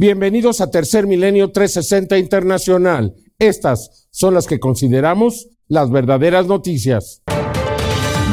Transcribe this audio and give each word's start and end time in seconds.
Bienvenidos 0.00 0.60
a 0.60 0.70
Tercer 0.70 1.08
Milenio 1.08 1.50
360 1.50 2.18
Internacional. 2.18 3.16
Estas 3.40 4.06
son 4.12 4.32
las 4.32 4.46
que 4.46 4.60
consideramos 4.60 5.48
las 5.66 5.90
verdaderas 5.90 6.46
noticias. 6.46 7.24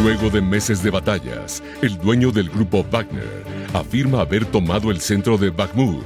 Luego 0.03 0.29
de 0.29 0.43
meses 0.43 0.83
de 0.83 0.91
batallas, 0.91 1.63
el 1.81 1.97
dueño 1.97 2.31
del 2.31 2.51
grupo 2.51 2.85
Wagner 2.91 3.43
afirma 3.73 4.21
haber 4.21 4.45
tomado 4.45 4.91
el 4.91 5.01
centro 5.01 5.39
de 5.39 5.49
Bakhmut, 5.49 6.05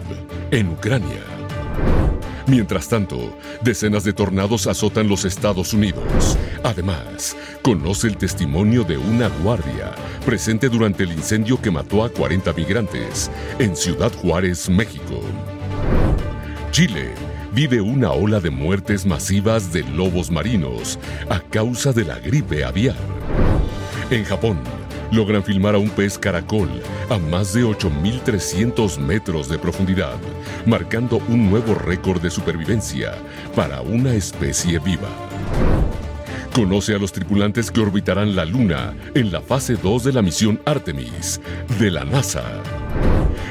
en 0.52 0.70
Ucrania. 0.70 1.39
Mientras 2.50 2.90
tanto, 2.90 3.38
decenas 3.62 4.04
de 4.04 4.12
tornados 4.12 4.66
azotan 4.66 5.08
los 5.08 5.24
Estados 5.24 5.72
Unidos. 5.72 6.36
Además, 6.64 7.38
conoce 7.62 8.08
el 8.08 8.18
testimonio 8.18 8.84
de 8.84 8.98
una 8.98 9.28
guardia 9.28 9.94
presente 10.26 10.68
durante 10.68 11.04
el 11.04 11.12
incendio 11.12 11.62
que 11.62 11.70
mató 11.70 12.04
a 12.04 12.10
40 12.10 12.52
migrantes 12.54 13.30
en 13.60 13.76
Ciudad 13.76 14.12
Juárez, 14.12 14.68
México. 14.68 15.22
Chile 16.72 17.14
vive 17.54 17.82
una 17.82 18.14
ola 18.14 18.40
de 18.40 18.50
muertes 18.50 19.06
masivas 19.06 19.72
de 19.72 19.84
lobos 19.84 20.32
marinos 20.32 20.98
a 21.30 21.42
causa 21.42 21.94
de 21.94 22.06
la 22.06 22.18
gripe 22.18 22.64
aviar. 22.64 22.98
En 24.10 24.24
Japón, 24.24 24.58
logran 25.12 25.44
filmar 25.44 25.76
a 25.76 25.78
un 25.78 25.90
pez 25.90 26.18
caracol 26.18 26.70
a 27.10 27.18
más 27.18 27.54
de 27.54 27.64
8.300 27.64 28.98
metros 28.98 29.50
de 29.50 29.60
profundidad, 29.60 30.18
marcando 30.66 31.22
un 31.28 31.50
nuevo 31.50 31.76
récord 31.76 32.22
de 32.22 32.30
supervivencia 32.30 33.14
para 33.56 33.82
una 33.82 34.14
especie 34.14 34.80
viva. 34.80 35.10
Conoce 36.54 36.94
a 36.96 36.98
los 36.98 37.12
tripulantes 37.12 37.72
que 37.72 37.80
orbitarán 37.80 38.36
la 38.36 38.46
Luna 38.46 38.94
en 39.14 39.32
la 39.32 39.42
fase 39.42 39.76
2 39.76 40.04
de 40.04 40.14
la 40.14 40.22
misión 40.22 40.60
Artemis 40.66 41.40
de 41.80 41.92
la 41.92 42.04
NASA. 42.04 42.44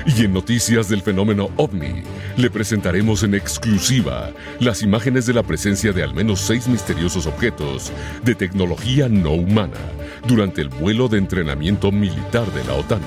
Y 0.07 0.25
en 0.25 0.33
noticias 0.33 0.89
del 0.89 1.03
fenómeno 1.03 1.51
ovni, 1.57 2.03
le 2.37 2.51
presentaremos 2.51 3.23
en 3.23 3.35
exclusiva 3.35 4.31
las 4.61 4.83
imágenes 4.83 5.27
de 5.27 5.35
la 5.35 5.43
presencia 5.43 5.93
de 5.93 6.03
al 6.03 6.15
menos 6.15 6.41
seis 6.41 6.69
misteriosos 6.69 7.27
objetos 7.27 7.93
de 8.25 8.35
tecnología 8.35 9.09
no 9.09 9.33
humana 9.33 9.79
durante 10.27 10.61
el 10.61 10.69
vuelo 10.69 11.09
de 11.09 11.19
entrenamiento 11.19 11.91
militar 11.93 12.47
de 12.53 12.65
la 12.65 12.75
OTAN. 12.75 13.03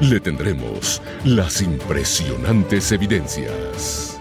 Le 0.00 0.20
tendremos 0.20 1.02
las 1.24 1.60
impresionantes 1.60 2.92
evidencias. 2.92 4.18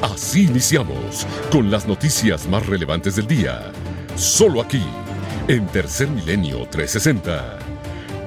Así 0.00 0.44
iniciamos 0.44 1.26
con 1.50 1.70
las 1.70 1.86
noticias 1.86 2.48
más 2.48 2.66
relevantes 2.66 3.16
del 3.16 3.26
día, 3.26 3.70
solo 4.16 4.60
aquí, 4.60 4.82
en 5.48 5.66
Tercer 5.68 6.08
Milenio 6.08 6.66
360 6.70 7.58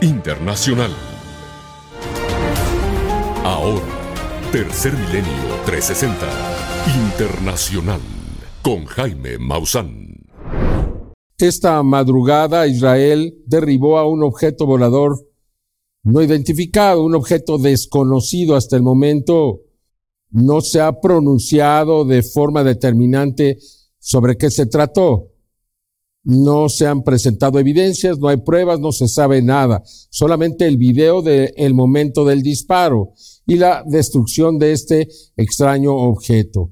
Internacional. 0.02 1.15
Ahora, 3.48 3.86
Tercer 4.52 4.92
Milenio 4.94 5.32
360 5.68 6.26
Internacional 7.12 8.02
con 8.64 8.86
Jaime 8.86 9.38
Maussan. 9.38 10.16
Esta 11.38 11.84
madrugada 11.84 12.66
Israel 12.66 13.36
derribó 13.46 14.00
a 14.00 14.10
un 14.10 14.24
objeto 14.24 14.66
volador 14.66 15.30
no 16.02 16.24
identificado, 16.24 17.06
un 17.06 17.14
objeto 17.14 17.60
desconocido 17.60 18.56
hasta 18.56 18.78
el 18.78 18.82
momento. 18.82 19.62
No 20.32 20.62
se 20.62 20.82
ha 20.82 21.00
pronunciado 21.00 22.04
de 22.04 22.24
forma 22.24 22.64
determinante 22.64 23.60
sobre 24.00 24.38
qué 24.38 24.50
se 24.50 24.66
trató. 24.66 25.36
No 26.24 26.70
se 26.70 26.88
han 26.88 27.04
presentado 27.04 27.60
evidencias, 27.60 28.18
no 28.18 28.30
hay 28.30 28.38
pruebas, 28.38 28.80
no 28.80 28.92
se 28.92 29.08
sabe 29.08 29.44
nada. 29.44 29.84
Solamente 30.10 30.66
el 30.66 30.78
video 30.78 31.22
del 31.22 31.76
momento 31.76 32.26
del 32.26 32.42
disparo 32.42 33.14
y 33.46 33.56
la 33.56 33.84
destrucción 33.86 34.58
de 34.58 34.72
este 34.72 35.08
extraño 35.36 35.94
objeto. 35.96 36.72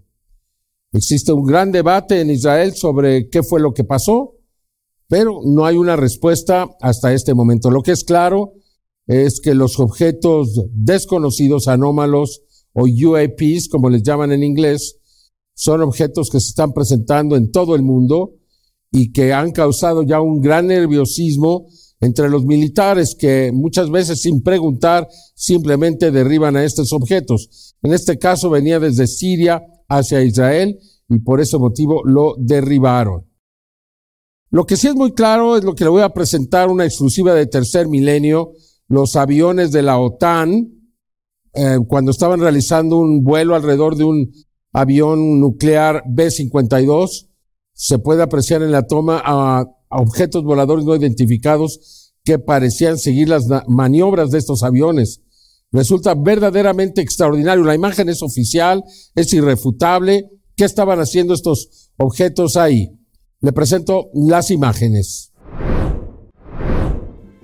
Existe 0.91 1.33
un 1.33 1.45
gran 1.45 1.71
debate 1.71 2.21
en 2.21 2.29
Israel 2.29 2.73
sobre 2.75 3.29
qué 3.29 3.43
fue 3.43 3.59
lo 3.59 3.73
que 3.73 3.83
pasó, 3.83 4.35
pero 5.07 5.41
no 5.43 5.65
hay 5.65 5.75
una 5.75 5.95
respuesta 5.95 6.69
hasta 6.81 7.13
este 7.13 7.33
momento. 7.33 7.71
Lo 7.71 7.81
que 7.81 7.91
es 7.91 8.03
claro 8.03 8.53
es 9.07 9.39
que 9.41 9.53
los 9.53 9.79
objetos 9.79 10.65
desconocidos, 10.71 11.67
anómalos 11.67 12.41
o 12.73 12.83
UAPs, 12.83 13.69
como 13.69 13.89
les 13.89 14.03
llaman 14.03 14.31
en 14.31 14.43
inglés, 14.43 14.97
son 15.55 15.81
objetos 15.81 16.29
que 16.29 16.39
se 16.39 16.49
están 16.49 16.73
presentando 16.73 17.35
en 17.35 17.51
todo 17.51 17.75
el 17.75 17.83
mundo 17.83 18.33
y 18.91 19.11
que 19.11 19.33
han 19.33 19.51
causado 19.51 20.03
ya 20.03 20.21
un 20.21 20.41
gran 20.41 20.67
nerviosismo 20.67 21.67
entre 22.03 22.29
los 22.29 22.45
militares 22.45 23.15
que 23.17 23.51
muchas 23.53 23.89
veces 23.89 24.21
sin 24.21 24.41
preguntar 24.41 25.07
simplemente 25.35 26.11
derriban 26.11 26.55
a 26.55 26.63
estos 26.63 26.91
objetos. 26.91 27.75
En 27.81 27.93
este 27.93 28.17
caso 28.17 28.49
venía 28.49 28.79
desde 28.79 29.07
Siria 29.07 29.63
hacia 29.87 30.21
Israel 30.21 30.77
y 31.09 31.19
por 31.19 31.39
ese 31.39 31.57
motivo 31.57 32.01
lo 32.03 32.35
derribaron. 32.37 33.25
Lo 34.49 34.65
que 34.65 34.77
sí 34.77 34.87
es 34.87 34.95
muy 34.95 35.13
claro 35.13 35.57
es 35.57 35.63
lo 35.63 35.73
que 35.73 35.83
le 35.83 35.89
voy 35.89 36.03
a 36.03 36.13
presentar 36.13 36.69
una 36.69 36.85
exclusiva 36.85 37.33
de 37.33 37.47
tercer 37.47 37.87
milenio, 37.87 38.51
los 38.87 39.15
aviones 39.15 39.71
de 39.71 39.81
la 39.81 39.97
OTAN, 39.97 40.69
eh, 41.55 41.77
cuando 41.87 42.11
estaban 42.11 42.39
realizando 42.39 42.97
un 42.97 43.23
vuelo 43.23 43.55
alrededor 43.55 43.95
de 43.95 44.03
un 44.03 44.31
avión 44.71 45.39
nuclear 45.39 46.03
B-52, 46.07 47.29
se 47.73 47.99
puede 47.99 48.23
apreciar 48.23 48.61
en 48.61 48.71
la 48.71 48.85
toma 48.85 49.21
a 49.23 49.65
objetos 49.95 50.43
voladores 50.43 50.85
no 50.85 50.95
identificados 50.95 52.13
que 52.23 52.39
parecían 52.39 52.97
seguir 52.97 53.29
las 53.29 53.45
maniobras 53.67 54.31
de 54.31 54.39
estos 54.39 54.63
aviones. 54.63 55.21
Resulta 55.71 56.13
verdaderamente 56.15 57.01
extraordinario. 57.01 57.63
La 57.63 57.75
imagen 57.75 58.07
es 58.09 58.21
oficial, 58.21 58.83
es 59.15 59.33
irrefutable. 59.33 60.29
¿Qué 60.55 60.65
estaban 60.65 60.99
haciendo 60.99 61.33
estos 61.33 61.91
objetos 61.97 62.57
ahí? 62.57 62.91
Le 63.41 63.51
presento 63.51 64.09
las 64.13 64.51
imágenes. 64.51 65.31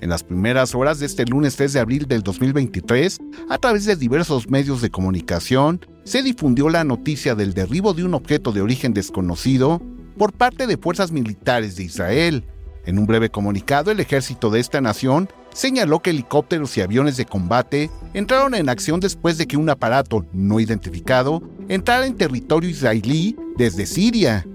En 0.00 0.08
las 0.08 0.22
primeras 0.22 0.74
horas 0.74 0.98
de 0.98 1.06
este 1.06 1.26
lunes 1.26 1.56
3 1.56 1.74
de 1.74 1.80
abril 1.80 2.06
del 2.06 2.22
2023, 2.22 3.18
a 3.50 3.58
través 3.58 3.84
de 3.84 3.96
diversos 3.96 4.48
medios 4.48 4.80
de 4.80 4.90
comunicación, 4.90 5.84
se 6.04 6.22
difundió 6.22 6.70
la 6.70 6.84
noticia 6.84 7.34
del 7.34 7.52
derribo 7.52 7.92
de 7.92 8.04
un 8.04 8.14
objeto 8.14 8.52
de 8.52 8.62
origen 8.62 8.94
desconocido 8.94 9.82
por 10.20 10.34
parte 10.34 10.66
de 10.66 10.76
fuerzas 10.76 11.12
militares 11.12 11.76
de 11.76 11.84
Israel. 11.84 12.44
En 12.84 12.98
un 12.98 13.06
breve 13.06 13.30
comunicado, 13.30 13.90
el 13.90 14.00
ejército 14.00 14.50
de 14.50 14.60
esta 14.60 14.82
nación 14.82 15.30
señaló 15.54 16.00
que 16.00 16.10
helicópteros 16.10 16.76
y 16.76 16.82
aviones 16.82 17.16
de 17.16 17.24
combate 17.24 17.90
entraron 18.12 18.54
en 18.54 18.68
acción 18.68 19.00
después 19.00 19.38
de 19.38 19.46
que 19.46 19.56
un 19.56 19.70
aparato 19.70 20.26
no 20.34 20.60
identificado 20.60 21.40
entrara 21.70 22.04
en 22.04 22.18
territorio 22.18 22.68
israelí 22.68 23.34
desde 23.56 23.86
Siria. 23.86 24.46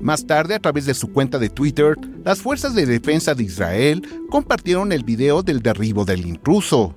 Más 0.00 0.26
tarde, 0.26 0.56
a 0.56 0.58
través 0.58 0.86
de 0.86 0.94
su 0.94 1.12
cuenta 1.12 1.38
de 1.38 1.50
Twitter, 1.50 1.94
las 2.24 2.40
fuerzas 2.40 2.74
de 2.74 2.84
defensa 2.84 3.32
de 3.36 3.44
Israel 3.44 4.02
compartieron 4.28 4.90
el 4.90 5.04
video 5.04 5.44
del 5.44 5.62
derribo 5.62 6.04
del 6.04 6.26
intruso. 6.26 6.96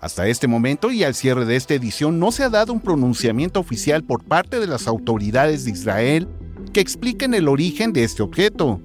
Hasta 0.00 0.26
este 0.26 0.46
momento 0.46 0.90
y 0.90 1.02
al 1.04 1.14
cierre 1.14 1.44
de 1.44 1.56
esta 1.56 1.74
edición 1.74 2.18
no 2.18 2.30
se 2.30 2.44
ha 2.44 2.48
dado 2.48 2.72
un 2.72 2.80
pronunciamiento 2.80 3.60
oficial 3.60 4.04
por 4.04 4.24
parte 4.24 4.60
de 4.60 4.66
las 4.66 4.86
autoridades 4.86 5.64
de 5.64 5.70
Israel 5.70 6.28
que 6.72 6.80
expliquen 6.80 7.34
el 7.34 7.48
origen 7.48 7.92
de 7.92 8.04
este 8.04 8.22
objeto. 8.22 8.80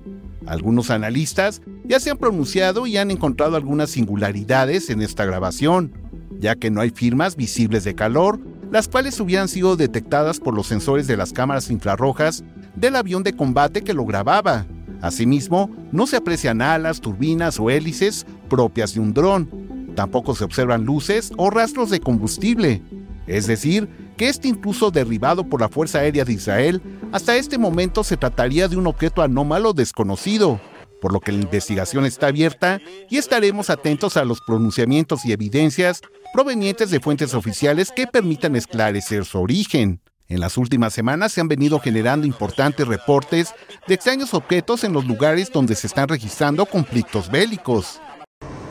Algunos 0.50 0.90
analistas 0.90 1.62
ya 1.86 2.00
se 2.00 2.10
han 2.10 2.18
pronunciado 2.18 2.88
y 2.88 2.98
han 2.98 3.12
encontrado 3.12 3.56
algunas 3.56 3.92
singularidades 3.92 4.90
en 4.90 5.04
esta 5.04 5.24
grabación, 5.24 5.94
ya 6.40 6.56
que 6.56 6.72
no 6.72 6.82
hay 6.82 6.90
firmas 6.90 7.36
visibles 7.36 7.84
de 7.84 7.94
calor, 7.94 8.40
las 8.72 8.88
cuales 8.88 9.20
hubieran 9.20 9.48
sido 9.48 9.76
detectadas 9.76 10.40
por 10.40 10.56
los 10.56 10.66
sensores 10.66 11.06
de 11.06 11.18
las 11.18 11.34
cámaras 11.34 11.70
infrarrojas 11.70 12.44
del 12.76 12.96
avión 12.96 13.22
de 13.22 13.34
combate 13.34 13.84
que 13.84 13.94
lo 13.94 14.06
grababa. 14.06 14.66
Asimismo, 15.02 15.70
no 15.92 16.08
se 16.08 16.18
aprecian 16.18 16.64
alas, 16.64 17.00
turbinas 17.00 17.60
o 17.60 17.70
hélices 17.70 18.26
propias 18.50 18.96
de 18.96 19.02
un 19.02 19.14
dron. 19.14 19.92
Tampoco 19.96 20.34
se 20.34 20.46
observan 20.46 20.84
luces 20.84 21.32
o 21.38 21.52
rastros 21.52 21.92
de 21.92 22.00
combustible. 22.00 22.82
Es 23.28 23.46
decir, 23.46 23.88
que 24.20 24.28
este 24.28 24.50
incluso 24.50 24.92
derribado 24.92 25.46
por 25.46 25.62
la 25.62 25.70
Fuerza 25.70 26.00
Aérea 26.00 26.26
de 26.26 26.34
Israel, 26.34 26.82
hasta 27.14 27.38
este 27.38 27.58
momento 27.58 28.04
se 28.04 28.18
trataría 28.18 28.68
de 28.68 28.76
un 28.76 28.86
objeto 28.86 29.22
anómalo 29.22 29.72
desconocido, 29.72 30.60
por 31.00 31.14
lo 31.14 31.22
que 31.22 31.32
la 31.32 31.42
investigación 31.42 32.06
está 32.06 32.28
abierta 32.28 32.82
y 33.10 33.16
estaremos 33.16 33.70
atentos 33.70 34.18
a 34.18 34.26
los 34.26 34.42
pronunciamientos 34.42 35.24
y 35.24 35.32
evidencias 35.32 36.02
provenientes 36.34 36.92
de 36.92 37.00
fuentes 37.00 37.34
oficiales 37.34 37.94
que 37.96 38.08
permitan 38.08 38.58
esclarecer 38.58 39.24
su 39.24 39.40
origen. 39.40 40.02
En 40.28 40.42
las 40.42 40.58
últimas 40.58 40.92
semanas 40.92 41.32
se 41.32 41.40
han 41.40 41.48
venido 41.48 41.80
generando 41.80 42.28
importantes 42.28 42.86
reportes 42.86 43.54
de 43.88 43.94
extraños 43.94 44.34
objetos 44.34 44.84
en 44.84 44.92
los 44.92 45.06
lugares 45.06 45.50
donde 45.50 45.76
se 45.76 45.88
están 45.88 46.10
registrando 46.10 46.66
conflictos 46.66 47.32
bélicos. 47.32 48.02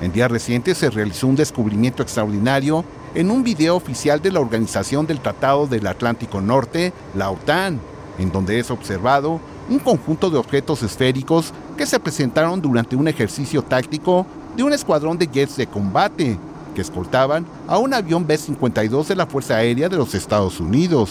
En 0.03 0.13
días 0.13 0.31
recientes 0.31 0.77
se 0.77 0.91
realizó 0.91 1.27
un 1.27 1.37
descubrimiento 1.37 2.03
extraordinario 2.03 2.85
en 3.19 3.33
un 3.33 3.43
video 3.43 3.75
oficial 3.75 4.23
de 4.23 4.31
la 4.31 4.39
Organización 4.39 5.05
del 5.05 5.19
Tratado 5.19 5.67
del 5.67 5.89
Atlántico 5.89 6.41
Norte, 6.41 6.93
la 7.17 7.33
OTAN, 7.33 7.81
en 8.17 8.31
donde 8.31 8.61
es 8.61 8.71
observado 8.71 9.41
un 9.69 9.81
conjunto 9.81 10.31
de 10.31 10.39
objetos 10.39 10.85
esféricos 10.85 11.53
que 11.77 11.85
se 11.85 11.99
presentaron 11.99 12.63
durante 12.63 12.95
un 12.95 13.09
ejercicio 13.09 13.61
táctico 13.61 14.25
de 14.57 14.63
un 14.63 14.73
escuadrón 14.73 15.19
de 15.19 15.27
jets 15.27 15.57
de 15.57 15.67
combate 15.67 16.39
que 16.77 16.81
escoltaban 16.81 17.45
a 17.67 17.79
un 17.79 17.93
avión 17.93 18.25
B-52 18.25 19.09
de 19.09 19.17
la 19.17 19.27
Fuerza 19.27 19.57
Aérea 19.57 19.89
de 19.89 19.97
los 19.97 20.15
Estados 20.15 20.61
Unidos. 20.61 21.11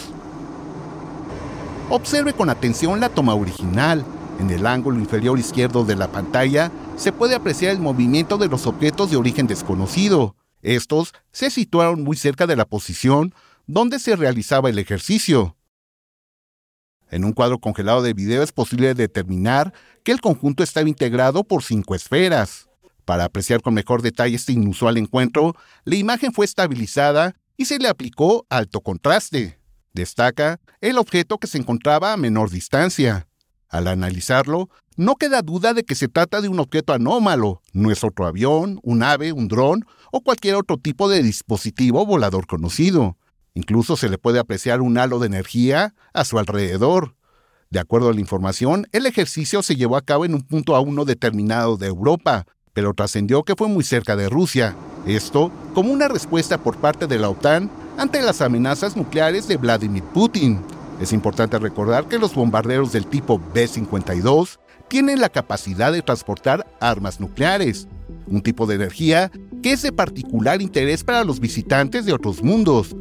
Observe 1.90 2.32
con 2.32 2.48
atención 2.48 3.00
la 3.00 3.10
toma 3.10 3.34
original. 3.34 4.02
En 4.40 4.48
el 4.48 4.66
ángulo 4.66 4.98
inferior 4.98 5.38
izquierdo 5.38 5.84
de 5.84 5.96
la 5.96 6.08
pantalla 6.08 6.70
se 6.96 7.12
puede 7.12 7.34
apreciar 7.34 7.72
el 7.72 7.80
movimiento 7.80 8.38
de 8.38 8.48
los 8.48 8.66
objetos 8.66 9.10
de 9.10 9.18
origen 9.18 9.46
desconocido. 9.46 10.37
Estos 10.62 11.12
se 11.32 11.50
situaron 11.50 12.02
muy 12.02 12.16
cerca 12.16 12.46
de 12.46 12.56
la 12.56 12.66
posición 12.66 13.34
donde 13.66 13.98
se 13.98 14.16
realizaba 14.16 14.70
el 14.70 14.78
ejercicio. 14.78 15.56
En 17.10 17.24
un 17.24 17.32
cuadro 17.32 17.58
congelado 17.58 18.02
de 18.02 18.12
video 18.12 18.42
es 18.42 18.52
posible 18.52 18.94
determinar 18.94 19.72
que 20.02 20.12
el 20.12 20.20
conjunto 20.20 20.62
estaba 20.62 20.88
integrado 20.88 21.44
por 21.44 21.62
cinco 21.62 21.94
esferas. 21.94 22.68
Para 23.04 23.24
apreciar 23.24 23.62
con 23.62 23.72
mejor 23.72 24.02
detalle 24.02 24.36
este 24.36 24.52
inusual 24.52 24.98
encuentro, 24.98 25.54
la 25.84 25.96
imagen 25.96 26.32
fue 26.32 26.44
estabilizada 26.44 27.34
y 27.56 27.64
se 27.64 27.78
le 27.78 27.88
aplicó 27.88 28.46
alto 28.50 28.82
contraste. 28.82 29.58
Destaca 29.94 30.60
el 30.80 30.98
objeto 30.98 31.38
que 31.38 31.46
se 31.46 31.58
encontraba 31.58 32.12
a 32.12 32.18
menor 32.18 32.50
distancia. 32.50 33.26
Al 33.68 33.88
analizarlo, 33.88 34.68
no 34.96 35.16
queda 35.16 35.42
duda 35.42 35.72
de 35.74 35.84
que 35.84 35.94
se 35.94 36.08
trata 36.08 36.40
de 36.40 36.48
un 36.48 36.60
objeto 36.60 36.92
anómalo, 36.92 37.62
no 37.72 37.90
es 37.90 38.04
otro 38.04 38.26
avión, 38.26 38.80
un 38.82 39.02
ave, 39.02 39.32
un 39.32 39.48
dron 39.48 39.86
o 40.12 40.22
cualquier 40.22 40.54
otro 40.54 40.76
tipo 40.78 41.08
de 41.08 41.22
dispositivo 41.22 42.04
volador 42.06 42.46
conocido. 42.46 43.16
Incluso 43.54 43.96
se 43.96 44.08
le 44.08 44.18
puede 44.18 44.38
apreciar 44.38 44.80
un 44.80 44.98
halo 44.98 45.18
de 45.18 45.26
energía 45.26 45.94
a 46.12 46.24
su 46.24 46.38
alrededor. 46.38 47.14
De 47.70 47.80
acuerdo 47.80 48.08
a 48.08 48.14
la 48.14 48.20
información, 48.20 48.86
el 48.92 49.04
ejercicio 49.06 49.62
se 49.62 49.76
llevó 49.76 49.96
a 49.96 50.02
cabo 50.02 50.24
en 50.24 50.34
un 50.34 50.42
punto 50.42 50.74
a 50.74 50.80
uno 50.80 51.04
determinado 51.04 51.76
de 51.76 51.88
Europa, 51.88 52.46
pero 52.72 52.94
trascendió 52.94 53.42
que 53.42 53.56
fue 53.56 53.68
muy 53.68 53.84
cerca 53.84 54.16
de 54.16 54.28
Rusia. 54.28 54.76
Esto 55.06 55.52
como 55.74 55.92
una 55.92 56.08
respuesta 56.08 56.58
por 56.58 56.76
parte 56.76 57.06
de 57.06 57.18
la 57.18 57.28
OTAN 57.28 57.70
ante 57.98 58.22
las 58.22 58.40
amenazas 58.40 58.96
nucleares 58.96 59.48
de 59.48 59.56
Vladimir 59.56 60.04
Putin. 60.14 60.60
Es 61.00 61.12
importante 61.12 61.58
recordar 61.58 62.06
que 62.06 62.18
los 62.18 62.34
bombarderos 62.34 62.92
del 62.92 63.06
tipo 63.06 63.40
B-52 63.52 64.58
tienen 64.88 65.20
la 65.20 65.28
capacidad 65.28 65.92
de 65.92 66.02
transportar 66.02 66.66
armas 66.80 67.20
nucleares, 67.20 67.86
un 68.30 68.42
tipo 68.42 68.66
de 68.66 68.76
energía 68.76 69.30
que 69.62 69.72
es 69.72 69.82
de 69.82 69.92
particular 69.92 70.62
interés 70.62 71.04
para 71.04 71.24
los 71.24 71.40
visitantes 71.40 72.06
de 72.06 72.12
otros 72.12 72.42
mundos, 72.42 72.94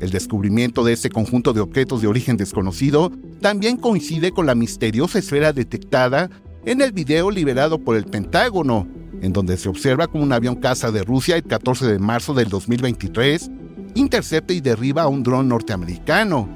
el 0.00 0.10
descubrimiento 0.10 0.82
de 0.82 0.94
este 0.94 1.10
conjunto 1.10 1.52
de 1.52 1.60
objetos 1.60 2.02
de 2.02 2.08
origen 2.08 2.36
desconocido 2.36 3.12
también 3.40 3.76
coincide 3.76 4.32
con 4.32 4.46
la 4.46 4.56
misteriosa 4.56 5.20
esfera 5.20 5.52
detectada 5.52 6.28
en 6.64 6.80
el 6.80 6.90
video 6.90 7.30
liberado 7.30 7.78
por 7.78 7.96
el 7.96 8.06
Pentágono, 8.06 8.88
en 9.20 9.32
donde 9.32 9.56
se 9.56 9.68
observa 9.68 10.08
como 10.08 10.24
un 10.24 10.32
avión 10.32 10.56
caza 10.56 10.90
de 10.90 11.04
Rusia 11.04 11.36
el 11.36 11.44
14 11.44 11.86
de 11.86 11.98
marzo 12.00 12.34
del 12.34 12.48
2023 12.48 13.48
intercepta 13.94 14.52
y 14.52 14.60
derriba 14.60 15.02
a 15.02 15.08
un 15.08 15.22
dron 15.22 15.48
norteamericano. 15.48 16.48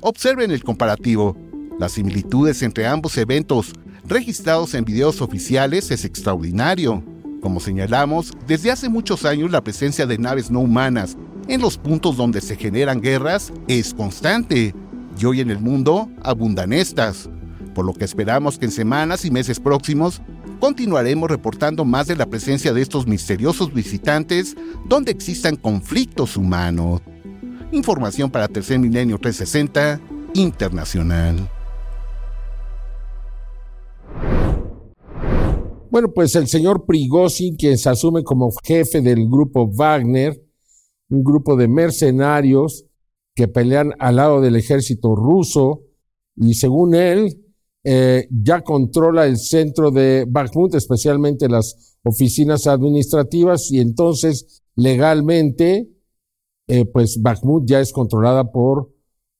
Observen 0.00 0.50
el 0.50 0.62
comparativo. 0.62 1.36
Las 1.78 1.92
similitudes 1.92 2.62
entre 2.62 2.86
ambos 2.86 3.18
eventos 3.18 3.72
registrados 4.06 4.72
en 4.74 4.84
videos 4.84 5.20
oficiales 5.20 5.90
es 5.90 6.04
extraordinario. 6.06 7.04
Como 7.42 7.60
señalamos, 7.60 8.32
desde 8.46 8.70
hace 8.70 8.88
muchos 8.88 9.26
años 9.26 9.50
la 9.50 9.62
presencia 9.62 10.06
de 10.06 10.16
naves 10.16 10.50
no 10.50 10.60
humanas 10.60 11.16
en 11.48 11.60
los 11.60 11.76
puntos 11.76 12.16
donde 12.16 12.40
se 12.40 12.56
generan 12.56 13.00
guerras 13.00 13.52
es 13.68 13.92
constante, 13.92 14.74
y 15.18 15.24
hoy 15.24 15.40
en 15.40 15.50
el 15.50 15.60
mundo 15.60 16.10
abundan 16.22 16.72
estas, 16.72 17.28
por 17.74 17.84
lo 17.84 17.92
que 17.92 18.04
esperamos 18.04 18.58
que 18.58 18.66
en 18.66 18.72
semanas 18.72 19.24
y 19.24 19.30
meses 19.30 19.60
próximos 19.60 20.20
continuaremos 20.60 21.30
reportando 21.30 21.84
más 21.84 22.06
de 22.06 22.16
la 22.16 22.26
presencia 22.26 22.72
de 22.72 22.82
estos 22.82 23.06
misteriosos 23.06 23.72
visitantes 23.72 24.56
donde 24.86 25.12
existan 25.12 25.56
conflictos 25.56 26.36
humanos. 26.36 27.02
Información 27.70 28.30
para 28.30 28.48
Tercer 28.48 28.78
Milenio 28.78 29.18
360 29.18 30.00
Internacional. 30.34 31.48
Bueno, 35.96 36.12
pues 36.12 36.36
el 36.36 36.46
señor 36.46 36.84
Prigozhin, 36.84 37.56
quien 37.56 37.78
se 37.78 37.88
asume 37.88 38.22
como 38.22 38.52
jefe 38.62 39.00
del 39.00 39.30
grupo 39.30 39.66
Wagner, 39.66 40.38
un 41.08 41.24
grupo 41.24 41.56
de 41.56 41.68
mercenarios 41.68 42.84
que 43.34 43.48
pelean 43.48 43.94
al 43.98 44.16
lado 44.16 44.42
del 44.42 44.56
ejército 44.56 45.16
ruso, 45.16 45.84
y 46.36 46.52
según 46.52 46.94
él, 46.94 47.42
eh, 47.82 48.28
ya 48.30 48.60
controla 48.60 49.24
el 49.24 49.38
centro 49.38 49.90
de 49.90 50.26
Bakhmut, 50.28 50.74
especialmente 50.74 51.48
las 51.48 51.96
oficinas 52.02 52.66
administrativas, 52.66 53.70
y 53.70 53.80
entonces 53.80 54.62
legalmente, 54.74 55.88
eh, 56.68 56.84
pues 56.84 57.22
Bakhmut 57.22 57.66
ya 57.66 57.80
es 57.80 57.90
controlada 57.90 58.52
por 58.52 58.92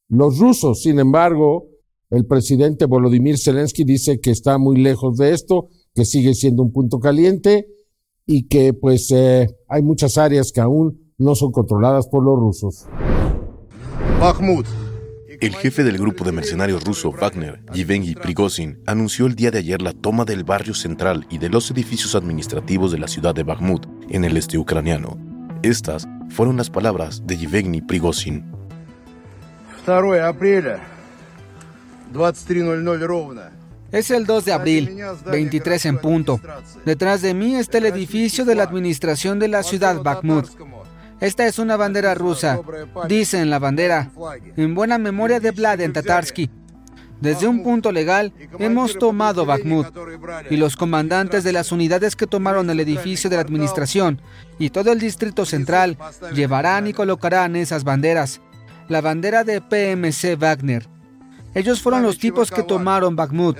los 0.08 0.38
rusos. 0.38 0.80
Sin 0.80 1.00
embargo, 1.00 1.68
el 2.08 2.24
presidente 2.24 2.86
Volodymyr 2.86 3.36
Zelensky 3.36 3.84
dice 3.84 4.20
que 4.20 4.30
está 4.30 4.56
muy 4.56 4.78
lejos 4.78 5.18
de 5.18 5.34
esto, 5.34 5.68
que 5.96 6.04
sigue 6.04 6.34
siendo 6.34 6.62
un 6.62 6.72
punto 6.72 7.00
caliente 7.00 7.66
y 8.26 8.46
que 8.48 8.74
pues 8.74 9.10
eh, 9.12 9.48
hay 9.66 9.82
muchas 9.82 10.18
áreas 10.18 10.52
que 10.52 10.60
aún 10.60 11.12
no 11.16 11.34
son 11.34 11.50
controladas 11.50 12.06
por 12.06 12.22
los 12.22 12.38
rusos. 12.38 12.86
El 15.40 15.54
jefe 15.54 15.84
del 15.84 15.98
grupo 15.98 16.24
de 16.24 16.32
mercenarios 16.32 16.84
ruso 16.84 17.12
Wagner, 17.12 17.62
Yevgeny 17.72 18.14
Prigozhin, 18.14 18.82
anunció 18.86 19.26
el 19.26 19.34
día 19.34 19.50
de 19.50 19.58
ayer 19.58 19.80
la 19.80 19.92
toma 19.92 20.24
del 20.24 20.44
barrio 20.44 20.74
central 20.74 21.26
y 21.30 21.38
de 21.38 21.48
los 21.48 21.70
edificios 21.70 22.14
administrativos 22.14 22.92
de 22.92 22.98
la 22.98 23.08
ciudad 23.08 23.34
de 23.34 23.42
Bakhmut, 23.42 23.86
en 24.10 24.24
el 24.24 24.36
este 24.36 24.58
ucraniano. 24.58 25.18
Estas 25.62 26.06
fueron 26.28 26.56
las 26.58 26.68
palabras 26.68 27.22
de 27.26 27.38
Yevgeny 27.38 27.80
Prigozhin. 27.80 28.44
2 29.86 30.20
abril, 30.20 30.64
23.00 32.12 33.55
es 33.92 34.10
el 34.10 34.26
2 34.26 34.44
de 34.44 34.52
abril, 34.52 34.98
23 35.30 35.86
en 35.86 35.98
punto. 35.98 36.40
Detrás 36.84 37.22
de 37.22 37.34
mí 37.34 37.54
está 37.54 37.78
el 37.78 37.86
edificio 37.86 38.44
de 38.44 38.54
la 38.54 38.64
administración 38.64 39.38
de 39.38 39.48
la 39.48 39.62
ciudad 39.62 40.02
Bakhmut. 40.02 40.46
Esta 41.20 41.46
es 41.46 41.58
una 41.58 41.76
bandera 41.76 42.14
rusa, 42.14 42.60
dice 43.08 43.40
en 43.40 43.48
la 43.48 43.58
bandera, 43.58 44.10
en 44.56 44.74
buena 44.74 44.98
memoria 44.98 45.40
de 45.40 45.50
Vladen 45.50 45.92
Tatarsky. 45.92 46.50
Desde 47.20 47.48
un 47.48 47.62
punto 47.62 47.92
legal 47.92 48.34
hemos 48.58 48.98
tomado 48.98 49.46
Bakhmut. 49.46 49.86
Y 50.50 50.56
los 50.56 50.76
comandantes 50.76 51.44
de 51.44 51.52
las 51.52 51.72
unidades 51.72 52.14
que 52.16 52.26
tomaron 52.26 52.68
el 52.68 52.80
edificio 52.80 53.30
de 53.30 53.36
la 53.36 53.42
administración 53.42 54.20
y 54.58 54.70
todo 54.70 54.92
el 54.92 55.00
distrito 55.00 55.46
central 55.46 55.96
llevarán 56.34 56.86
y 56.86 56.92
colocarán 56.92 57.56
esas 57.56 57.84
banderas. 57.84 58.40
La 58.88 59.00
bandera 59.00 59.42
de 59.44 59.60
PMC 59.60 60.38
Wagner, 60.38 60.86
ellos 61.56 61.80
fueron 61.80 62.02
los 62.02 62.18
tipos 62.18 62.50
que 62.50 62.62
tomaron 62.62 63.16
Bakhmut. 63.16 63.56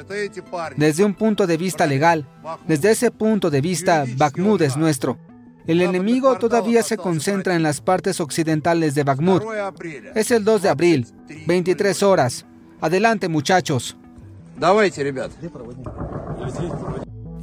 Desde 0.77 1.03
un 1.03 1.15
punto 1.15 1.47
de 1.47 1.57
vista 1.57 1.87
legal, 1.87 2.29
desde 2.69 2.91
ese 2.91 3.11
punto 3.11 3.49
de 3.49 3.63
vista, 3.63 4.05
Bakhmut 4.19 4.61
es 4.61 4.77
nuestro. 4.77 5.19
El 5.67 5.81
enemigo 5.81 6.37
todavía 6.37 6.83
se 6.83 6.99
concentra 6.99 7.57
en 7.57 7.63
las 7.63 7.81
partes 7.81 8.21
occidentales 8.21 8.95
de 8.95 9.03
Bakhmut. 9.03 9.43
Es 10.15 10.31
el 10.31 10.45
2 10.45 10.63
de 10.63 10.69
abril, 10.69 11.07
23 11.47 12.03
horas. 12.03 12.45
Adelante, 12.83 13.29
muchachos. 13.29 13.97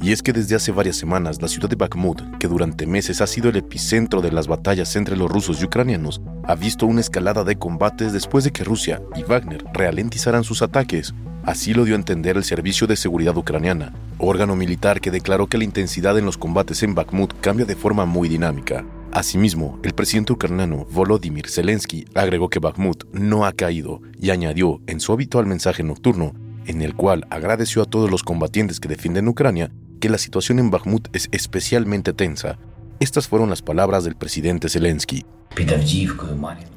Y 0.04 0.12
es 0.12 0.22
que 0.22 0.34
desde 0.34 0.54
hace 0.54 0.70
varias 0.70 0.96
semanas 0.96 1.40
la 1.40 1.48
ciudad 1.48 1.70
de 1.70 1.76
Bakhmut, 1.76 2.36
que 2.38 2.46
durante 2.46 2.86
meses 2.86 3.22
ha 3.22 3.26
sido 3.26 3.48
el 3.48 3.56
epicentro 3.56 4.20
de 4.20 4.30
las 4.30 4.46
batallas 4.46 4.96
entre 4.96 5.16
los 5.16 5.30
rusos 5.30 5.62
y 5.62 5.64
ucranianos, 5.64 6.20
ha 6.42 6.54
visto 6.54 6.84
una 6.84 7.00
escalada 7.00 7.42
de 7.42 7.56
combates 7.56 8.12
después 8.12 8.44
de 8.44 8.50
que 8.50 8.64
Rusia 8.64 9.00
y 9.16 9.22
Wagner 9.22 9.64
ralentizaran 9.72 10.44
sus 10.44 10.60
ataques. 10.60 11.14
Así 11.42 11.72
lo 11.72 11.86
dio 11.86 11.94
a 11.94 11.96
entender 11.96 12.36
el 12.36 12.44
Servicio 12.44 12.86
de 12.86 12.96
Seguridad 12.96 13.34
Ucraniana, 13.34 13.94
órgano 14.18 14.56
militar 14.56 15.00
que 15.00 15.10
declaró 15.10 15.46
que 15.46 15.56
la 15.56 15.64
intensidad 15.64 16.18
en 16.18 16.26
los 16.26 16.36
combates 16.36 16.82
en 16.82 16.94
Bakhmut 16.94 17.32
cambia 17.40 17.64
de 17.64 17.74
forma 17.74 18.04
muy 18.04 18.28
dinámica. 18.28 18.84
Asimismo, 19.10 19.78
el 19.82 19.94
presidente 19.94 20.34
ucraniano 20.34 20.84
Volodymyr 20.90 21.48
Zelensky 21.48 22.04
agregó 22.14 22.50
que 22.50 22.58
Bakhmut 22.58 23.04
no 23.14 23.46
ha 23.46 23.52
caído 23.52 24.02
y 24.20 24.28
añadió 24.28 24.82
en 24.86 25.00
su 25.00 25.14
habitual 25.14 25.46
mensaje 25.46 25.82
nocturno, 25.82 26.34
en 26.66 26.82
el 26.82 26.94
cual 26.94 27.26
agradeció 27.30 27.80
a 27.80 27.86
todos 27.86 28.10
los 28.10 28.22
combatientes 28.22 28.80
que 28.80 28.88
defienden 28.88 29.28
Ucrania, 29.28 29.70
que 30.04 30.10
la 30.10 30.18
situación 30.18 30.58
en 30.58 30.70
Bakhmut 30.70 31.08
es 31.14 31.30
especialmente 31.32 32.12
tensa, 32.12 32.58
Estas 33.00 33.26
fueron 33.26 33.48
las 33.48 33.62
palabras 33.62 34.04
del 34.04 34.16
presidente 34.16 34.68
Zelensky. 34.68 35.24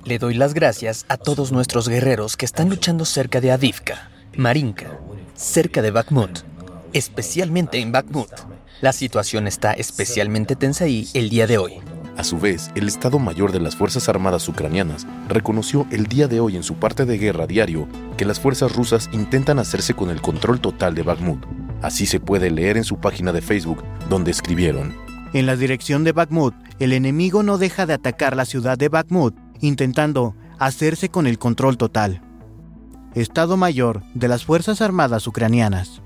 Le 0.05 0.17
doy 0.17 0.33
las 0.33 0.53
gracias 0.53 1.05
a 1.09 1.17
todos 1.17 1.51
nuestros 1.51 1.89
guerreros 1.89 2.37
que 2.37 2.45
están 2.45 2.69
luchando 2.69 3.03
cerca 3.03 3.41
de 3.41 3.51
Adivka, 3.51 4.09
Marinka, 4.37 4.97
cerca 5.35 5.81
de 5.81 5.91
Bakhmut, 5.91 6.39
especialmente 6.93 7.81
en 7.81 7.91
Bakhmut. 7.91 8.31
La 8.79 8.93
situación 8.93 9.45
está 9.45 9.73
especialmente 9.73 10.55
tensa 10.55 10.85
ahí 10.85 11.09
el 11.13 11.27
día 11.27 11.47
de 11.47 11.57
hoy. 11.57 11.73
A 12.15 12.23
su 12.23 12.39
vez, 12.39 12.71
el 12.75 12.87
Estado 12.87 13.19
Mayor 13.19 13.51
de 13.51 13.59
las 13.59 13.75
Fuerzas 13.75 14.07
Armadas 14.07 14.47
ucranianas 14.47 15.05
reconoció 15.27 15.85
el 15.91 16.05
día 16.05 16.29
de 16.29 16.39
hoy 16.39 16.55
en 16.55 16.63
su 16.63 16.75
parte 16.75 17.03
de 17.03 17.17
guerra 17.17 17.45
diario 17.45 17.89
que 18.15 18.23
las 18.23 18.39
fuerzas 18.39 18.73
rusas 18.73 19.09
intentan 19.11 19.59
hacerse 19.59 19.95
con 19.95 20.11
el 20.11 20.21
control 20.21 20.61
total 20.61 20.95
de 20.95 21.03
Bakhmut. 21.03 21.66
Así 21.81 22.05
se 22.05 22.19
puede 22.19 22.49
leer 22.49 22.77
en 22.77 22.83
su 22.83 22.97
página 22.97 23.31
de 23.33 23.41
Facebook, 23.41 23.83
donde 24.09 24.31
escribieron. 24.31 24.95
En 25.33 25.45
la 25.45 25.55
dirección 25.55 26.03
de 26.03 26.11
Bakhmut, 26.11 26.55
el 26.79 26.93
enemigo 26.93 27.43
no 27.43 27.57
deja 27.57 27.85
de 27.85 27.93
atacar 27.93 28.35
la 28.35 28.45
ciudad 28.45 28.77
de 28.77 28.89
Bakhmut, 28.89 29.35
intentando 29.61 30.35
hacerse 30.59 31.09
con 31.09 31.27
el 31.27 31.37
control 31.37 31.77
total. 31.77 32.21
Estado 33.13 33.57
Mayor 33.57 34.03
de 34.13 34.27
las 34.27 34.45
Fuerzas 34.45 34.81
Armadas 34.81 35.27
ucranianas. 35.27 36.01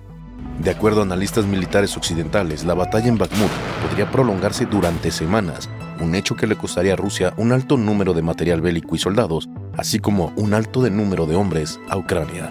De 0.64 0.72
acuerdo 0.72 1.02
a 1.02 1.04
analistas 1.04 1.46
militares 1.46 1.96
occidentales, 1.98 2.64
la 2.66 2.74
batalla 2.74 3.08
en 3.08 3.18
Bakhmut 3.18 3.52
podría 3.88 4.10
prolongarse 4.12 4.66
durante 4.66 5.12
semanas 5.12 5.70
un 6.02 6.16
hecho 6.16 6.36
que 6.36 6.48
le 6.48 6.56
costaría 6.56 6.94
a 6.94 6.96
Rusia 6.96 7.34
un 7.38 7.52
alto 7.52 7.78
número 7.78 8.14
de 8.14 8.22
material 8.22 8.62
bélico 8.62 8.96
y 8.96 9.00
soldados, 9.00 9.50
así 9.78 10.00
como 10.00 10.34
un 10.36 10.54
alto 10.54 10.82
de 10.82 10.90
número 10.90 11.26
de 11.26 11.36
hombres 11.36 11.80
a 11.90 11.98
Ucrania. 11.98 12.50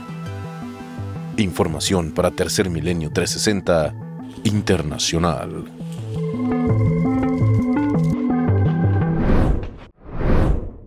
Información 1.42 2.12
para 2.14 2.30
Tercer 2.30 2.70
Milenio 2.70 3.10
360 3.12 3.94
Internacional. 4.44 5.64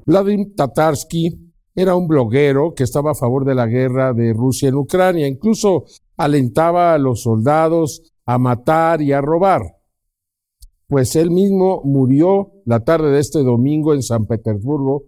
Vladimir 0.06 0.56
Tatarsky 0.56 1.54
era 1.76 1.96
un 1.96 2.08
bloguero 2.08 2.74
que 2.76 2.84
estaba 2.84 3.12
a 3.12 3.16
favor 3.16 3.46
de 3.46 3.56
la 3.56 3.68
guerra 3.68 4.14
de 4.14 4.34
Rusia 4.34 4.70
en 4.70 4.76
Ucrania, 4.76 5.28
incluso 5.28 5.86
alentaba 6.18 6.94
a 6.94 6.98
los 6.98 7.22
soldados 7.22 8.14
a 8.26 8.38
matar 8.38 9.02
y 9.02 9.12
a 9.12 9.22
robar 9.22 9.62
pues 10.94 11.16
él 11.16 11.32
mismo 11.32 11.82
murió 11.84 12.52
la 12.66 12.84
tarde 12.84 13.10
de 13.10 13.20
este 13.20 13.42
domingo 13.42 13.96
en 13.96 14.04
San 14.04 14.28
Petersburgo, 14.28 15.06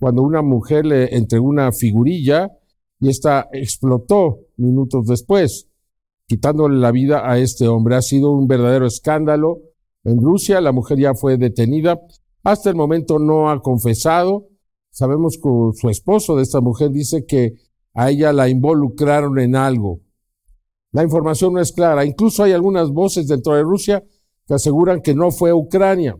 cuando 0.00 0.22
una 0.22 0.40
mujer 0.40 0.86
le 0.86 1.14
entregó 1.14 1.46
una 1.46 1.70
figurilla 1.70 2.50
y 3.00 3.08
esta 3.08 3.48
explotó 3.52 4.40
minutos 4.56 5.06
después, 5.06 5.68
quitándole 6.26 6.78
la 6.78 6.90
vida 6.90 7.30
a 7.30 7.38
este 7.38 7.68
hombre. 7.68 7.96
Ha 7.96 8.02
sido 8.02 8.32
un 8.32 8.46
verdadero 8.46 8.86
escándalo. 8.86 9.60
En 10.04 10.20
Rusia 10.20 10.60
la 10.60 10.72
mujer 10.72 10.98
ya 10.98 11.14
fue 11.14 11.36
detenida. 11.36 12.00
Hasta 12.42 12.70
el 12.70 12.76
momento 12.76 13.18
no 13.18 13.50
ha 13.50 13.60
confesado. 13.60 14.48
Sabemos 14.90 15.36
que 15.36 15.48
su 15.80 15.88
esposo 15.88 16.36
de 16.36 16.42
esta 16.42 16.60
mujer 16.60 16.90
dice 16.90 17.24
que 17.24 17.54
a 17.94 18.10
ella 18.10 18.32
la 18.32 18.48
involucraron 18.48 19.38
en 19.38 19.54
algo. 19.54 20.00
La 20.92 21.02
información 21.02 21.52
no 21.52 21.60
es 21.60 21.72
clara. 21.72 22.04
Incluso 22.04 22.42
hay 22.42 22.52
algunas 22.52 22.90
voces 22.90 23.28
dentro 23.28 23.54
de 23.54 23.62
Rusia 23.62 24.02
que 24.46 24.54
aseguran 24.54 25.02
que 25.02 25.14
no 25.14 25.30
fue 25.30 25.52
Ucrania. 25.52 26.16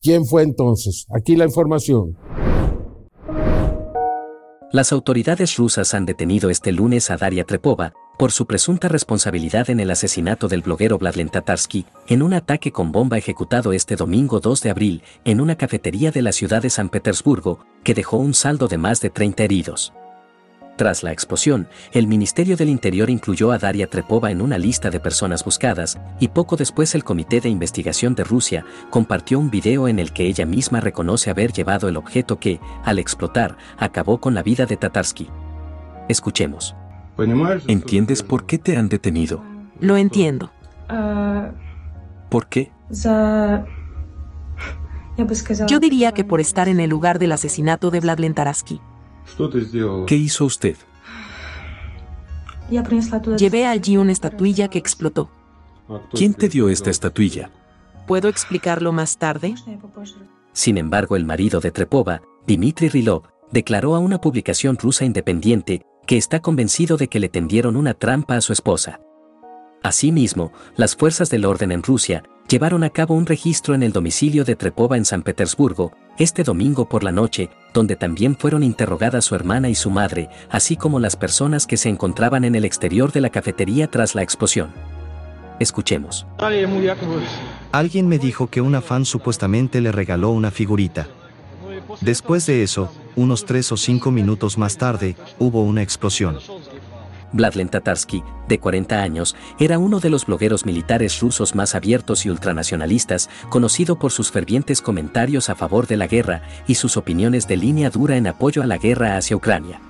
¿Quién 0.00 0.24
fue 0.24 0.42
entonces? 0.42 1.06
Aquí 1.14 1.36
la 1.36 1.44
información. 1.44 2.16
Las 4.76 4.92
autoridades 4.92 5.56
rusas 5.56 5.94
han 5.94 6.04
detenido 6.04 6.50
este 6.50 6.70
lunes 6.70 7.10
a 7.10 7.16
Daria 7.16 7.44
Trepova 7.44 7.94
por 8.18 8.30
su 8.30 8.44
presunta 8.44 8.88
responsabilidad 8.88 9.70
en 9.70 9.80
el 9.80 9.90
asesinato 9.90 10.48
del 10.48 10.60
bloguero 10.60 10.98
Vladlen 10.98 11.30
Tatarsky 11.30 11.86
en 12.08 12.20
un 12.20 12.34
ataque 12.34 12.72
con 12.72 12.92
bomba 12.92 13.16
ejecutado 13.16 13.72
este 13.72 13.96
domingo 13.96 14.38
2 14.38 14.60
de 14.60 14.68
abril 14.68 15.02
en 15.24 15.40
una 15.40 15.56
cafetería 15.56 16.10
de 16.10 16.20
la 16.20 16.32
ciudad 16.32 16.60
de 16.60 16.68
San 16.68 16.90
Petersburgo 16.90 17.64
que 17.84 17.94
dejó 17.94 18.18
un 18.18 18.34
saldo 18.34 18.68
de 18.68 18.76
más 18.76 19.00
de 19.00 19.08
30 19.08 19.44
heridos. 19.44 19.94
Tras 20.76 21.02
la 21.02 21.10
explosión, 21.10 21.68
el 21.92 22.06
Ministerio 22.06 22.54
del 22.56 22.68
Interior 22.68 23.08
incluyó 23.08 23.50
a 23.50 23.58
Daria 23.58 23.86
Trepova 23.86 24.30
en 24.30 24.42
una 24.42 24.58
lista 24.58 24.90
de 24.90 25.00
personas 25.00 25.42
buscadas, 25.42 25.98
y 26.20 26.28
poco 26.28 26.56
después 26.56 26.94
el 26.94 27.02
Comité 27.02 27.40
de 27.40 27.48
Investigación 27.48 28.14
de 28.14 28.24
Rusia 28.24 28.66
compartió 28.90 29.38
un 29.38 29.50
video 29.50 29.88
en 29.88 29.98
el 29.98 30.12
que 30.12 30.26
ella 30.26 30.44
misma 30.44 30.80
reconoce 30.80 31.30
haber 31.30 31.52
llevado 31.52 31.88
el 31.88 31.96
objeto 31.96 32.38
que, 32.38 32.60
al 32.84 32.98
explotar, 32.98 33.56
acabó 33.78 34.20
con 34.20 34.34
la 34.34 34.42
vida 34.42 34.66
de 34.66 34.76
Tatarsky. 34.76 35.28
Escuchemos. 36.08 36.76
¿Entiendes 37.66 38.22
por 38.22 38.44
qué 38.44 38.58
te 38.58 38.76
han 38.76 38.90
detenido? 38.90 39.42
Lo 39.80 39.96
entiendo. 39.96 40.50
¿Por 42.28 42.48
qué? 42.48 42.70
Yo 45.66 45.80
diría 45.80 46.12
que 46.12 46.24
por 46.24 46.42
estar 46.42 46.68
en 46.68 46.80
el 46.80 46.90
lugar 46.90 47.18
del 47.18 47.32
asesinato 47.32 47.90
de 47.90 48.00
Vladlen 48.00 48.34
Taraski. 48.34 48.82
¿Qué 50.06 50.14
hizo 50.14 50.44
usted? 50.44 50.76
Llevé 53.38 53.66
allí 53.66 53.96
una 53.96 54.12
estatuilla 54.12 54.68
que 54.68 54.78
explotó. 54.78 55.30
¿Quién 56.12 56.34
te 56.34 56.48
dio 56.48 56.68
esta 56.68 56.90
estatuilla? 56.90 57.50
¿Puedo 58.06 58.28
explicarlo 58.28 58.92
más 58.92 59.18
tarde? 59.18 59.54
Sin 60.52 60.78
embargo, 60.78 61.16
el 61.16 61.24
marido 61.24 61.60
de 61.60 61.70
Trepova, 61.70 62.22
Dmitry 62.46 62.88
Rilov, 62.88 63.24
declaró 63.52 63.94
a 63.94 63.98
una 63.98 64.20
publicación 64.20 64.76
rusa 64.78 65.04
independiente 65.04 65.82
que 66.06 66.16
está 66.16 66.40
convencido 66.40 66.96
de 66.96 67.08
que 67.08 67.20
le 67.20 67.28
tendieron 67.28 67.76
una 67.76 67.94
trampa 67.94 68.36
a 68.36 68.40
su 68.40 68.52
esposa. 68.52 69.00
Asimismo, 69.82 70.52
las 70.76 70.96
fuerzas 70.96 71.30
del 71.30 71.44
orden 71.44 71.72
en 71.72 71.82
Rusia 71.82 72.24
llevaron 72.48 72.84
a 72.84 72.90
cabo 72.90 73.14
un 73.14 73.26
registro 73.26 73.74
en 73.74 73.82
el 73.82 73.92
domicilio 73.92 74.44
de 74.44 74.56
Trepova 74.56 74.96
en 74.96 75.04
San 75.04 75.22
Petersburgo, 75.22 75.92
este 76.18 76.44
domingo 76.44 76.88
por 76.88 77.02
la 77.02 77.12
noche, 77.12 77.50
donde 77.74 77.96
también 77.96 78.36
fueron 78.36 78.62
interrogadas 78.62 79.24
su 79.24 79.34
hermana 79.34 79.68
y 79.68 79.74
su 79.74 79.90
madre, 79.90 80.28
así 80.50 80.76
como 80.76 81.00
las 81.00 81.16
personas 81.16 81.66
que 81.66 81.76
se 81.76 81.88
encontraban 81.88 82.44
en 82.44 82.54
el 82.54 82.64
exterior 82.64 83.12
de 83.12 83.20
la 83.20 83.30
cafetería 83.30 83.88
tras 83.88 84.14
la 84.14 84.22
explosión. 84.22 84.72
Escuchemos. 85.58 86.26
Alguien 87.72 88.08
me 88.08 88.18
dijo 88.18 88.48
que 88.48 88.60
una 88.60 88.80
fan 88.80 89.04
supuestamente 89.04 89.80
le 89.80 89.90
regaló 89.90 90.30
una 90.30 90.50
figurita. 90.50 91.08
Después 92.00 92.46
de 92.46 92.62
eso, 92.62 92.92
unos 93.16 93.44
tres 93.44 93.72
o 93.72 93.76
cinco 93.76 94.10
minutos 94.10 94.58
más 94.58 94.76
tarde, 94.76 95.16
hubo 95.38 95.62
una 95.62 95.82
explosión. 95.82 96.38
Vladlen 97.36 97.68
Tatarsky, 97.68 98.22
de 98.48 98.58
40 98.58 99.02
años, 99.02 99.36
era 99.58 99.78
uno 99.78 100.00
de 100.00 100.10
los 100.10 100.26
blogueros 100.26 100.66
militares 100.66 101.20
rusos 101.20 101.54
más 101.54 101.74
abiertos 101.74 102.26
y 102.26 102.30
ultranacionalistas, 102.30 103.30
conocido 103.48 103.98
por 103.98 104.12
sus 104.12 104.30
fervientes 104.30 104.82
comentarios 104.82 105.50
a 105.50 105.54
favor 105.54 105.86
de 105.86 105.96
la 105.96 106.06
guerra 106.06 106.42
y 106.66 106.74
sus 106.76 106.96
opiniones 106.96 107.46
de 107.46 107.56
línea 107.56 107.90
dura 107.90 108.16
en 108.16 108.26
apoyo 108.26 108.62
a 108.62 108.66
la 108.66 108.78
guerra 108.78 109.16
hacia 109.16 109.36
Ucrania. 109.36 109.80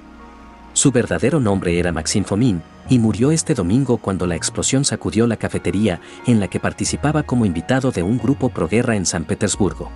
Su 0.72 0.92
verdadero 0.92 1.40
nombre 1.40 1.78
era 1.78 1.92
Maxim 1.92 2.24
Fomin, 2.24 2.62
y 2.88 2.98
murió 2.98 3.30
este 3.30 3.54
domingo 3.54 3.96
cuando 3.98 4.26
la 4.26 4.36
explosión 4.36 4.84
sacudió 4.84 5.26
la 5.26 5.36
cafetería 5.36 6.00
en 6.26 6.40
la 6.40 6.48
que 6.48 6.60
participaba 6.60 7.22
como 7.22 7.46
invitado 7.46 7.90
de 7.90 8.02
un 8.02 8.18
grupo 8.18 8.48
proguerra 8.50 8.96
en 8.96 9.06
San 9.06 9.24
Petersburgo. 9.24 9.90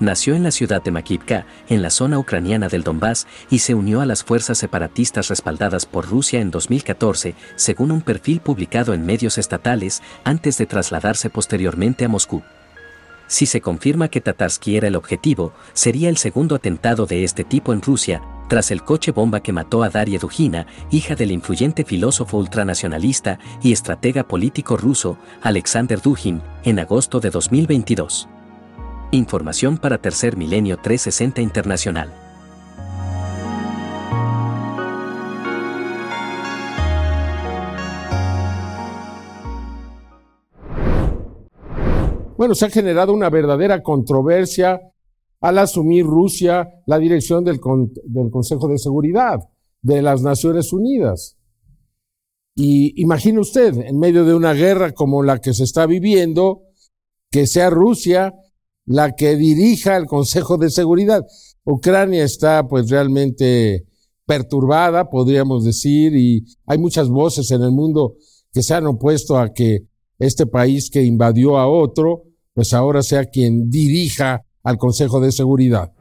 Nació 0.00 0.34
en 0.34 0.42
la 0.42 0.50
ciudad 0.50 0.82
de 0.82 0.90
Makivka, 0.90 1.44
en 1.68 1.82
la 1.82 1.90
zona 1.90 2.18
ucraniana 2.18 2.68
del 2.68 2.82
Donbass, 2.82 3.26
y 3.50 3.58
se 3.58 3.74
unió 3.74 4.00
a 4.00 4.06
las 4.06 4.24
fuerzas 4.24 4.56
separatistas 4.56 5.28
respaldadas 5.28 5.84
por 5.84 6.08
Rusia 6.08 6.40
en 6.40 6.50
2014, 6.50 7.34
según 7.54 7.90
un 7.90 8.00
perfil 8.00 8.40
publicado 8.40 8.94
en 8.94 9.04
medios 9.04 9.36
estatales, 9.36 10.02
antes 10.24 10.56
de 10.56 10.64
trasladarse 10.64 11.28
posteriormente 11.28 12.06
a 12.06 12.08
Moscú. 12.08 12.42
Si 13.26 13.44
se 13.44 13.60
confirma 13.60 14.08
que 14.08 14.22
Tatarsky 14.22 14.78
era 14.78 14.88
el 14.88 14.96
objetivo, 14.96 15.52
sería 15.74 16.08
el 16.08 16.16
segundo 16.16 16.54
atentado 16.54 17.04
de 17.04 17.22
este 17.22 17.44
tipo 17.44 17.74
en 17.74 17.82
Rusia, 17.82 18.22
tras 18.48 18.70
el 18.70 18.82
coche 18.82 19.12
bomba 19.12 19.40
que 19.40 19.52
mató 19.52 19.82
a 19.82 19.90
Daria 19.90 20.18
Dugina, 20.18 20.66
hija 20.90 21.14
del 21.14 21.30
influyente 21.30 21.84
filósofo 21.84 22.38
ultranacionalista 22.38 23.38
y 23.62 23.72
estratega 23.72 24.26
político 24.26 24.78
ruso, 24.78 25.18
Alexander 25.42 26.00
Dugin, 26.00 26.40
en 26.64 26.78
agosto 26.78 27.20
de 27.20 27.28
2022. 27.28 28.28
Información 29.12 29.76
para 29.76 29.98
Tercer 29.98 30.36
Milenio 30.36 30.76
360 30.76 31.40
Internacional. 31.40 32.12
Bueno, 42.36 42.54
se 42.54 42.66
ha 42.66 42.70
generado 42.70 43.12
una 43.12 43.28
verdadera 43.30 43.82
controversia 43.82 44.80
al 45.40 45.58
asumir 45.58 46.06
Rusia 46.06 46.68
la 46.86 46.98
dirección 47.00 47.44
del, 47.44 47.58
Consejo 47.58 48.68
de 48.68 48.78
Seguridad 48.78 49.40
de 49.82 50.02
las 50.02 50.22
Naciones 50.22 50.72
Unidas. 50.72 51.36
Y 52.54 53.00
imagine 53.02 53.40
usted, 53.40 53.74
en 53.74 53.98
medio 53.98 54.24
de 54.24 54.34
una 54.34 54.52
guerra 54.52 54.92
como 54.92 55.24
la 55.24 55.40
que 55.40 55.52
se 55.52 55.64
está 55.64 55.86
viviendo, 55.86 56.62
que 57.28 57.48
sea 57.48 57.70
Rusia 57.70 58.34
la 58.86 59.12
que 59.12 59.36
dirija 59.36 59.96
el 59.96 60.06
Consejo 60.06 60.56
de 60.58 60.70
Seguridad. 60.70 61.24
Ucrania 61.64 62.24
está 62.24 62.66
pues 62.66 62.90
realmente 62.90 63.86
perturbada, 64.26 65.10
podríamos 65.10 65.64
decir, 65.64 66.14
y 66.14 66.44
hay 66.66 66.78
muchas 66.78 67.08
voces 67.08 67.50
en 67.50 67.62
el 67.62 67.72
mundo 67.72 68.14
que 68.52 68.62
se 68.62 68.74
han 68.74 68.86
opuesto 68.86 69.38
a 69.38 69.52
que 69.52 69.86
este 70.18 70.46
país 70.46 70.90
que 70.90 71.02
invadió 71.02 71.58
a 71.58 71.68
otro 71.68 72.24
pues 72.54 72.74
ahora 72.74 73.02
sea 73.02 73.24
quien 73.26 73.70
dirija 73.70 74.44
al 74.62 74.76
Consejo 74.76 75.20
de 75.20 75.32
Seguridad. 75.32 75.92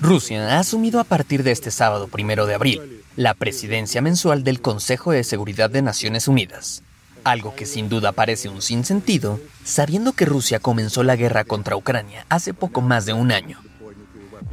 Rusia 0.00 0.56
ha 0.56 0.58
asumido 0.58 1.00
a 1.00 1.04
partir 1.04 1.42
de 1.42 1.50
este 1.50 1.70
sábado 1.70 2.08
primero 2.08 2.46
de 2.46 2.54
abril 2.54 3.02
la 3.16 3.34
presidencia 3.34 4.02
mensual 4.02 4.42
del 4.44 4.60
Consejo 4.60 5.12
de 5.12 5.24
Seguridad 5.24 5.70
de 5.70 5.82
Naciones 5.82 6.28
Unidas, 6.28 6.82
algo 7.24 7.54
que 7.54 7.66
sin 7.66 7.88
duda 7.88 8.12
parece 8.12 8.48
un 8.48 8.62
sinsentido, 8.62 9.40
sabiendo 9.64 10.12
que 10.12 10.26
Rusia 10.26 10.60
comenzó 10.60 11.02
la 11.02 11.16
guerra 11.16 11.44
contra 11.44 11.76
Ucrania 11.76 12.26
hace 12.28 12.54
poco 12.54 12.80
más 12.80 13.06
de 13.06 13.12
un 13.12 13.32
año. 13.32 13.58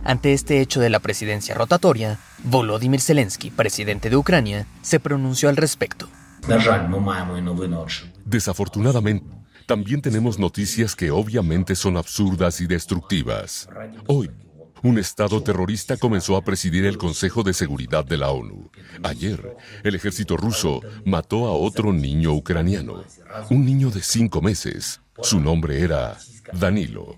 Ante 0.04 0.34
este 0.34 0.62
hecho 0.62 0.80
de 0.80 0.90
la 0.90 1.00
presidencia 1.00 1.54
rotatoria, 1.54 2.18
Volodymyr 2.44 3.02
Zelensky, 3.02 3.52
presidente 3.52 4.10
de 4.10 4.16
Ucrania, 4.16 4.66
se 4.82 5.00
pronunció 5.00 5.50
al 5.50 5.58
respecto. 5.58 6.10
Desafortunadamente, 8.26 9.26
también 9.68 10.02
tenemos 10.02 10.40
noticias 10.40 10.96
que 10.96 11.12
obviamente 11.12 11.76
son 11.76 11.98
absurdas 11.98 12.62
y 12.62 12.68
destructivas. 12.68 13.70
Hoy, 14.08 14.32
un 14.84 14.98
Estado 14.98 15.42
terrorista 15.44 15.98
comenzó 15.98 16.36
a 16.36 16.44
presidir 16.44 16.86
el 16.86 16.98
Consejo 16.98 17.44
de 17.44 17.54
Seguridad 17.54 18.04
de 18.04 18.18
la 18.18 18.32
ONU. 18.32 18.72
Ayer, 19.04 19.56
el 19.84 19.96
ejército 19.96 20.38
ruso 20.38 20.82
mató 21.06 21.48
a 21.48 21.54
otro 21.54 21.94
niño 21.94 22.34
ucraniano, 22.34 23.04
un 23.50 23.66
niño 23.66 23.92
de 23.92 24.02
cinco 24.02 24.42
meses. 24.42 25.02
Su 25.22 25.40
nombre 25.40 25.82
era 25.82 26.18
Danilo. 26.54 27.18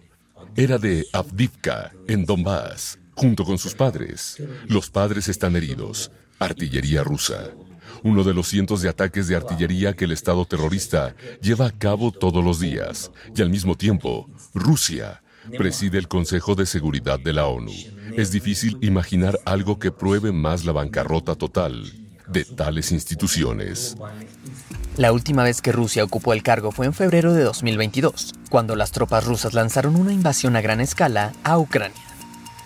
Era 0.56 0.78
de 0.78 1.06
Avdivka, 1.14 1.92
en 2.08 2.26
Donbass, 2.26 3.00
junto 3.16 3.46
con 3.46 3.58
sus 3.58 3.74
padres. 3.74 4.38
Los 4.68 4.90
padres 4.90 5.30
están 5.30 5.56
heridos. 5.56 6.12
Artillería 6.40 7.04
rusa. 7.04 7.52
Uno 8.04 8.24
de 8.24 8.34
los 8.34 8.50
cientos 8.50 8.82
de 8.82 8.90
ataques 8.90 9.28
de 9.28 9.36
artillería 9.36 9.94
que 9.94 10.06
el 10.06 10.12
Estado 10.12 10.46
terrorista 10.46 11.16
lleva 11.42 11.68
a 11.68 11.72
cabo 11.72 12.12
todos 12.12 12.44
los 12.44 12.60
días. 12.60 13.12
Y 13.36 13.42
al 13.42 13.50
mismo 13.50 13.76
tiempo, 13.76 14.30
Rusia 14.54 15.23
preside 15.58 15.98
el 15.98 16.08
Consejo 16.08 16.56
de 16.56 16.66
Seguridad 16.66 17.20
de 17.20 17.34
la 17.34 17.48
ONU. 17.48 17.72
Es 18.16 18.32
difícil 18.32 18.78
imaginar 18.82 19.40
algo 19.46 19.80
que 19.80 19.92
pruebe 19.92 20.32
más 20.32 20.66
la 20.66 20.72
bancarrota 20.72 21.36
total 21.36 21.92
de 22.28 22.46
tales 22.46 22.92
instituciones. 22.92 23.96
La 24.98 25.12
última 25.12 25.44
vez 25.44 25.62
que 25.62 25.72
Rusia 25.72 26.04
ocupó 26.04 26.34
el 26.34 26.44
cargo 26.44 26.72
fue 26.72 26.86
en 26.86 26.94
febrero 26.94 27.34
de 27.34 27.44
2022, 27.44 28.34
cuando 28.50 28.76
las 28.76 28.92
tropas 28.92 29.26
rusas 29.26 29.54
lanzaron 29.54 29.96
una 29.96 30.14
invasión 30.14 30.56
a 30.56 30.62
gran 30.62 30.80
escala 30.82 31.34
a 31.44 31.58
Ucrania. 31.58 32.02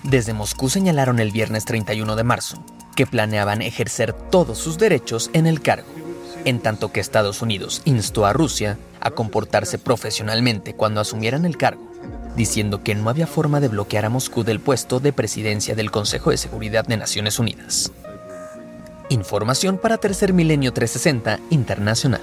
Desde 0.04 0.34
Moscú 0.34 0.70
señalaron 0.70 1.20
el 1.20 1.32
viernes 1.32 1.66
31 1.66 2.16
de 2.16 2.24
marzo 2.24 2.64
que 2.96 3.08
planeaban 3.08 3.62
ejercer 3.62 4.14
todos 4.14 4.58
sus 4.58 4.78
derechos 4.78 5.30
en 5.34 5.48
el 5.48 5.62
cargo, 5.62 5.88
en 6.46 6.60
tanto 6.60 6.92
que 6.92 7.00
Estados 7.00 7.42
Unidos 7.42 7.82
instó 7.86 8.26
a 8.26 8.34
Rusia 8.34 8.78
a 9.00 9.12
comportarse 9.12 9.78
profesionalmente 9.78 10.74
cuando 10.74 11.02
asumieran 11.02 11.46
el 11.46 11.58
cargo 11.58 11.88
diciendo 12.38 12.84
que 12.84 12.96
no 12.96 13.10
había 13.10 13.28
forma 13.28 13.60
de 13.60 13.68
bloquear 13.68 14.06
a 14.06 14.10
Moscú 14.10 14.44
del 14.46 14.62
puesto 14.62 15.02
de 15.02 15.12
presidencia 15.12 15.76
del 15.76 15.92
Consejo 15.92 16.30
de 16.30 16.38
Seguridad 16.38 16.86
de 16.86 16.96
Naciones 16.96 17.40
Unidas. 17.40 17.92
Información 19.10 19.78
para 19.78 19.98
Tercer 19.98 20.34
Milenio 20.34 20.72
360 20.72 21.40
Internacional. 21.50 22.22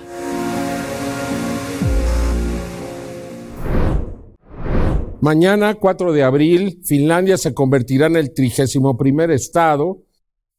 Mañana, 5.20 5.74
4 5.74 6.12
de 6.12 6.22
abril, 6.22 6.80
Finlandia 6.84 7.36
se 7.36 7.52
convertirá 7.52 8.06
en 8.06 8.16
el 8.16 8.32
31 8.32 8.96
estado 9.32 10.02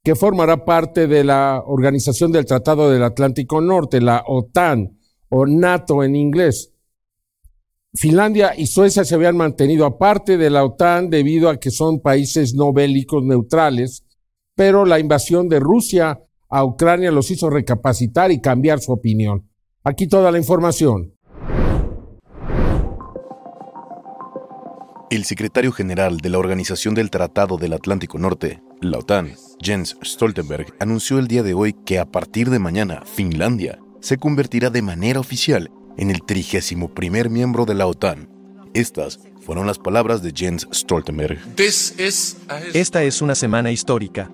que 0.04 0.16
formará 0.16 0.66
parte 0.66 1.08
de 1.08 1.24
la 1.24 1.64
Organización 1.66 2.32
del 2.32 2.46
Tratado 2.46 2.92
del 2.92 3.04
Atlántico 3.04 3.62
Norte, 3.62 4.02
la 4.02 4.24
OTAN 4.28 5.00
o 5.30 5.46
NATO 5.46 6.04
en 6.04 6.16
inglés. 6.16 6.75
Finlandia 7.98 8.54
y 8.58 8.68
Suecia 8.68 9.06
se 9.06 9.16
habían 9.16 9.38
mantenido 9.38 9.86
aparte 9.86 10.38
de 10.38 10.50
la 10.50 10.66
OTAN 10.66 11.10
debido 11.10 11.50
a 11.50 11.60
que 11.60 11.72
son 11.72 12.02
países 12.02 12.54
no 12.54 12.74
bélicos 12.74 13.24
neutrales, 13.24 14.04
pero 14.54 14.86
la 14.86 15.00
invasión 15.00 15.48
de 15.48 15.62
Rusia 15.62 16.20
a 16.50 16.66
Ucrania 16.66 17.12
los 17.12 17.32
hizo 17.32 17.50
recapacitar 17.50 18.32
y 18.32 18.42
cambiar 18.42 18.82
su 18.82 18.92
opinión. 18.92 19.50
Aquí 19.84 20.08
toda 20.08 20.30
la 20.32 20.38
información. 20.38 21.14
El 25.10 25.24
secretario 25.24 25.72
general 25.72 26.18
de 26.18 26.30
la 26.30 26.40
Organización 26.40 26.96
del 26.96 27.10
Tratado 27.10 27.58
del 27.58 27.72
Atlántico 27.72 28.18
Norte, 28.18 28.62
la 28.82 28.98
OTAN, 28.98 29.36
Jens 29.62 29.96
Stoltenberg, 30.04 30.74
anunció 30.80 31.18
el 31.18 31.28
día 31.28 31.44
de 31.44 31.54
hoy 31.54 31.74
que 31.86 32.00
a 32.00 32.06
partir 32.06 32.50
de 32.50 32.60
mañana 32.60 33.04
Finlandia 33.06 33.80
se 34.02 34.18
convertirá 34.18 34.70
de 34.70 34.82
manera 34.82 35.22
oficial 35.22 35.72
en 35.98 36.12
el 36.12 36.24
trigésimo 36.24 36.90
primer 36.90 37.30
miembro 37.30 37.66
de 37.66 37.76
la 37.76 37.88
OTAN. 37.88 38.30
Estas 38.74 39.20
fueron 39.40 39.68
las 39.68 39.80
palabras 39.80 40.22
de 40.22 40.34
Jens 40.36 40.68
Stoltenberg. 40.74 41.40
Esta 42.74 43.04
es 43.04 43.22
una 43.22 43.36
semana 43.36 43.72
histórica. 43.72 44.30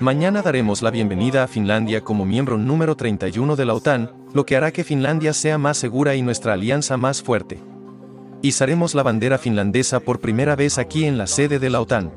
Mañana 0.00 0.42
daremos 0.42 0.82
la 0.82 0.90
bienvenida 0.90 1.44
a 1.44 1.48
Finlandia 1.48 2.02
como 2.02 2.24
miembro 2.24 2.58
número 2.58 2.96
31 2.96 3.54
de 3.56 3.64
la 3.64 3.74
OTAN, 3.74 4.10
lo 4.32 4.46
que 4.46 4.56
hará 4.56 4.72
que 4.72 4.84
Finlandia 4.84 5.32
sea 5.32 5.58
más 5.58 5.76
segura 5.76 6.14
y 6.16 6.22
nuestra 6.22 6.54
alianza 6.54 6.96
más 6.96 7.22
fuerte. 7.22 7.60
Izaremos 8.40 8.96
la 8.96 9.04
bandera 9.04 9.38
finlandesa 9.38 10.00
por 10.00 10.18
primera 10.18 10.56
vez 10.56 10.78
aquí 10.78 11.04
en 11.04 11.18
la 11.18 11.28
sede 11.28 11.58
de 11.60 11.70
la 11.70 11.80
OTAN. 11.80 12.12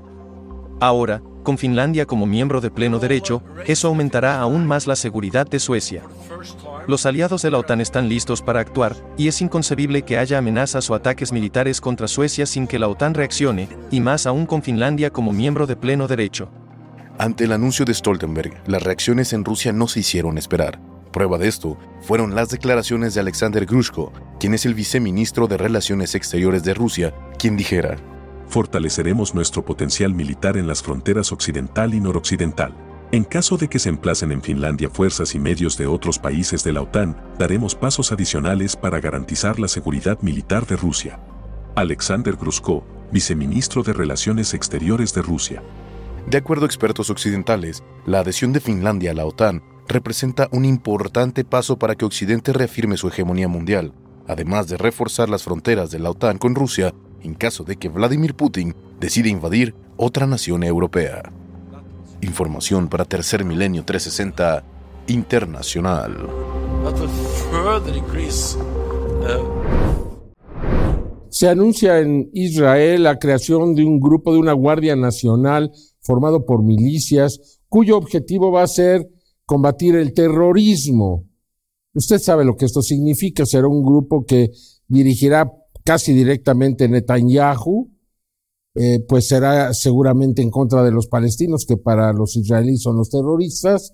Ahora, 0.80 1.22
con 1.46 1.58
Finlandia 1.58 2.06
como 2.06 2.26
miembro 2.26 2.60
de 2.60 2.70
pleno 2.70 3.00
derecho, 3.00 3.42
eso 3.66 3.88
aumentará 3.88 4.42
aún 4.42 4.68
más 4.68 4.88
la 4.88 4.98
seguridad 4.98 5.48
de 5.48 5.60
Suecia. 5.60 6.04
Los 6.88 7.06
aliados 7.06 7.42
de 7.42 7.52
la 7.52 7.60
OTAN 7.60 7.80
están 7.80 8.10
listos 8.10 8.42
para 8.42 8.60
actuar, 8.60 8.98
y 9.18 9.30
es 9.30 9.42
inconcebible 9.42 10.02
que 10.02 10.18
haya 10.18 10.38
amenazas 10.38 10.90
o 10.90 10.96
ataques 10.96 11.32
militares 11.32 11.80
contra 11.80 12.10
Suecia 12.10 12.46
sin 12.46 12.68
que 12.68 12.80
la 12.80 12.90
OTAN 12.90 13.14
reaccione, 13.14 13.70
y 13.92 14.02
más 14.02 14.26
aún 14.26 14.46
con 14.46 14.62
Finlandia 14.62 15.10
como 15.12 15.32
miembro 15.32 15.66
de 15.66 15.78
pleno 15.78 16.08
derecho. 16.08 16.50
Ante 17.18 17.46
el 17.46 17.54
anuncio 17.54 17.86
de 17.86 17.94
Stoltenberg, 17.94 18.62
las 18.68 18.84
reacciones 18.84 19.32
en 19.32 19.46
Rusia 19.46 19.72
no 19.72 19.88
se 19.88 20.02
hicieron 20.02 20.38
esperar. 20.38 20.82
Prueba 21.14 21.38
de 21.38 21.48
esto 21.48 21.78
fueron 22.02 22.36
las 22.36 22.50
declaraciones 22.50 23.14
de 23.14 23.22
Alexander 23.22 23.66
Grushko, 23.66 24.12
quien 24.38 24.54
es 24.54 24.66
el 24.66 24.74
viceministro 24.74 25.48
de 25.48 25.56
Relaciones 25.56 26.14
Exteriores 26.14 26.64
de 26.64 26.74
Rusia, 26.74 27.14
quien 27.40 27.56
dijera, 27.56 27.96
Fortaleceremos 28.48 29.34
nuestro 29.36 29.66
potencial 29.66 30.14
militar 30.14 30.58
en 30.58 30.68
las 30.68 30.82
fronteras 30.82 31.32
occidental 31.32 31.94
y 31.94 32.00
noroccidental. 32.00 32.74
En 33.12 33.24
caso 33.24 33.58
de 33.58 33.68
que 33.68 33.80
se 33.80 33.90
emplacen 33.90 34.32
en 34.32 34.42
Finlandia 34.42 34.90
fuerzas 34.90 35.36
y 35.36 35.40
medios 35.40 35.78
de 35.78 35.88
otros 35.88 36.20
países 36.20 36.64
de 36.64 36.74
la 36.74 36.82
OTAN, 36.82 37.16
daremos 37.38 37.76
pasos 37.76 38.12
adicionales 38.12 38.76
para 38.76 39.00
garantizar 39.00 39.60
la 39.60 39.68
seguridad 39.68 40.20
militar 40.22 40.66
de 40.66 40.76
Rusia. 40.76 41.20
Alexander 41.76 42.36
Grushko, 42.36 42.84
viceministro 43.12 43.84
de 43.84 43.94
Relaciones 43.94 44.54
Exteriores 44.54 45.14
de 45.14 45.22
Rusia. 45.22 45.62
De 46.28 46.38
acuerdo 46.38 46.66
a 46.66 46.68
expertos 46.68 47.10
occidentales, 47.10 47.84
la 48.06 48.20
adhesión 48.20 48.52
de 48.54 48.60
Finlandia 48.60 49.12
a 49.12 49.14
la 49.14 49.26
OTAN 49.26 49.62
representa 49.88 50.50
un 50.52 50.66
importante 50.66 51.46
paso 51.46 51.78
para 51.78 51.96
que 51.96 52.06
Occidente 52.06 52.54
reafirme 52.54 52.98
su 52.98 53.08
hegemonía 53.08 53.48
mundial, 53.48 53.94
además 54.28 54.68
de 54.68 54.78
reforzar 54.78 55.30
las 55.30 55.44
fronteras 55.44 55.92
de 55.92 56.00
la 56.00 56.10
OTAN 56.10 56.38
con 56.40 56.56
Rusia 56.56 56.94
en 57.26 57.34
caso 57.34 57.64
de 57.64 57.76
que 57.78 57.90
Vladimir 57.90 58.36
Putin 58.36 58.76
decida 59.00 59.30
invadir 59.30 59.74
otra 59.98 60.28
nación 60.28 60.64
europea. 60.64 61.24
Información 62.22 62.88
para 62.88 63.06
Tercer 63.06 63.44
Milenio 63.44 63.84
360 63.84 64.64
Internacional. 65.08 66.30
Se 71.30 71.50
anuncia 71.50 72.00
en 72.00 72.30
Israel 72.34 73.04
la 73.04 73.18
creación 73.18 73.76
de 73.76 73.84
un 73.84 74.00
grupo 74.00 74.32
de 74.32 74.40
una 74.40 74.54
Guardia 74.54 74.96
Nacional 74.96 75.72
formado 76.02 76.46
por 76.46 76.64
milicias 76.64 77.60
cuyo 77.68 77.98
objetivo 77.98 78.52
va 78.52 78.64
a 78.64 78.68
ser 78.68 79.10
combatir 79.46 79.96
el 79.96 80.14
terrorismo. 80.14 81.26
Usted 81.94 82.20
sabe 82.20 82.46
lo 82.46 82.56
que 82.56 82.66
esto 82.66 82.82
significa. 82.82 83.46
Será 83.46 83.68
un 83.68 83.84
grupo 83.84 84.26
que 84.26 84.52
dirigirá 84.88 85.52
casi 85.86 86.14
directamente 86.14 86.90
Netanyahu, 86.90 87.92
eh, 88.74 89.00
pues 89.08 89.28
será 89.28 89.74
seguramente 89.74 90.42
en 90.42 90.50
contra 90.50 90.84
de 90.84 90.92
los 90.92 91.08
palestinos, 91.08 91.66
que 91.66 91.78
para 91.78 92.12
los 92.12 92.36
israelíes 92.36 92.82
son 92.82 92.98
los 92.98 93.10
terroristas, 93.10 93.94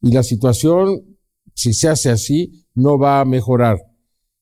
y 0.00 0.12
la 0.12 0.22
situación, 0.22 1.18
si 1.54 1.74
se 1.74 1.88
hace 1.88 2.10
así, 2.10 2.66
no 2.74 2.98
va 2.98 3.20
a 3.20 3.24
mejorar. 3.24 3.78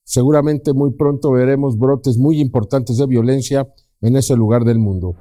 Seguramente 0.05 0.73
muy 0.73 0.93
pronto 0.93 1.33
veremos 1.33 1.79
brotes 1.79 2.19
muy 2.19 2.41
importantes 2.41 2.99
de 2.99 3.07
violencia 3.07 3.67
en 4.01 4.17
ese 4.17 4.37
lugar 4.37 4.65
del 4.65 4.79
mundo. 4.79 5.17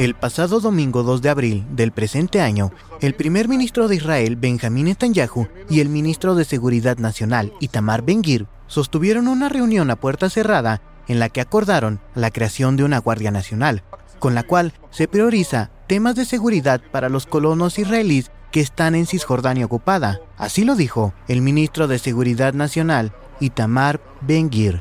El 0.00 0.14
pasado 0.14 0.60
domingo 0.60 1.02
2 1.02 1.20
de 1.20 1.28
abril 1.28 1.66
del 1.72 1.92
presente 1.92 2.40
año, 2.40 2.72
el 3.02 3.14
primer 3.14 3.48
ministro 3.48 3.86
de 3.86 3.96
Israel, 3.96 4.36
Benjamín 4.36 4.86
Netanyahu, 4.86 5.46
y 5.68 5.80
el 5.80 5.90
ministro 5.90 6.34
de 6.34 6.46
Seguridad 6.46 6.96
Nacional, 6.96 7.52
Itamar 7.60 8.00
Ben-Gvir, 8.00 8.46
sostuvieron 8.66 9.28
una 9.28 9.50
reunión 9.50 9.90
a 9.90 9.96
puerta 9.96 10.30
cerrada 10.30 10.80
en 11.06 11.18
la 11.18 11.28
que 11.28 11.42
acordaron 11.42 12.00
la 12.14 12.30
creación 12.30 12.76
de 12.76 12.84
una 12.84 12.96
Guardia 12.96 13.30
Nacional, 13.30 13.82
con 14.18 14.34
la 14.34 14.42
cual 14.42 14.72
se 14.88 15.06
prioriza 15.06 15.70
temas 15.86 16.14
de 16.14 16.24
seguridad 16.24 16.80
para 16.90 17.10
los 17.10 17.26
colonos 17.26 17.78
israelíes 17.78 18.30
que 18.52 18.60
están 18.60 18.94
en 18.94 19.04
Cisjordania 19.04 19.66
ocupada. 19.66 20.22
Así 20.38 20.64
lo 20.64 20.76
dijo 20.76 21.12
el 21.28 21.42
ministro 21.42 21.88
de 21.88 21.98
Seguridad 21.98 22.54
Nacional, 22.54 23.12
Itamar 23.38 24.00
Ben-Gvir. 24.22 24.80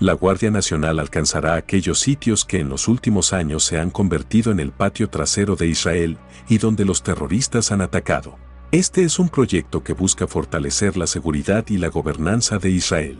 La 0.00 0.12
Guardia 0.12 0.52
Nacional 0.52 1.00
alcanzará 1.00 1.54
aquellos 1.54 1.98
sitios 1.98 2.44
que 2.44 2.60
en 2.60 2.68
los 2.68 2.86
últimos 2.86 3.32
años 3.32 3.64
se 3.64 3.80
han 3.80 3.90
convertido 3.90 4.52
en 4.52 4.60
el 4.60 4.70
patio 4.70 5.10
trasero 5.10 5.56
de 5.56 5.66
Israel 5.66 6.18
y 6.48 6.58
donde 6.58 6.84
los 6.84 7.02
terroristas 7.02 7.72
han 7.72 7.80
atacado. 7.80 8.36
Este 8.70 9.02
es 9.02 9.18
un 9.18 9.28
proyecto 9.28 9.82
que 9.82 9.94
busca 9.94 10.28
fortalecer 10.28 10.96
la 10.96 11.08
seguridad 11.08 11.64
y 11.68 11.78
la 11.78 11.88
gobernanza 11.88 12.58
de 12.58 12.70
Israel. 12.70 13.18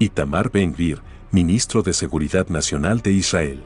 Itamar 0.00 0.50
Ben-Gvir, 0.50 1.00
ministro 1.30 1.82
de 1.82 1.92
Seguridad 1.92 2.48
Nacional 2.48 3.00
de 3.00 3.12
Israel. 3.12 3.62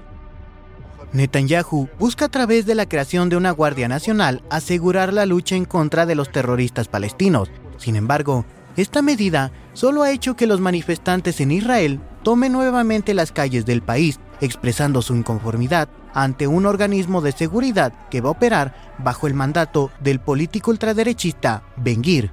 Netanyahu 1.14 1.88
busca 1.98 2.26
a 2.26 2.30
través 2.30 2.66
de 2.66 2.74
la 2.74 2.86
creación 2.86 3.30
de 3.30 3.36
una 3.36 3.52
Guardia 3.52 3.88
Nacional 3.88 4.42
asegurar 4.50 5.14
la 5.14 5.24
lucha 5.24 5.56
en 5.56 5.64
contra 5.64 6.04
de 6.04 6.14
los 6.14 6.30
terroristas 6.30 6.88
palestinos. 6.88 7.50
Sin 7.78 7.96
embargo, 7.96 8.44
esta 8.76 9.02
medida 9.02 9.52
solo 9.74 10.02
ha 10.02 10.10
hecho 10.10 10.36
que 10.36 10.46
los 10.46 10.60
manifestantes 10.60 11.40
en 11.40 11.50
Israel 11.50 12.00
tomen 12.22 12.52
nuevamente 12.52 13.14
las 13.14 13.32
calles 13.32 13.66
del 13.66 13.82
país, 13.82 14.18
expresando 14.40 15.02
su 15.02 15.14
inconformidad 15.14 15.88
ante 16.14 16.46
un 16.46 16.66
organismo 16.66 17.20
de 17.20 17.32
seguridad 17.32 17.92
que 18.10 18.20
va 18.20 18.28
a 18.28 18.32
operar 18.32 18.74
bajo 18.98 19.26
el 19.26 19.34
mandato 19.34 19.90
del 20.00 20.20
político 20.20 20.70
ultraderechista 20.70 21.62
Ben 21.76 22.02
Gvir, 22.02 22.30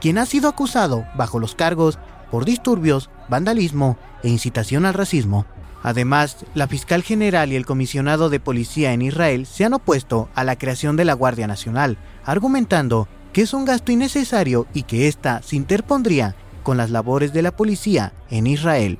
quien 0.00 0.18
ha 0.18 0.26
sido 0.26 0.48
acusado 0.48 1.06
bajo 1.16 1.38
los 1.38 1.54
cargos 1.54 1.98
por 2.30 2.44
disturbios, 2.44 3.10
vandalismo 3.28 3.96
e 4.22 4.28
incitación 4.28 4.84
al 4.84 4.94
racismo. 4.94 5.46
Además, 5.82 6.44
la 6.54 6.66
fiscal 6.66 7.02
general 7.02 7.52
y 7.52 7.56
el 7.56 7.64
comisionado 7.64 8.30
de 8.30 8.40
policía 8.40 8.92
en 8.92 9.02
Israel 9.02 9.46
se 9.46 9.64
han 9.64 9.74
opuesto 9.74 10.28
a 10.34 10.44
la 10.44 10.56
creación 10.56 10.96
de 10.96 11.04
la 11.04 11.14
Guardia 11.14 11.46
Nacional, 11.46 11.98
argumentando 12.24 13.08
que 13.32 13.42
es 13.42 13.54
un 13.54 13.64
gasto 13.64 13.92
innecesario 13.92 14.66
y 14.74 14.82
que 14.84 15.08
ésta 15.08 15.42
se 15.42 15.56
interpondría 15.56 16.34
con 16.62 16.76
las 16.76 16.90
labores 16.90 17.32
de 17.32 17.42
la 17.42 17.56
policía 17.56 18.12
en 18.30 18.46
Israel. 18.46 18.98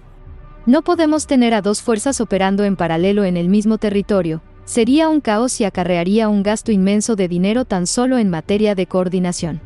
No 0.66 0.82
podemos 0.82 1.26
tener 1.26 1.54
a 1.54 1.62
dos 1.62 1.82
fuerzas 1.82 2.20
operando 2.20 2.64
en 2.64 2.76
paralelo 2.76 3.24
en 3.24 3.36
el 3.36 3.48
mismo 3.48 3.78
territorio. 3.78 4.42
Sería 4.64 5.08
un 5.08 5.20
caos 5.20 5.60
y 5.60 5.64
acarrearía 5.64 6.28
un 6.28 6.42
gasto 6.42 6.72
inmenso 6.72 7.16
de 7.16 7.26
dinero 7.26 7.64
tan 7.64 7.86
solo 7.86 8.18
en 8.18 8.28
materia 8.28 8.74
de 8.74 8.86
coordinación. 8.86 9.62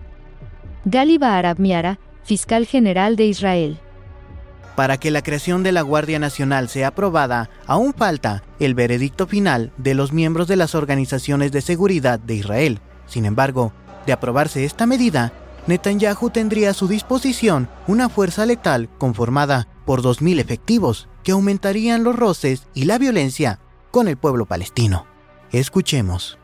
Galiba 0.84 1.36
Arab 1.36 1.58
Miara, 1.58 1.98
fiscal 2.22 2.66
general 2.66 3.16
de 3.16 3.26
Israel. 3.26 3.78
Para 4.76 4.96
que 4.98 5.10
la 5.10 5.22
creación 5.22 5.62
de 5.62 5.72
la 5.72 5.82
Guardia 5.82 6.18
Nacional 6.18 6.68
sea 6.68 6.88
aprobada, 6.88 7.50
aún 7.66 7.94
falta 7.94 8.42
el 8.58 8.74
veredicto 8.74 9.26
final 9.26 9.72
de 9.76 9.94
los 9.94 10.12
miembros 10.12 10.48
de 10.48 10.56
las 10.56 10.74
organizaciones 10.74 11.52
de 11.52 11.60
seguridad 11.60 12.18
de 12.18 12.36
Israel. 12.36 12.80
Sin 13.06 13.26
embargo, 13.26 13.72
de 14.06 14.12
aprobarse 14.12 14.64
esta 14.64 14.86
medida, 14.86 15.32
Netanyahu 15.66 16.30
tendría 16.30 16.70
a 16.70 16.74
su 16.74 16.88
disposición 16.88 17.68
una 17.86 18.08
fuerza 18.08 18.46
letal 18.46 18.88
conformada 18.98 19.68
por 19.84 20.02
2.000 20.02 20.40
efectivos 20.40 21.08
que 21.22 21.32
aumentarían 21.32 22.04
los 22.04 22.16
roces 22.16 22.66
y 22.74 22.84
la 22.84 22.98
violencia 22.98 23.60
con 23.90 24.08
el 24.08 24.16
pueblo 24.16 24.46
palestino. 24.46 25.06
Escuchemos. 25.52 26.38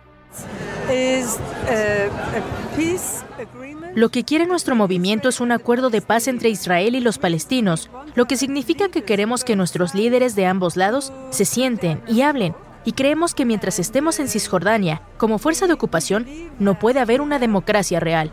Lo 3.95 4.11
que 4.11 4.25
quiere 4.25 4.47
nuestro 4.47 4.77
movimiento 4.77 5.29
es 5.29 5.41
un 5.41 5.51
acuerdo 5.51 5.91
de 5.91 6.01
paz 6.01 6.29
entre 6.29 6.51
Israel 6.51 6.95
y 6.95 7.01
los 7.01 7.19
palestinos, 7.19 7.91
lo 8.15 8.27
que 8.27 8.37
significa 8.37 8.89
que 8.89 9.03
queremos 9.03 9.43
que 9.43 9.57
nuestros 9.57 9.95
líderes 9.95 10.37
de 10.37 10.47
ambos 10.47 10.77
lados 10.77 11.13
se 11.31 11.45
sienten 11.45 12.03
y 12.07 12.21
hablen, 12.21 12.55
y 12.89 12.93
creemos 12.93 13.35
que 13.35 13.45
mientras 13.45 13.79
estemos 13.79 14.19
en 14.19 14.29
Cisjordania 14.29 15.03
como 15.19 15.39
fuerza 15.39 15.67
de 15.67 15.75
ocupación, 15.75 16.27
no 16.59 16.79
puede 16.79 17.01
haber 17.01 17.21
una 17.21 17.39
democracia 17.39 18.01
real. 18.01 18.31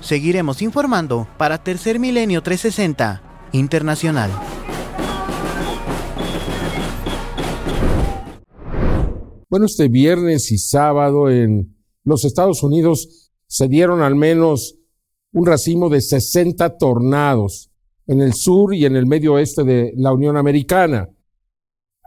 Seguiremos 0.00 0.60
informando 0.60 1.28
para 1.38 1.62
Tercer 1.62 2.00
Milenio 2.00 2.42
360 2.42 3.22
Internacional. 3.52 4.28
Bueno, 9.48 9.66
este 9.66 9.86
viernes 9.86 10.50
y 10.50 10.58
sábado 10.58 11.30
en 11.30 11.76
los 12.02 12.24
Estados 12.24 12.64
Unidos 12.64 13.30
se 13.46 13.68
dieron 13.68 14.02
al 14.02 14.16
menos 14.16 14.78
un 15.30 15.46
racimo 15.46 15.88
de 15.88 16.00
60 16.00 16.76
tornados 16.76 17.70
en 18.08 18.20
el 18.20 18.34
sur 18.34 18.74
y 18.74 18.84
en 18.84 18.96
el 18.96 19.06
medio 19.06 19.34
oeste 19.34 19.62
de 19.62 19.92
la 19.94 20.12
Unión 20.12 20.36
Americana. 20.36 21.08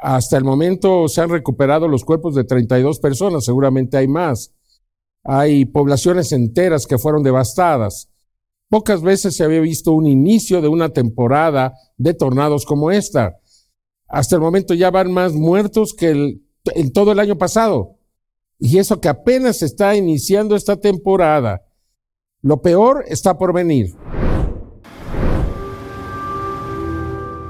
Hasta 0.03 0.35
el 0.35 0.43
momento 0.43 1.07
se 1.07 1.21
han 1.21 1.29
recuperado 1.29 1.87
los 1.87 2.03
cuerpos 2.03 2.35
de 2.35 2.43
32 2.43 2.99
personas, 2.99 3.45
seguramente 3.45 3.95
hay 3.95 4.09
más. 4.09 4.53
Hay 5.23 5.63
poblaciones 5.63 6.33
enteras 6.33 6.85
que 6.85 6.97
fueron 6.97 7.23
devastadas. 7.23 8.09
Pocas 8.67 9.01
veces 9.01 9.33
se 9.33 9.45
había 9.45 9.61
visto 9.61 9.93
un 9.93 10.05
inicio 10.05 10.61
de 10.61 10.67
una 10.67 10.89
temporada 10.89 11.75
de 11.95 12.13
tornados 12.13 12.65
como 12.65 12.91
esta. 12.91 13.39
Hasta 14.09 14.35
el 14.35 14.41
momento 14.41 14.73
ya 14.73 14.91
van 14.91 15.09
más 15.09 15.31
muertos 15.31 15.93
que 15.93 16.41
en 16.65 16.91
todo 16.91 17.13
el 17.13 17.19
año 17.19 17.37
pasado. 17.37 17.97
Y 18.59 18.79
eso 18.79 18.99
que 18.99 19.07
apenas 19.07 19.61
está 19.61 19.95
iniciando 19.95 20.57
esta 20.57 20.75
temporada. 20.75 21.61
Lo 22.41 22.61
peor 22.61 23.05
está 23.07 23.37
por 23.37 23.53
venir. 23.53 23.95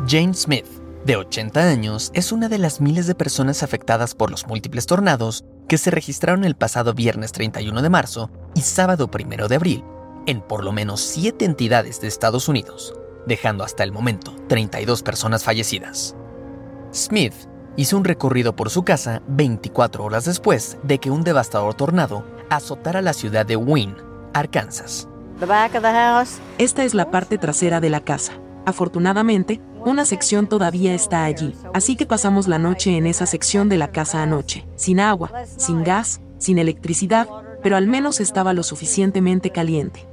Jane 0.07 0.35
Smith, 0.35 0.67
de 1.05 1.17
80 1.17 1.59
años, 1.61 2.11
es 2.13 2.31
una 2.31 2.47
de 2.49 2.57
las 2.57 2.79
miles 2.79 3.07
de 3.07 3.15
personas 3.15 3.63
afectadas 3.63 4.15
por 4.15 4.31
los 4.31 4.47
múltiples 4.47 4.85
tornados 4.85 5.43
que 5.67 5.77
se 5.77 5.91
registraron 5.91 6.45
el 6.45 6.55
pasado 6.55 6.93
viernes 6.93 7.31
31 7.31 7.81
de 7.81 7.89
marzo 7.89 8.29
y 8.55 8.61
sábado 8.61 9.09
1 9.13 9.47
de 9.47 9.55
abril 9.55 9.83
en 10.25 10.41
por 10.41 10.63
lo 10.63 10.71
menos 10.71 11.01
siete 11.01 11.45
entidades 11.45 11.99
de 12.01 12.07
Estados 12.07 12.47
Unidos, 12.47 12.93
dejando 13.25 13.63
hasta 13.63 13.83
el 13.83 13.91
momento 13.91 14.35
32 14.47 15.03
personas 15.03 15.43
fallecidas. 15.43 16.15
Smith 16.93 17.33
hizo 17.75 17.97
un 17.97 18.03
recorrido 18.03 18.55
por 18.55 18.69
su 18.69 18.83
casa 18.83 19.21
24 19.27 20.03
horas 20.03 20.25
después 20.25 20.77
de 20.83 20.99
que 20.99 21.11
un 21.11 21.23
devastador 21.23 21.73
tornado 21.73 22.23
azotara 22.49 23.01
la 23.01 23.13
ciudad 23.13 23.45
de 23.45 23.55
Wynne, 23.55 23.95
Arkansas. 24.33 25.07
Esta 26.57 26.83
es 26.83 26.93
la 26.93 27.11
parte 27.11 27.37
trasera 27.37 27.81
de 27.81 27.89
la 27.89 28.01
casa. 28.01 28.33
Afortunadamente, 28.65 29.59
una 29.85 30.05
sección 30.05 30.47
todavía 30.47 30.93
está 30.93 31.25
allí, 31.25 31.55
así 31.73 31.95
que 31.95 32.05
pasamos 32.05 32.47
la 32.47 32.57
noche 32.57 32.97
en 32.97 33.05
esa 33.05 33.25
sección 33.25 33.69
de 33.69 33.77
la 33.77 33.91
casa 33.91 34.23
anoche, 34.23 34.65
sin 34.75 34.99
agua, 34.99 35.31
sin 35.57 35.83
gas, 35.83 36.21
sin 36.37 36.57
electricidad, 36.57 37.27
pero 37.61 37.75
al 37.75 37.87
menos 37.87 38.19
estaba 38.19 38.53
lo 38.53 38.63
suficientemente 38.63 39.49
caliente. 39.49 40.05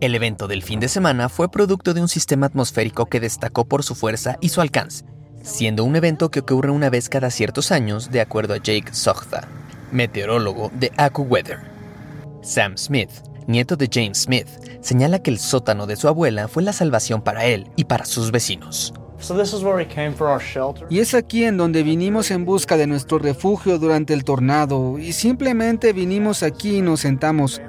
El 0.00 0.14
evento 0.14 0.46
del 0.46 0.62
fin 0.62 0.80
de 0.80 0.88
semana 0.88 1.28
fue 1.28 1.50
producto 1.50 1.94
de 1.94 2.00
un 2.00 2.08
sistema 2.08 2.46
atmosférico 2.46 3.06
que 3.06 3.20
destacó 3.20 3.64
por 3.64 3.82
su 3.82 3.94
fuerza 3.94 4.36
y 4.40 4.50
su 4.50 4.60
alcance, 4.60 5.04
siendo 5.42 5.84
un 5.84 5.96
evento 5.96 6.30
que 6.30 6.40
ocurre 6.40 6.70
una 6.70 6.90
vez 6.90 7.08
cada 7.08 7.30
ciertos 7.30 7.72
años, 7.72 8.10
de 8.10 8.20
acuerdo 8.20 8.54
a 8.54 8.58
Jake 8.58 8.92
Sochta, 8.92 9.48
meteorólogo 9.90 10.70
de 10.74 10.92
AccuWeather. 10.96 11.58
Sam 12.42 12.76
Smith, 12.76 13.10
nieto 13.48 13.76
de 13.76 13.88
James 13.92 14.22
Smith, 14.22 14.46
señala 14.80 15.20
que 15.20 15.30
el 15.30 15.38
sótano 15.38 15.86
de 15.86 15.96
su 15.96 16.06
abuela 16.06 16.46
fue 16.46 16.62
la 16.62 16.72
salvación 16.72 17.22
para 17.22 17.46
él 17.46 17.68
y 17.74 17.84
para 17.84 18.04
sus 18.04 18.30
vecinos. 18.30 18.94
Y 20.90 20.98
es 21.00 21.14
aquí 21.14 21.44
en 21.44 21.56
donde 21.56 21.82
vinimos 21.82 22.30
en 22.30 22.44
busca 22.44 22.76
de 22.76 22.86
nuestro 22.86 23.18
refugio 23.18 23.78
durante 23.78 24.14
el 24.14 24.22
tornado 24.22 24.98
y 24.98 25.12
simplemente 25.12 25.92
vinimos 25.92 26.44
aquí 26.44 26.76
y 26.76 26.82
nos 26.82 27.00
sentamos. 27.00 27.60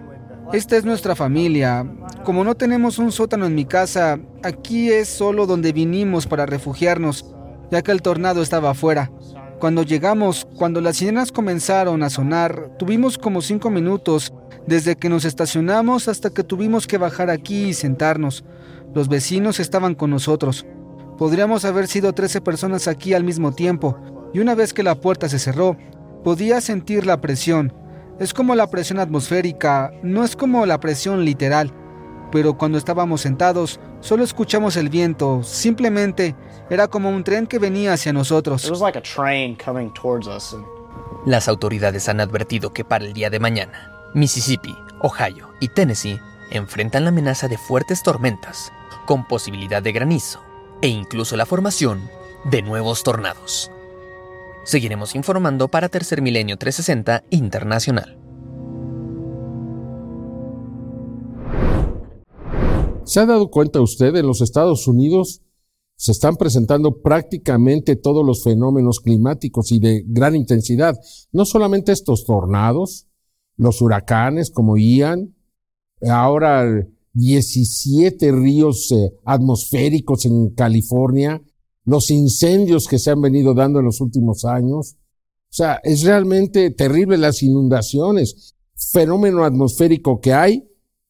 Esta 0.53 0.77
es 0.77 0.85
nuestra 0.85 1.15
familia. 1.15 1.85
Como 2.23 2.43
no 2.43 2.55
tenemos 2.55 2.99
un 2.99 3.11
sótano 3.11 3.47
en 3.47 3.55
mi 3.55 3.65
casa, 3.65 4.19
aquí 4.43 4.91
es 4.91 5.07
solo 5.07 5.47
donde 5.47 5.73
vinimos 5.73 6.27
para 6.27 6.45
refugiarnos, 6.45 7.25
ya 7.71 7.81
que 7.81 7.91
el 7.91 8.01
tornado 8.01 8.41
estaba 8.41 8.71
afuera. 8.71 9.11
Cuando 9.59 9.83
llegamos, 9.83 10.47
cuando 10.55 10.81
las 10.81 10.97
sirenas 10.97 11.31
comenzaron 11.31 12.01
a 12.03 12.09
sonar, 12.09 12.77
tuvimos 12.77 13.17
como 13.17 13.41
cinco 13.41 13.69
minutos 13.69 14.33
desde 14.69 14.95
que 14.95 15.09
nos 15.09 15.25
estacionamos 15.25 16.07
hasta 16.07 16.29
que 16.29 16.43
tuvimos 16.43 16.85
que 16.85 16.99
bajar 16.99 17.31
aquí 17.31 17.65
y 17.65 17.73
sentarnos. 17.73 18.45
Los 18.93 19.09
vecinos 19.09 19.59
estaban 19.59 19.95
con 19.95 20.11
nosotros. 20.11 20.65
Podríamos 21.17 21.65
haber 21.65 21.87
sido 21.87 22.13
13 22.13 22.39
personas 22.41 22.87
aquí 22.87 23.13
al 23.13 23.23
mismo 23.23 23.51
tiempo, 23.51 23.97
y 24.31 24.39
una 24.39 24.53
vez 24.53 24.73
que 24.73 24.83
la 24.83 24.95
puerta 24.95 25.27
se 25.27 25.39
cerró, 25.39 25.75
podía 26.23 26.61
sentir 26.61 27.05
la 27.05 27.19
presión. 27.19 27.73
Es 28.19 28.33
como 28.33 28.53
la 28.53 28.67
presión 28.67 28.99
atmosférica, 28.99 29.91
no 30.03 30.23
es 30.23 30.35
como 30.35 30.65
la 30.65 30.79
presión 30.79 31.25
literal. 31.25 31.73
Pero 32.31 32.57
cuando 32.57 32.77
estábamos 32.77 33.21
sentados, 33.21 33.79
solo 34.01 34.23
escuchamos 34.23 34.77
el 34.77 34.89
viento, 34.89 35.41
simplemente 35.41 36.35
era 36.69 36.87
como 36.87 37.09
un 37.09 37.23
tren 37.23 37.47
que 37.47 37.57
venía 37.57 37.93
hacia 37.93 38.13
nosotros. 38.13 38.63
Las 41.25 41.47
autoridades 41.47 42.07
han 42.07 42.21
advertido 42.21 42.71
que 42.71 42.85
para 42.85 43.05
el 43.05 43.13
día 43.13 43.31
de 43.31 43.39
mañana, 43.39 43.98
Mississippi, 44.13 44.75
Ohio 45.01 45.49
y 45.59 45.67
Tennessee 45.67 46.19
enfrentan 46.51 47.03
la 47.03 47.09
amenaza 47.09 47.47
de 47.47 47.57
fuertes 47.57 48.01
tormentas, 48.01 48.71
con 49.05 49.27
posibilidad 49.27 49.83
de 49.83 49.91
granizo 49.91 50.39
e 50.81 50.87
incluso 50.87 51.35
la 51.35 51.45
formación 51.45 52.09
de 52.49 52.61
nuevos 52.61 53.03
tornados. 53.03 53.71
Seguiremos 54.63 55.15
informando 55.15 55.67
para 55.67 55.89
Tercer 55.89 56.21
Milenio 56.21 56.57
360 56.57 57.23
Internacional. 57.29 58.17
¿Se 63.03 63.19
ha 63.19 63.25
dado 63.25 63.49
cuenta 63.49 63.81
usted 63.81 64.15
en 64.15 64.27
los 64.27 64.41
Estados 64.41 64.87
Unidos? 64.87 65.41
Se 65.95 66.11
están 66.11 66.35
presentando 66.35 67.01
prácticamente 67.01 67.95
todos 67.95 68.25
los 68.25 68.43
fenómenos 68.43 68.99
climáticos 68.99 69.71
y 69.71 69.79
de 69.79 70.03
gran 70.07 70.35
intensidad. 70.35 70.95
No 71.31 71.45
solamente 71.45 71.91
estos 71.91 72.23
tornados, 72.25 73.08
los 73.59 73.81
huracanes 73.81 74.51
como 74.51 74.77
Ian, 74.77 75.35
ahora 76.09 76.65
17 77.13 78.31
ríos 78.31 78.89
eh, 78.91 79.11
atmosféricos 79.25 80.25
en 80.25 80.51
California, 80.51 81.41
los 81.83 82.09
incendios 82.09 82.87
que 82.87 82.99
se 82.99 83.11
han 83.11 83.21
venido 83.21 83.53
dando 83.53 83.79
en 83.79 83.85
los 83.85 83.99
últimos 83.99 84.45
años. 84.45 84.95
O 84.95 85.51
sea, 85.53 85.81
es 85.83 86.03
realmente 86.03 86.71
terrible 86.71 87.17
las 87.17 87.43
inundaciones. 87.43 88.55
Fenómeno 88.93 89.43
atmosférico 89.43 90.21
que 90.21 90.33
hay 90.33 90.69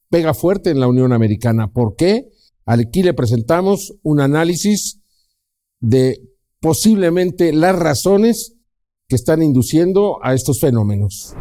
pega 0.09 0.33
fuerte 0.33 0.71
en 0.71 0.79
la 0.79 0.88
Unión 0.88 1.13
Americana. 1.13 1.71
¿Por 1.71 1.95
qué? 1.95 2.29
Aquí 2.65 3.03
le 3.03 3.13
presentamos 3.13 3.93
un 4.01 4.21
análisis 4.21 5.01
de 5.79 6.19
posiblemente 6.59 7.53
las 7.53 7.77
razones 7.77 8.55
que 9.07 9.15
están 9.15 9.43
induciendo 9.43 10.17
a 10.23 10.33
estos 10.33 10.59
fenómenos. 10.59 11.35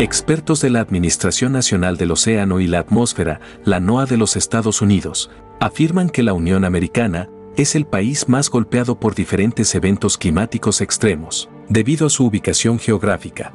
Expertos 0.00 0.60
de 0.60 0.70
la 0.70 0.78
Administración 0.78 1.50
Nacional 1.50 1.96
del 1.96 2.12
Océano 2.12 2.60
y 2.60 2.68
la 2.68 2.78
Atmósfera, 2.78 3.40
la 3.64 3.80
NOAA 3.80 4.06
de 4.06 4.16
los 4.16 4.36
Estados 4.36 4.80
Unidos, 4.80 5.28
afirman 5.58 6.08
que 6.08 6.22
la 6.22 6.34
Unión 6.34 6.64
Americana 6.64 7.28
es 7.56 7.74
el 7.74 7.84
país 7.84 8.28
más 8.28 8.48
golpeado 8.48 9.00
por 9.00 9.16
diferentes 9.16 9.74
eventos 9.74 10.16
climáticos 10.16 10.82
extremos, 10.82 11.50
debido 11.68 12.06
a 12.06 12.10
su 12.10 12.24
ubicación 12.24 12.78
geográfica. 12.78 13.52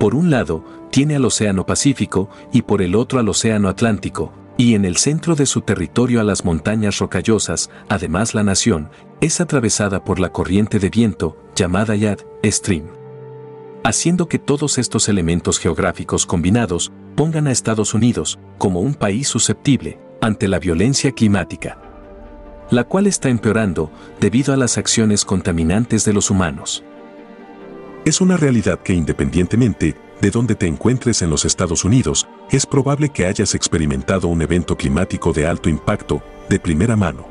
Por 0.00 0.16
un 0.16 0.28
lado, 0.28 0.64
tiene 0.90 1.14
al 1.14 1.24
Océano 1.24 1.64
Pacífico 1.64 2.28
y 2.52 2.62
por 2.62 2.82
el 2.82 2.96
otro 2.96 3.20
al 3.20 3.28
Océano 3.28 3.68
Atlántico, 3.68 4.32
y 4.56 4.74
en 4.74 4.84
el 4.84 4.96
centro 4.96 5.36
de 5.36 5.46
su 5.46 5.60
territorio 5.60 6.20
a 6.20 6.24
las 6.24 6.44
montañas 6.44 6.98
rocallosas, 6.98 7.70
además 7.88 8.34
la 8.34 8.42
nación, 8.42 8.90
es 9.20 9.40
atravesada 9.40 10.02
por 10.02 10.18
la 10.18 10.32
corriente 10.32 10.80
de 10.80 10.90
viento, 10.90 11.36
llamada 11.54 11.94
Yad 11.94 12.18
Stream 12.44 12.93
haciendo 13.84 14.28
que 14.28 14.38
todos 14.38 14.78
estos 14.78 15.08
elementos 15.08 15.58
geográficos 15.60 16.26
combinados 16.26 16.90
pongan 17.14 17.46
a 17.46 17.52
Estados 17.52 17.94
Unidos 17.94 18.38
como 18.58 18.80
un 18.80 18.94
país 18.94 19.28
susceptible 19.28 19.98
ante 20.20 20.48
la 20.48 20.58
violencia 20.58 21.12
climática, 21.12 21.78
la 22.70 22.84
cual 22.84 23.06
está 23.06 23.28
empeorando 23.28 23.92
debido 24.18 24.52
a 24.54 24.56
las 24.56 24.78
acciones 24.78 25.24
contaminantes 25.24 26.04
de 26.04 26.14
los 26.14 26.30
humanos. 26.30 26.82
Es 28.04 28.20
una 28.20 28.36
realidad 28.36 28.80
que 28.80 28.94
independientemente 28.94 29.94
de 30.20 30.30
donde 30.30 30.54
te 30.54 30.66
encuentres 30.66 31.20
en 31.20 31.28
los 31.28 31.44
Estados 31.44 31.84
Unidos, 31.84 32.26
es 32.50 32.64
probable 32.64 33.10
que 33.10 33.26
hayas 33.26 33.54
experimentado 33.54 34.28
un 34.28 34.40
evento 34.40 34.74
climático 34.74 35.34
de 35.34 35.46
alto 35.46 35.68
impacto 35.68 36.22
de 36.48 36.58
primera 36.58 36.96
mano. 36.96 37.26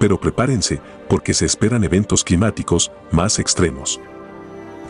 Pero 0.00 0.18
prepárense, 0.18 0.80
porque 1.08 1.34
se 1.34 1.44
esperan 1.44 1.84
eventos 1.84 2.24
climáticos 2.24 2.90
más 3.10 3.38
extremos. 3.38 4.00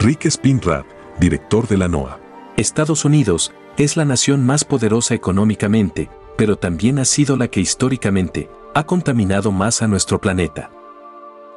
Rick 0.00 0.30
Spinrad, 0.30 0.84
director 1.18 1.66
de 1.66 1.76
la 1.76 1.88
NOAA. 1.88 2.20
Estados 2.56 3.04
Unidos 3.04 3.52
es 3.76 3.96
la 3.96 4.04
nación 4.04 4.46
más 4.46 4.64
poderosa 4.64 5.14
económicamente, 5.14 6.08
pero 6.36 6.56
también 6.56 7.00
ha 7.00 7.04
sido 7.04 7.36
la 7.36 7.48
que 7.48 7.60
históricamente 7.60 8.48
ha 8.76 8.84
contaminado 8.86 9.50
más 9.50 9.82
a 9.82 9.88
nuestro 9.88 10.20
planeta. 10.20 10.70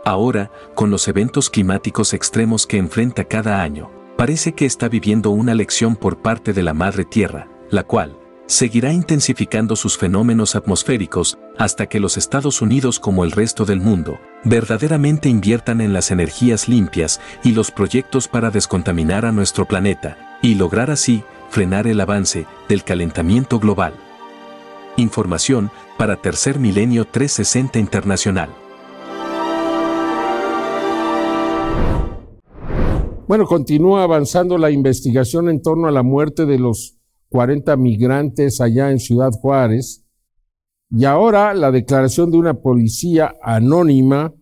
Ahora, 0.06 0.52
con 0.74 0.90
los 0.90 1.08
eventos 1.08 1.52
climáticos 1.52 2.16
extremos 2.16 2.66
que 2.66 2.78
enfrenta 2.78 3.26
cada 3.26 3.62
año, 3.62 3.92
parece 4.18 4.54
que 4.54 4.66
está 4.66 4.90
viviendo 4.90 5.30
una 5.30 5.54
lección 5.54 5.96
por 5.96 6.18
parte 6.24 6.52
de 6.52 6.64
la 6.64 6.74
Madre 6.74 7.06
Tierra, 7.06 7.48
la 7.70 7.84
cual 7.84 8.18
seguirá 8.48 8.92
intensificando 8.92 9.76
sus 9.76 10.00
fenómenos 10.00 10.56
atmosféricos 10.56 11.38
hasta 11.60 11.86
que 11.86 12.00
los 12.00 12.18
Estados 12.18 12.64
Unidos 12.64 13.00
como 13.00 13.24
el 13.24 13.32
resto 13.32 13.66
del 13.66 13.82
mundo 13.82 14.20
verdaderamente 14.44 15.30
inviertan 15.30 15.82
en 15.82 15.94
las 15.94 16.12
energías 16.12 16.68
limpias 16.68 17.20
y 17.44 17.52
los 17.52 17.72
proyectos 17.72 18.28
para 18.28 18.52
descontaminar 18.52 19.26
a 19.26 19.32
nuestro 19.32 19.66
planeta 19.66 20.38
y 20.42 20.56
lograr 20.56 20.90
así 20.90 21.24
frenar 21.50 21.88
el 21.88 22.00
avance 22.00 22.46
del 22.70 22.84
calentamiento 22.84 23.60
global. 23.60 23.94
Información 24.98 25.70
para 25.98 26.16
Tercer 26.18 26.60
Milenio 26.60 27.06
360 27.06 27.80
Internacional. 27.80 28.50
Bueno, 33.28 33.46
continúa 33.46 34.04
avanzando 34.04 34.58
la 34.58 34.72
investigación 34.72 35.48
en 35.48 35.62
torno 35.62 35.88
a 35.88 35.92
la 35.92 36.04
muerte 36.04 36.46
de 36.46 36.60
los 36.60 36.98
40 37.30 37.78
migrantes 37.78 38.60
allá 38.60 38.92
en 38.92 39.00
Ciudad 39.00 39.32
Juárez. 39.32 40.01
Y 40.92 41.06
ahora 41.06 41.54
la 41.54 41.72
declaración 41.72 42.32
de 42.32 42.38
una 42.38 42.62
policía 42.62 43.34
anónima 43.42 44.34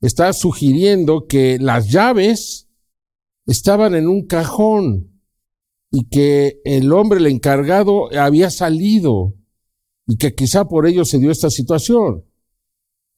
está 0.00 0.32
sugiriendo 0.32 1.26
que 1.26 1.58
las 1.58 1.90
llaves 1.90 2.68
estaban 3.46 3.94
en 3.94 4.08
un 4.08 4.26
cajón 4.26 5.20
y 5.90 6.08
que 6.08 6.60
el 6.64 6.92
hombre, 6.92 7.20
el 7.20 7.26
encargado, 7.26 8.08
había 8.18 8.50
salido 8.50 9.34
y 10.06 10.16
que 10.16 10.34
quizá 10.34 10.66
por 10.66 10.86
ello 10.86 11.04
se 11.04 11.18
dio 11.18 11.30
esta 11.30 11.50
situación. 11.50 12.24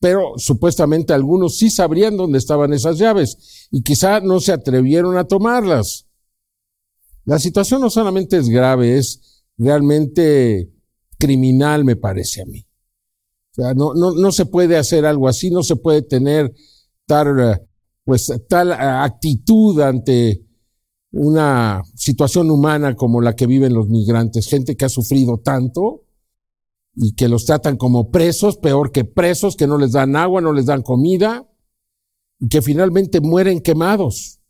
Pero 0.01 0.33
supuestamente 0.37 1.13
algunos 1.13 1.57
sí 1.57 1.71
sabrían 1.71 2.17
dónde 2.17 2.39
estaban 2.39 2.73
esas 2.73 2.99
llaves 2.99 3.69
y 3.71 3.83
quizá 3.83 4.19
no 4.21 4.41
se 4.41 4.53
atrevieron 4.53 5.17
a 5.17 5.25
tomarlas. 5.25 6.09
La 7.25 7.39
situación 7.39 7.81
no 7.81 7.89
solamente 7.89 8.37
es 8.37 8.49
grave, 8.49 8.99
es 8.99 9.45
realmente 9.57 10.74
criminal, 11.25 11.87
me 11.87 11.97
parece 11.97 12.43
a 12.43 12.45
mí. 12.45 12.67
O 13.53 13.55
sea, 13.55 13.73
no, 13.73 13.95
no, 13.95 14.13
no 14.13 14.31
se 14.31 14.45
puede 14.45 14.77
hacer 14.77 15.07
algo 15.07 15.27
así, 15.27 15.51
no 15.51 15.63
se 15.63 15.77
puede 15.77 16.03
tener 16.03 16.53
tal, 17.07 17.63
pues, 18.05 18.31
tal 18.47 18.73
actitud 18.73 19.81
ante 19.81 20.45
una 21.13 21.83
situación 21.95 22.51
humana 22.51 22.95
como 22.95 23.23
la 23.23 23.35
que 23.35 23.47
viven 23.47 23.73
los 23.73 23.89
migrantes, 23.89 24.49
gente 24.49 24.77
que 24.77 24.85
ha 24.85 24.91
sufrido 24.91 25.39
tanto 25.39 26.03
y 26.95 27.15
que 27.15 27.29
los 27.29 27.47
tratan 27.47 27.79
como 27.79 28.11
presos, 28.11 28.59
peor 28.59 28.93
que 28.93 29.07
presos, 29.07 29.57
que 29.57 29.67
no 29.67 29.79
les 29.79 29.93
dan 29.93 30.17
agua, 30.17 30.43
no 30.43 30.53
les 30.53 30.67
dan 30.67 30.83
comida 30.83 31.49
y 32.39 32.49
que 32.49 32.61
finalmente 32.61 33.23
mueren 33.23 33.63
quemados. 33.63 34.41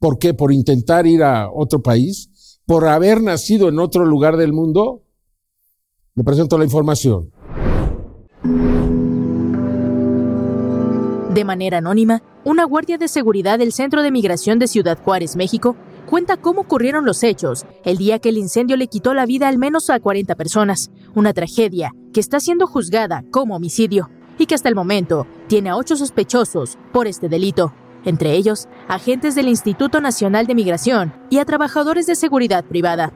¿Por 0.00 0.18
qué? 0.18 0.34
¿Por 0.34 0.52
intentar 0.52 1.06
ir 1.06 1.22
a 1.22 1.48
otro 1.52 1.80
país? 1.80 2.60
¿Por 2.66 2.88
haber 2.88 3.22
nacido 3.22 3.68
en 3.68 3.78
otro 3.78 4.04
lugar 4.04 4.36
del 4.36 4.52
mundo? 4.52 5.04
Le 6.18 6.24
presento 6.24 6.58
la 6.58 6.64
información. 6.64 7.30
De 11.32 11.44
manera 11.44 11.78
anónima, 11.78 12.24
una 12.44 12.64
guardia 12.64 12.98
de 12.98 13.06
seguridad 13.06 13.60
del 13.60 13.72
Centro 13.72 14.02
de 14.02 14.10
Migración 14.10 14.58
de 14.58 14.66
Ciudad 14.66 14.98
Juárez, 15.00 15.36
México, 15.36 15.76
cuenta 16.06 16.36
cómo 16.36 16.62
ocurrieron 16.62 17.04
los 17.04 17.22
hechos 17.22 17.66
el 17.84 17.98
día 17.98 18.18
que 18.18 18.30
el 18.30 18.38
incendio 18.38 18.76
le 18.76 18.88
quitó 18.88 19.14
la 19.14 19.26
vida 19.26 19.46
al 19.46 19.58
menos 19.58 19.90
a 19.90 20.00
40 20.00 20.34
personas, 20.34 20.90
una 21.14 21.32
tragedia 21.32 21.92
que 22.12 22.18
está 22.18 22.40
siendo 22.40 22.66
juzgada 22.66 23.22
como 23.30 23.54
homicidio 23.54 24.10
y 24.38 24.46
que 24.46 24.56
hasta 24.56 24.68
el 24.68 24.74
momento 24.74 25.24
tiene 25.46 25.70
a 25.70 25.76
ocho 25.76 25.96
sospechosos 25.96 26.78
por 26.92 27.06
este 27.06 27.28
delito 27.28 27.72
entre 28.04 28.32
ellos 28.32 28.66
agentes 28.88 29.36
del 29.36 29.46
Instituto 29.46 30.00
Nacional 30.00 30.48
de 30.48 30.56
Migración 30.56 31.12
y 31.30 31.38
a 31.38 31.44
trabajadores 31.44 32.06
de 32.06 32.16
seguridad 32.16 32.64
privada. 32.64 33.12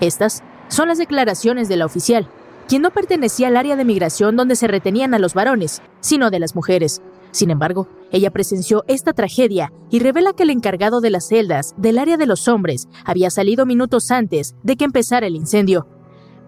Estas 0.00 0.44
son 0.68 0.88
las 0.88 0.98
declaraciones 0.98 1.68
de 1.68 1.76
la 1.76 1.86
oficial, 1.86 2.28
quien 2.68 2.82
no 2.82 2.90
pertenecía 2.90 3.48
al 3.48 3.56
área 3.56 3.76
de 3.76 3.84
migración 3.84 4.36
donde 4.36 4.56
se 4.56 4.68
retenían 4.68 5.14
a 5.14 5.18
los 5.18 5.34
varones, 5.34 5.82
sino 6.00 6.30
de 6.30 6.38
las 6.38 6.54
mujeres. 6.54 7.02
Sin 7.30 7.50
embargo, 7.50 7.88
ella 8.10 8.30
presenció 8.30 8.84
esta 8.88 9.12
tragedia 9.12 9.72
y 9.90 9.98
revela 10.00 10.32
que 10.32 10.42
el 10.42 10.50
encargado 10.50 11.00
de 11.00 11.10
las 11.10 11.28
celdas 11.28 11.74
del 11.76 11.98
área 11.98 12.16
de 12.16 12.26
los 12.26 12.48
hombres 12.48 12.88
había 13.04 13.30
salido 13.30 13.66
minutos 13.66 14.10
antes 14.10 14.54
de 14.62 14.76
que 14.76 14.84
empezara 14.84 15.26
el 15.26 15.36
incendio, 15.36 15.86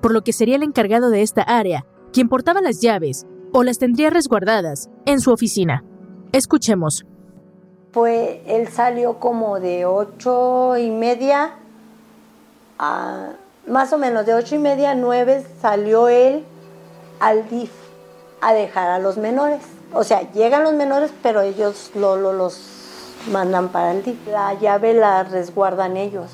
por 0.01 0.13
lo 0.13 0.23
que 0.23 0.33
sería 0.33 0.57
el 0.57 0.63
encargado 0.63 1.11
de 1.11 1.23
esta 1.23 1.43
área 1.43 1.87
quien 2.13 2.29
portaba 2.29 2.61
las 2.61 2.81
llaves 2.81 3.27
o 3.53 3.63
las 3.63 3.79
tendría 3.79 4.11
resguardadas 4.11 4.91
en 5.07 5.21
su 5.21 5.33
oficina. 5.33 5.85
Escuchemos 6.33 7.05
fue, 7.93 8.43
él 8.47 8.69
salió 8.69 9.19
como 9.19 9.59
de 9.59 9.85
ocho 9.85 10.77
y 10.77 10.91
media 10.91 11.57
a, 12.79 13.31
más 13.71 13.93
o 13.93 13.99
menos 13.99 14.27
de 14.27 14.35
ocho 14.35 14.57
y 14.57 14.59
media 14.59 14.91
a 14.91 14.95
nueve 14.95 15.47
salió 15.63 16.09
él 16.09 16.45
al 17.21 17.49
DIF 17.49 17.71
a 18.41 18.53
dejar 18.53 18.91
a 18.91 18.99
los 18.99 19.17
menores. 19.17 19.63
O 19.93 20.05
sea, 20.05 20.31
llegan 20.33 20.65
los 20.65 20.73
menores, 20.73 21.13
pero 21.23 21.41
ellos 21.41 21.91
lo, 21.95 22.17
los 22.17 22.61
mandan 23.31 23.69
para 23.69 23.93
el 23.93 24.03
DIF. 24.03 24.27
La 24.27 24.55
llave 24.55 24.93
la 24.95 25.23
resguardan 25.23 25.97
ellos. 25.97 26.31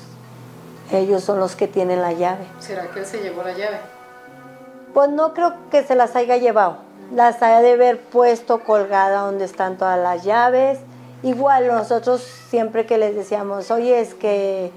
Ellos 0.91 1.23
son 1.23 1.39
los 1.39 1.55
que 1.55 1.67
tienen 1.67 2.01
la 2.01 2.13
llave. 2.13 2.45
¿Será 2.59 2.89
que 2.91 2.99
él 2.99 3.05
se 3.05 3.19
llevó 3.19 3.43
la 3.43 3.53
llave? 3.53 3.79
Pues 4.93 5.09
no 5.09 5.33
creo 5.33 5.53
que 5.69 5.83
se 5.83 5.95
las 5.95 6.15
haya 6.15 6.37
llevado. 6.37 6.77
las 7.13 7.41
ha 7.43 7.61
de 7.61 7.73
haber 7.73 8.01
puesto 8.01 8.63
colgada 8.63 9.21
donde 9.21 9.45
están 9.45 9.77
todas 9.77 9.99
las 9.99 10.23
llaves. 10.23 10.79
Igual 11.23 11.67
nosotros 11.67 12.21
siempre 12.49 12.85
que 12.85 12.97
les 12.97 13.15
decíamos, 13.15 13.69
oye, 13.71 13.99
es 13.99 14.13
que 14.13 14.71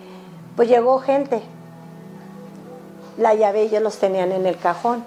pues 0.57 0.69
llegó 0.69 0.99
gente, 0.99 1.43
la 3.21 3.35
llave 3.35 3.63
ellos 3.63 3.83
los 3.83 3.99
tenían 3.99 4.33
en 4.33 4.47
el 4.47 4.57
cajón. 4.57 5.05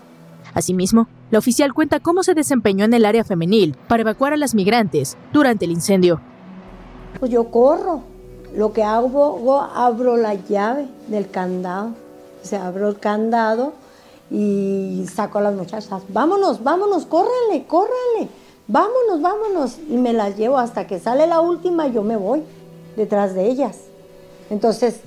Asimismo, 0.53 1.07
la 1.31 1.39
oficial 1.39 1.73
cuenta 1.73 1.99
cómo 1.99 2.21
se 2.21 2.35
desempeñó 2.35 2.85
en 2.85 2.93
el 2.93 3.05
área 3.05 3.23
femenil 3.23 3.75
para 3.87 4.01
evacuar 4.01 4.33
a 4.33 4.37
las 4.37 4.53
migrantes 4.53 5.17
durante 5.33 5.65
el 5.65 5.71
incendio. 5.71 6.21
Pues 7.19 7.31
yo 7.31 7.45
corro, 7.45 8.01
lo 8.55 8.71
que 8.71 8.83
hago, 8.83 9.61
abro 9.61 10.15
la 10.15 10.35
llave 10.35 10.87
del 11.07 11.29
candado, 11.29 11.89
o 12.43 12.45
sea, 12.45 12.67
abro 12.67 12.87
el 12.87 12.99
candado 12.99 13.73
y 14.29 15.05
saco 15.11 15.39
a 15.39 15.41
las 15.41 15.55
muchachas, 15.55 15.89
vámonos, 16.09 16.63
vámonos, 16.63 17.07
córranle, 17.07 17.65
córranle, 17.67 18.29
vámonos, 18.67 19.21
vámonos. 19.21 19.79
Y 19.89 19.97
me 19.97 20.13
las 20.13 20.37
llevo 20.37 20.59
hasta 20.59 20.85
que 20.85 20.99
sale 20.99 21.25
la 21.25 21.41
última 21.41 21.87
y 21.87 21.93
yo 21.93 22.03
me 22.03 22.17
voy 22.17 22.43
detrás 22.95 23.33
de 23.33 23.47
ellas. 23.47 23.77
Entonces 24.51 25.01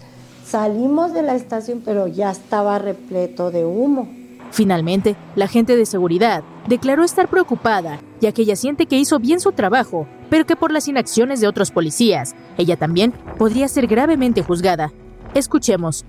salimos 0.46 1.12
de 1.12 1.22
la 1.22 1.34
estación, 1.34 1.82
pero 1.84 2.06
ya 2.06 2.30
estaba 2.30 2.78
repleto 2.78 3.50
de 3.50 3.64
humo. 3.64 4.08
Finalmente, 4.50 5.16
la 5.34 5.46
agente 5.46 5.76
de 5.76 5.86
seguridad 5.86 6.42
declaró 6.68 7.04
estar 7.04 7.28
preocupada, 7.28 8.00
ya 8.20 8.32
que 8.32 8.42
ella 8.42 8.56
siente 8.56 8.86
que 8.86 8.98
hizo 8.98 9.18
bien 9.18 9.40
su 9.40 9.52
trabajo, 9.52 10.06
pero 10.30 10.46
que 10.46 10.56
por 10.56 10.72
las 10.72 10.88
inacciones 10.88 11.40
de 11.40 11.48
otros 11.48 11.70
policías, 11.70 12.34
ella 12.56 12.76
también 12.76 13.12
podría 13.38 13.68
ser 13.68 13.86
gravemente 13.86 14.42
juzgada. 14.42 14.92
Escuchemos. 15.34 16.04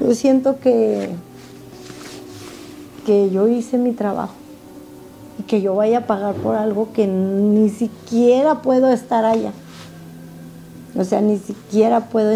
Yo 0.00 0.14
siento 0.14 0.60
que 0.60 1.10
que 3.04 3.30
yo 3.30 3.48
hice 3.48 3.78
mi 3.78 3.92
trabajo 3.92 4.34
y 5.38 5.42
que 5.42 5.60
yo 5.60 5.74
vaya 5.74 5.98
a 5.98 6.06
pagar 6.06 6.34
por 6.34 6.54
algo 6.54 6.92
que 6.92 7.06
ni 7.06 7.68
siquiera 7.68 8.62
puedo 8.62 8.92
estar 8.92 9.24
allá. 9.24 9.52
O 10.96 11.04
sea, 11.04 11.20
ni 11.20 11.38
siquiera 11.38 12.08
puedo 12.10 12.32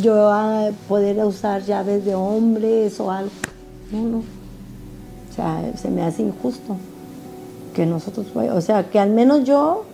yo 0.00 0.30
poder 0.88 1.24
usar 1.24 1.62
llaves 1.62 2.04
de 2.04 2.14
hombres 2.14 2.98
o 3.00 3.10
algo. 3.10 3.30
No, 3.92 4.02
no. 4.02 4.18
O 4.18 5.34
sea, 5.34 5.72
se 5.76 5.90
me 5.90 6.02
hace 6.02 6.22
injusto 6.22 6.76
que 7.74 7.84
nosotros, 7.84 8.26
o 8.34 8.60
sea, 8.60 8.88
que 8.88 8.98
al 8.98 9.10
menos 9.10 9.44
yo 9.44 9.84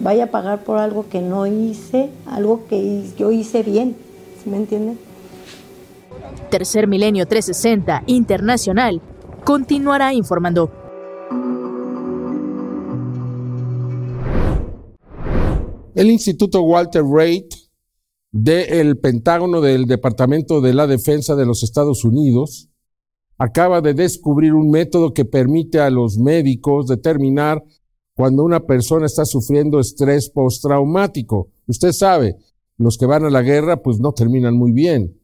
vaya 0.00 0.24
a 0.24 0.26
pagar 0.28 0.64
por 0.64 0.78
algo 0.78 1.08
que 1.08 1.20
no 1.20 1.46
hice, 1.46 2.10
algo 2.26 2.66
que 2.66 3.04
yo 3.18 3.30
hice 3.30 3.62
bien, 3.62 3.94
¿sí 4.42 4.48
me 4.48 4.56
entienden? 4.56 4.98
Tercer 6.50 6.88
Milenio 6.88 7.26
360 7.26 8.04
Internacional 8.06 9.02
continuará 9.44 10.14
informando. 10.14 10.70
El 15.94 16.10
Instituto 16.10 16.62
Walter 16.62 17.02
Reed 17.04 17.44
del 18.32 18.98
Pentágono 18.98 19.60
del 19.60 19.86
Departamento 19.86 20.60
de 20.60 20.74
la 20.74 20.86
Defensa 20.86 21.34
de 21.34 21.46
los 21.46 21.62
Estados 21.62 22.04
Unidos 22.04 22.68
acaba 23.38 23.80
de 23.80 23.94
descubrir 23.94 24.52
un 24.52 24.70
método 24.70 25.14
que 25.14 25.24
permite 25.24 25.80
a 25.80 25.90
los 25.90 26.18
médicos 26.18 26.86
determinar 26.86 27.64
cuando 28.14 28.44
una 28.44 28.60
persona 28.66 29.06
está 29.06 29.24
sufriendo 29.24 29.80
estrés 29.80 30.28
postraumático. 30.28 31.48
Usted 31.66 31.92
sabe, 31.92 32.36
los 32.76 32.98
que 32.98 33.06
van 33.06 33.24
a 33.24 33.30
la 33.30 33.42
guerra 33.42 33.82
pues 33.82 33.98
no 33.98 34.12
terminan 34.12 34.54
muy 34.54 34.72
bien. 34.72 35.18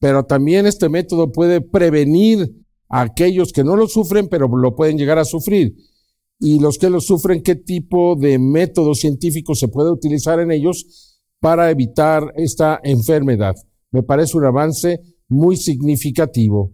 Pero 0.00 0.24
también 0.24 0.66
este 0.66 0.88
método 0.88 1.30
puede 1.30 1.60
prevenir 1.60 2.52
a 2.88 3.02
aquellos 3.02 3.52
que 3.52 3.64
no 3.64 3.76
lo 3.76 3.86
sufren, 3.86 4.28
pero 4.28 4.48
lo 4.48 4.74
pueden 4.74 4.98
llegar 4.98 5.18
a 5.18 5.24
sufrir. 5.24 5.76
Y 6.40 6.58
los 6.58 6.76
que 6.76 6.90
lo 6.90 7.00
sufren, 7.00 7.42
qué 7.42 7.54
tipo 7.54 8.16
de 8.16 8.38
método 8.38 8.94
científico 8.94 9.54
se 9.54 9.68
puede 9.68 9.90
utilizar 9.90 10.40
en 10.40 10.50
ellos 10.50 11.13
para 11.44 11.70
evitar 11.70 12.32
esta 12.36 12.80
enfermedad. 12.82 13.54
Me 13.90 14.02
parece 14.02 14.38
un 14.38 14.46
avance 14.46 14.98
muy 15.28 15.58
significativo 15.58 16.72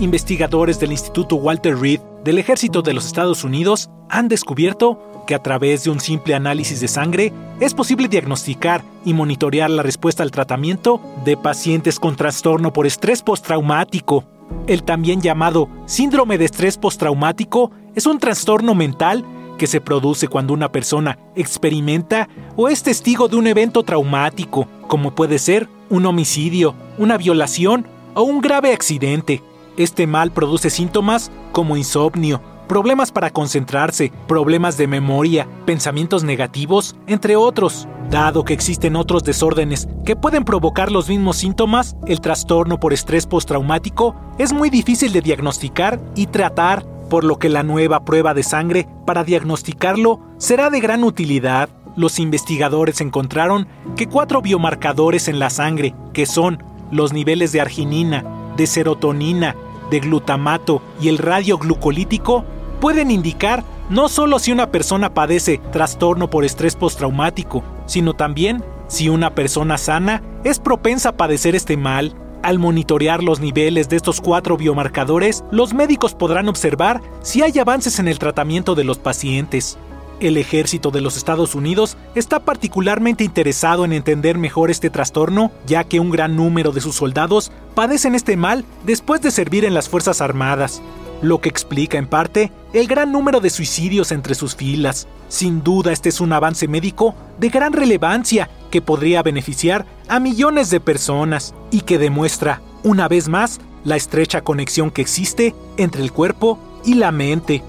investigadores 0.00 0.78
del 0.78 0.92
Instituto 0.92 1.36
Walter 1.36 1.76
Reed 1.76 2.00
del 2.22 2.38
Ejército 2.38 2.82
de 2.82 2.92
los 2.92 3.06
Estados 3.06 3.42
Unidos 3.42 3.90
han 4.08 4.28
descubierto 4.28 5.24
que 5.26 5.34
a 5.34 5.42
través 5.42 5.84
de 5.84 5.90
un 5.90 5.98
simple 6.00 6.34
análisis 6.34 6.80
de 6.80 6.88
sangre 6.88 7.32
es 7.60 7.74
posible 7.74 8.08
diagnosticar 8.08 8.82
y 9.04 9.12
monitorear 9.12 9.70
la 9.70 9.82
respuesta 9.82 10.22
al 10.22 10.30
tratamiento 10.30 11.00
de 11.24 11.36
pacientes 11.36 11.98
con 11.98 12.16
trastorno 12.16 12.72
por 12.72 12.86
estrés 12.86 13.22
postraumático. 13.22 14.24
El 14.66 14.84
también 14.84 15.20
llamado 15.20 15.68
síndrome 15.86 16.38
de 16.38 16.44
estrés 16.44 16.78
postraumático 16.78 17.72
es 17.94 18.06
un 18.06 18.18
trastorno 18.18 18.74
mental 18.74 19.24
que 19.58 19.66
se 19.66 19.82
produce 19.82 20.28
cuando 20.28 20.54
una 20.54 20.72
persona 20.72 21.18
experimenta 21.34 22.28
o 22.56 22.68
es 22.68 22.82
testigo 22.82 23.28
de 23.28 23.36
un 23.36 23.46
evento 23.46 23.82
traumático, 23.82 24.66
como 24.86 25.14
puede 25.14 25.38
ser 25.38 25.68
un 25.90 26.06
homicidio, 26.06 26.74
una 26.96 27.18
violación 27.18 27.86
o 28.14 28.22
un 28.22 28.40
grave 28.40 28.72
accidente. 28.72 29.42
Este 29.76 30.06
mal 30.06 30.32
produce 30.32 30.70
síntomas 30.70 31.30
como 31.52 31.76
insomnio, 31.76 32.40
problemas 32.68 33.10
para 33.10 33.30
concentrarse, 33.30 34.12
problemas 34.28 34.76
de 34.76 34.86
memoria, 34.86 35.48
pensamientos 35.64 36.22
negativos, 36.22 36.96
entre 37.06 37.36
otros. 37.36 37.88
Dado 38.10 38.44
que 38.44 38.54
existen 38.54 38.96
otros 38.96 39.24
desórdenes 39.24 39.88
que 40.04 40.16
pueden 40.16 40.44
provocar 40.44 40.90
los 40.90 41.08
mismos 41.08 41.36
síntomas, 41.36 41.96
el 42.06 42.20
trastorno 42.20 42.80
por 42.80 42.92
estrés 42.92 43.26
postraumático 43.26 44.14
es 44.38 44.52
muy 44.52 44.70
difícil 44.70 45.12
de 45.12 45.20
diagnosticar 45.20 46.00
y 46.14 46.26
tratar, 46.26 46.84
por 47.08 47.24
lo 47.24 47.38
que 47.38 47.48
la 47.48 47.62
nueva 47.62 48.04
prueba 48.04 48.34
de 48.34 48.42
sangre 48.42 48.88
para 49.06 49.24
diagnosticarlo 49.24 50.20
será 50.38 50.70
de 50.70 50.80
gran 50.80 51.04
utilidad. 51.04 51.68
Los 51.96 52.18
investigadores 52.18 53.00
encontraron 53.00 53.66
que 53.96 54.06
cuatro 54.06 54.42
biomarcadores 54.42 55.28
en 55.28 55.38
la 55.38 55.50
sangre, 55.50 55.94
que 56.12 56.26
son 56.26 56.62
los 56.90 57.12
niveles 57.12 57.52
de 57.52 57.60
arginina, 57.60 58.24
de 58.56 58.66
serotonina, 58.66 59.56
de 59.90 60.00
glutamato 60.00 60.82
y 61.00 61.08
el 61.08 61.18
radio 61.18 61.58
glucolítico 61.58 62.44
pueden 62.80 63.10
indicar 63.10 63.64
no 63.90 64.08
solo 64.08 64.38
si 64.38 64.52
una 64.52 64.70
persona 64.70 65.14
padece 65.14 65.60
trastorno 65.72 66.28
por 66.28 66.44
estrés 66.44 66.76
postraumático, 66.76 67.64
sino 67.86 68.14
también 68.14 68.62
si 68.86 69.08
una 69.08 69.34
persona 69.34 69.78
sana 69.78 70.22
es 70.44 70.58
propensa 70.58 71.10
a 71.10 71.16
padecer 71.16 71.54
este 71.54 71.76
mal. 71.76 72.14
Al 72.42 72.58
monitorear 72.60 73.22
los 73.22 73.40
niveles 73.40 73.88
de 73.88 73.96
estos 73.96 74.20
cuatro 74.20 74.56
biomarcadores, 74.56 75.44
los 75.50 75.74
médicos 75.74 76.14
podrán 76.14 76.48
observar 76.48 77.00
si 77.20 77.42
hay 77.42 77.58
avances 77.58 77.98
en 77.98 78.06
el 78.06 78.18
tratamiento 78.20 78.76
de 78.76 78.84
los 78.84 78.98
pacientes. 78.98 79.76
El 80.20 80.36
ejército 80.36 80.90
de 80.90 81.00
los 81.00 81.16
Estados 81.16 81.54
Unidos 81.54 81.96
está 82.16 82.40
particularmente 82.40 83.22
interesado 83.22 83.84
en 83.84 83.92
entender 83.92 84.36
mejor 84.36 84.68
este 84.68 84.90
trastorno, 84.90 85.52
ya 85.64 85.84
que 85.84 86.00
un 86.00 86.10
gran 86.10 86.34
número 86.34 86.72
de 86.72 86.80
sus 86.80 86.96
soldados 86.96 87.52
padecen 87.76 88.16
este 88.16 88.36
mal 88.36 88.64
después 88.84 89.22
de 89.22 89.30
servir 89.30 89.64
en 89.64 89.74
las 89.74 89.88
Fuerzas 89.88 90.20
Armadas, 90.20 90.82
lo 91.22 91.40
que 91.40 91.48
explica 91.48 91.98
en 91.98 92.08
parte 92.08 92.50
el 92.72 92.88
gran 92.88 93.12
número 93.12 93.38
de 93.38 93.50
suicidios 93.50 94.10
entre 94.10 94.34
sus 94.34 94.56
filas. 94.56 95.06
Sin 95.28 95.62
duda 95.62 95.92
este 95.92 96.08
es 96.08 96.20
un 96.20 96.32
avance 96.32 96.66
médico 96.66 97.14
de 97.38 97.50
gran 97.50 97.72
relevancia 97.72 98.50
que 98.72 98.82
podría 98.82 99.22
beneficiar 99.22 99.86
a 100.08 100.18
millones 100.18 100.70
de 100.70 100.80
personas 100.80 101.54
y 101.70 101.82
que 101.82 101.96
demuestra, 101.98 102.60
una 102.82 103.06
vez 103.06 103.28
más, 103.28 103.60
la 103.84 103.94
estrecha 103.94 104.40
conexión 104.40 104.90
que 104.90 105.02
existe 105.02 105.54
entre 105.76 106.02
el 106.02 106.10
cuerpo 106.10 106.58
y 106.84 106.94
la 106.94 107.12
mente. 107.12 107.62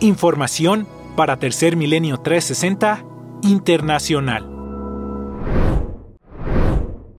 Información 0.00 0.86
para 1.16 1.38
Tercer 1.38 1.76
Milenio 1.76 2.18
360 2.18 3.06
Internacional. 3.42 4.48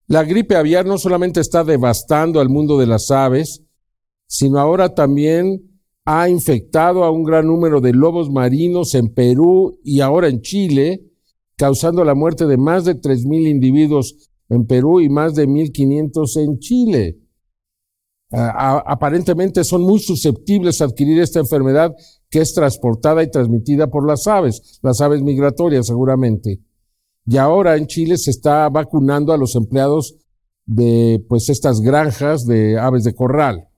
La 0.07 0.25
gripe 0.25 0.57
aviar 0.57 0.87
no 0.87 0.99
solamente 0.99 1.41
está 1.41 1.65
devastando 1.65 2.41
al 2.41 2.49
mundo 2.49 2.79
de 2.79 2.87
las 2.87 3.11
aves, 3.11 3.65
sino 4.27 4.59
ahora 4.59 4.95
también 4.95 5.63
ha 6.05 6.29
infectado 6.29 7.05
a 7.05 7.11
un 7.11 7.23
gran 7.23 7.47
número 7.47 7.81
de 7.81 7.93
lobos 7.93 8.31
marinos 8.31 8.95
en 8.95 9.13
Perú 9.13 9.79
y 9.85 10.01
ahora 10.01 10.29
en 10.29 10.41
Chile, 10.41 11.03
causando 11.57 12.05
la 12.05 12.15
muerte 12.15 12.47
de 12.47 12.57
más 12.57 12.85
de 12.85 13.01
3.000 13.01 13.49
individuos 13.49 14.31
en 14.49 14.67
Perú 14.67 15.01
y 15.01 15.09
más 15.09 15.35
de 15.35 15.47
1.500 15.47 16.43
en 16.43 16.59
Chile. 16.59 17.19
aparentemente 18.31 19.63
son 19.63 19.83
muy 19.83 20.01
susceptibles 20.01 20.81
a 20.81 20.87
adquirir 20.87 21.21
esta 21.21 21.41
enfermedad 21.41 21.93
que 22.33 22.41
es 22.41 22.55
transportada 22.55 23.23
y 23.23 23.31
transmitida 23.31 23.89
por 23.89 24.07
las 24.07 24.27
aves, 24.27 24.81
las 24.83 25.03
aves 25.03 25.23
migratorias 25.23 25.87
seguramente. 25.87 26.61
Y 27.27 27.37
ahora 27.37 27.77
en 27.77 27.87
Chile 27.87 28.17
se 28.17 28.31
está 28.31 28.71
vacunando 28.71 29.35
a 29.35 29.37
los 29.37 29.55
empleados 29.55 30.17
de 30.65 31.23
pues 31.29 31.51
estas 31.51 31.83
granjas 31.83 32.47
de 32.47 32.79
aves 32.79 33.05
de 33.05 33.15
corral 33.15 33.69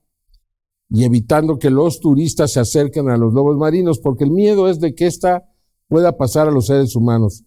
y 0.89 1.03
evitando 1.03 1.59
que 1.59 1.69
los 1.69 1.99
turistas 1.99 2.53
se 2.53 2.61
acerquen 2.61 3.09
a 3.09 3.17
los 3.17 3.33
lobos 3.33 3.57
marinos 3.57 3.99
porque 3.99 4.23
el 4.23 4.31
miedo 4.31 4.69
es 4.69 4.79
de 4.79 4.95
que 4.95 5.05
esta 5.05 5.43
pueda 5.89 6.15
pasar 6.15 6.47
a 6.47 6.51
los 6.51 6.67
seres 6.67 6.95
humanos. 6.95 7.43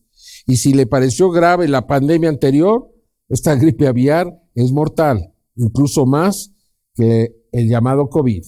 Y 0.47 0.57
si 0.57 0.75
le 0.75 0.87
pareció 0.87 1.31
grave 1.31 1.69
la 1.69 1.87
pandemia 1.87 2.29
anterior, 2.29 2.93
esta 3.31 3.55
gripe 3.55 3.87
aviar 3.87 4.43
es 4.55 4.73
mortal, 4.73 5.33
incluso 5.57 6.05
más 6.05 6.53
que 6.95 7.35
el 7.51 7.67
llamado 7.67 8.11
COVID. 8.11 8.45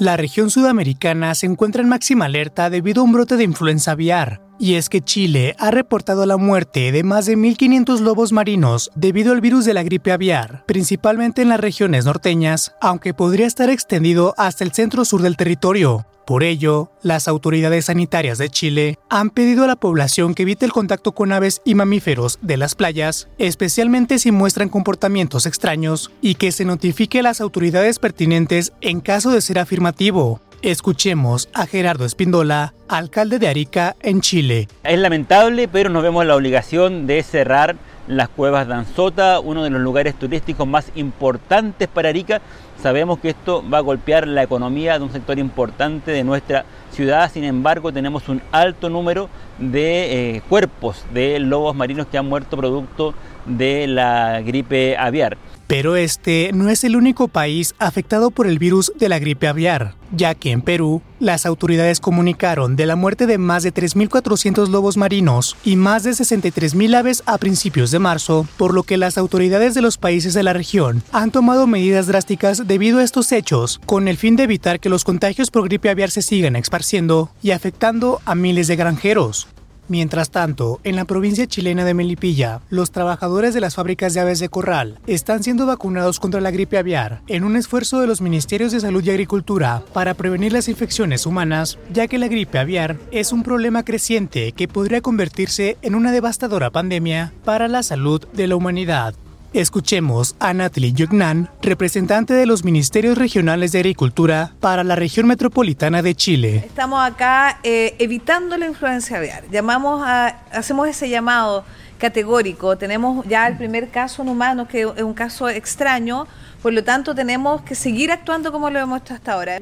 La 0.00 0.16
región 0.16 0.48
sudamericana 0.48 1.34
se 1.34 1.44
encuentra 1.44 1.82
en 1.82 1.90
máxima 1.90 2.24
alerta 2.24 2.70
debido 2.70 3.02
a 3.02 3.04
un 3.04 3.12
brote 3.12 3.36
de 3.36 3.44
influenza 3.44 3.90
aviar. 3.90 4.49
Y 4.62 4.74
es 4.74 4.90
que 4.90 5.00
Chile 5.00 5.56
ha 5.58 5.70
reportado 5.70 6.26
la 6.26 6.36
muerte 6.36 6.92
de 6.92 7.02
más 7.02 7.24
de 7.24 7.38
1.500 7.38 8.00
lobos 8.00 8.30
marinos 8.30 8.90
debido 8.94 9.32
al 9.32 9.40
virus 9.40 9.64
de 9.64 9.72
la 9.72 9.82
gripe 9.82 10.12
aviar, 10.12 10.64
principalmente 10.66 11.40
en 11.40 11.48
las 11.48 11.58
regiones 11.58 12.04
norteñas, 12.04 12.74
aunque 12.78 13.14
podría 13.14 13.46
estar 13.46 13.70
extendido 13.70 14.34
hasta 14.36 14.62
el 14.62 14.72
centro 14.72 15.06
sur 15.06 15.22
del 15.22 15.38
territorio. 15.38 16.04
Por 16.26 16.42
ello, 16.42 16.92
las 17.02 17.26
autoridades 17.26 17.86
sanitarias 17.86 18.36
de 18.36 18.50
Chile 18.50 18.98
han 19.08 19.30
pedido 19.30 19.64
a 19.64 19.66
la 19.66 19.76
población 19.76 20.34
que 20.34 20.42
evite 20.42 20.66
el 20.66 20.72
contacto 20.72 21.12
con 21.12 21.32
aves 21.32 21.62
y 21.64 21.74
mamíferos 21.74 22.38
de 22.42 22.58
las 22.58 22.74
playas, 22.74 23.28
especialmente 23.38 24.18
si 24.18 24.30
muestran 24.30 24.68
comportamientos 24.68 25.46
extraños, 25.46 26.10
y 26.20 26.34
que 26.34 26.52
se 26.52 26.66
notifique 26.66 27.20
a 27.20 27.22
las 27.22 27.40
autoridades 27.40 27.98
pertinentes 27.98 28.74
en 28.82 29.00
caso 29.00 29.30
de 29.30 29.40
ser 29.40 29.58
afirmativo. 29.58 30.42
Escuchemos 30.62 31.48
a 31.54 31.66
Gerardo 31.66 32.04
Espindola, 32.04 32.74
alcalde 32.86 33.38
de 33.38 33.48
Arica, 33.48 33.96
en 34.02 34.20
Chile. 34.20 34.68
Es 34.84 34.98
lamentable, 34.98 35.68
pero 35.68 35.88
nos 35.88 36.02
vemos 36.02 36.26
la 36.26 36.36
obligación 36.36 37.06
de 37.06 37.22
cerrar 37.22 37.76
las 38.06 38.28
cuevas 38.28 38.68
de 38.68 38.74
Anzota, 38.74 39.40
uno 39.40 39.64
de 39.64 39.70
los 39.70 39.80
lugares 39.80 40.18
turísticos 40.18 40.68
más 40.68 40.92
importantes 40.96 41.88
para 41.88 42.10
Arica, 42.10 42.42
Sabemos 42.82 43.18
que 43.18 43.28
esto 43.28 43.62
va 43.68 43.76
a 43.76 43.82
golpear 43.82 44.26
la 44.26 44.42
economía 44.42 44.98
de 44.98 45.04
un 45.04 45.12
sector 45.12 45.38
importante 45.38 46.12
de 46.12 46.24
nuestra 46.24 46.64
ciudad, 46.92 47.30
sin 47.30 47.44
embargo 47.44 47.92
tenemos 47.92 48.30
un 48.30 48.40
alto 48.52 48.88
número 48.88 49.28
de 49.58 50.36
eh, 50.36 50.42
cuerpos 50.48 51.04
de 51.12 51.38
lobos 51.40 51.76
marinos 51.76 52.06
que 52.06 52.16
han 52.16 52.26
muerto 52.26 52.56
producto 52.56 53.12
de 53.44 53.86
la 53.86 54.40
gripe 54.40 54.96
aviar. 54.96 55.36
Pero 55.70 55.94
este 55.94 56.50
no 56.52 56.68
es 56.68 56.82
el 56.82 56.96
único 56.96 57.28
país 57.28 57.76
afectado 57.78 58.32
por 58.32 58.48
el 58.48 58.58
virus 58.58 58.92
de 58.98 59.08
la 59.08 59.20
gripe 59.20 59.46
aviar, 59.46 59.94
ya 60.10 60.34
que 60.34 60.50
en 60.50 60.62
Perú 60.62 61.00
las 61.20 61.46
autoridades 61.46 62.00
comunicaron 62.00 62.74
de 62.74 62.86
la 62.86 62.96
muerte 62.96 63.24
de 63.26 63.38
más 63.38 63.62
de 63.62 63.72
3.400 63.72 64.66
lobos 64.68 64.96
marinos 64.96 65.56
y 65.64 65.76
más 65.76 66.02
de 66.02 66.10
63.000 66.10 66.96
aves 66.96 67.22
a 67.24 67.38
principios 67.38 67.92
de 67.92 68.00
marzo, 68.00 68.48
por 68.56 68.74
lo 68.74 68.82
que 68.82 68.96
las 68.96 69.16
autoridades 69.16 69.74
de 69.74 69.80
los 69.82 69.96
países 69.96 70.34
de 70.34 70.42
la 70.42 70.54
región 70.54 71.04
han 71.12 71.30
tomado 71.30 71.68
medidas 71.68 72.08
drásticas 72.08 72.66
debido 72.66 72.98
a 72.98 73.04
estos 73.04 73.30
hechos, 73.30 73.80
con 73.86 74.08
el 74.08 74.16
fin 74.16 74.34
de 74.34 74.42
evitar 74.42 74.80
que 74.80 74.88
los 74.88 75.04
contagios 75.04 75.52
por 75.52 75.68
gripe 75.68 75.88
aviar 75.88 76.10
se 76.10 76.22
sigan 76.22 76.56
esparciendo 76.56 77.30
y 77.44 77.52
afectando 77.52 78.20
a 78.24 78.34
miles 78.34 78.66
de 78.66 78.74
granjeros. 78.74 79.46
Mientras 79.90 80.30
tanto, 80.30 80.78
en 80.84 80.94
la 80.94 81.04
provincia 81.04 81.48
chilena 81.48 81.84
de 81.84 81.94
Melipilla, 81.94 82.60
los 82.70 82.92
trabajadores 82.92 83.54
de 83.54 83.60
las 83.60 83.74
fábricas 83.74 84.14
de 84.14 84.20
aves 84.20 84.38
de 84.38 84.48
corral 84.48 85.00
están 85.08 85.42
siendo 85.42 85.66
vacunados 85.66 86.20
contra 86.20 86.40
la 86.40 86.52
gripe 86.52 86.78
aviar 86.78 87.22
en 87.26 87.42
un 87.42 87.56
esfuerzo 87.56 88.00
de 88.00 88.06
los 88.06 88.20
Ministerios 88.20 88.70
de 88.70 88.78
Salud 88.78 89.02
y 89.02 89.10
Agricultura 89.10 89.82
para 89.92 90.14
prevenir 90.14 90.52
las 90.52 90.68
infecciones 90.68 91.26
humanas, 91.26 91.76
ya 91.92 92.06
que 92.06 92.20
la 92.20 92.28
gripe 92.28 92.60
aviar 92.60 92.98
es 93.10 93.32
un 93.32 93.42
problema 93.42 93.84
creciente 93.84 94.52
que 94.52 94.68
podría 94.68 95.00
convertirse 95.00 95.76
en 95.82 95.96
una 95.96 96.12
devastadora 96.12 96.70
pandemia 96.70 97.32
para 97.44 97.66
la 97.66 97.82
salud 97.82 98.24
de 98.32 98.46
la 98.46 98.54
humanidad. 98.54 99.16
Escuchemos 99.52 100.36
a 100.38 100.54
Natalie 100.54 100.92
Yugnan, 100.92 101.50
representante 101.60 102.34
de 102.34 102.46
los 102.46 102.62
Ministerios 102.62 103.18
Regionales 103.18 103.72
de 103.72 103.80
Agricultura 103.80 104.52
para 104.60 104.84
la 104.84 104.94
región 104.94 105.26
metropolitana 105.26 106.02
de 106.02 106.14
Chile. 106.14 106.62
Estamos 106.64 107.04
acá 107.04 107.58
eh, 107.64 107.96
evitando 107.98 108.56
la 108.56 108.66
influencia 108.66 109.16
aviar. 109.16 109.42
Llamamos 109.50 110.02
a, 110.06 110.28
hacemos 110.52 110.86
ese 110.86 111.08
llamado 111.08 111.64
categórico. 111.98 112.78
Tenemos 112.78 113.26
ya 113.26 113.48
el 113.48 113.56
primer 113.56 113.88
caso 113.88 114.22
en 114.22 114.28
humanos, 114.28 114.68
que 114.68 114.82
es 114.82 115.02
un 115.02 115.14
caso 115.14 115.48
extraño, 115.48 116.28
por 116.62 116.72
lo 116.72 116.84
tanto 116.84 117.12
tenemos 117.16 117.62
que 117.62 117.74
seguir 117.74 118.12
actuando 118.12 118.52
como 118.52 118.70
lo 118.70 118.78
hemos 118.78 119.00
hecho 119.00 119.14
hasta 119.14 119.32
ahora. 119.32 119.60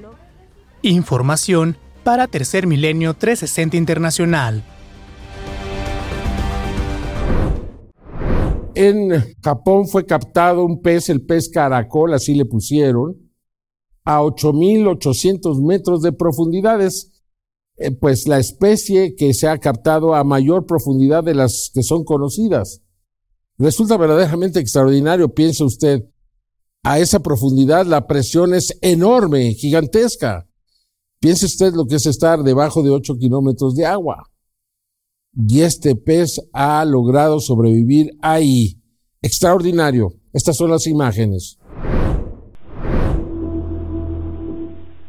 Información 0.82 1.78
para 2.04 2.26
Tercer 2.26 2.66
Milenio 2.66 3.14
360 3.14 3.78
Internacional. 3.78 4.62
En 8.80 9.34
Japón 9.42 9.88
fue 9.88 10.06
captado 10.06 10.64
un 10.64 10.80
pez, 10.80 11.08
el 11.08 11.26
pez 11.26 11.48
caracol, 11.48 12.14
así 12.14 12.36
le 12.36 12.44
pusieron, 12.44 13.16
a 14.04 14.20
8.800 14.20 15.60
metros 15.66 16.00
de 16.00 16.12
profundidades. 16.12 17.10
Eh, 17.76 17.90
pues 17.90 18.28
la 18.28 18.38
especie 18.38 19.16
que 19.16 19.34
se 19.34 19.48
ha 19.48 19.58
captado 19.58 20.14
a 20.14 20.22
mayor 20.22 20.64
profundidad 20.64 21.24
de 21.24 21.34
las 21.34 21.72
que 21.74 21.82
son 21.82 22.04
conocidas. 22.04 22.80
Resulta 23.56 23.96
verdaderamente 23.96 24.60
extraordinario, 24.60 25.34
piensa 25.34 25.64
usted. 25.64 26.04
A 26.84 27.00
esa 27.00 27.18
profundidad 27.18 27.84
la 27.84 28.06
presión 28.06 28.54
es 28.54 28.78
enorme, 28.80 29.54
gigantesca. 29.54 30.48
Piense 31.18 31.46
usted 31.46 31.72
lo 31.72 31.84
que 31.88 31.96
es 31.96 32.06
estar 32.06 32.44
debajo 32.44 32.84
de 32.84 32.90
8 32.90 33.16
kilómetros 33.18 33.74
de 33.74 33.86
agua 33.86 34.30
y 35.34 35.60
este 35.60 35.94
pez 35.94 36.40
ha 36.52 36.84
logrado 36.84 37.40
sobrevivir 37.40 38.10
ahí. 38.22 38.80
Extraordinario. 39.22 40.12
Estas 40.32 40.56
son 40.56 40.70
las 40.70 40.86
imágenes. 40.86 41.58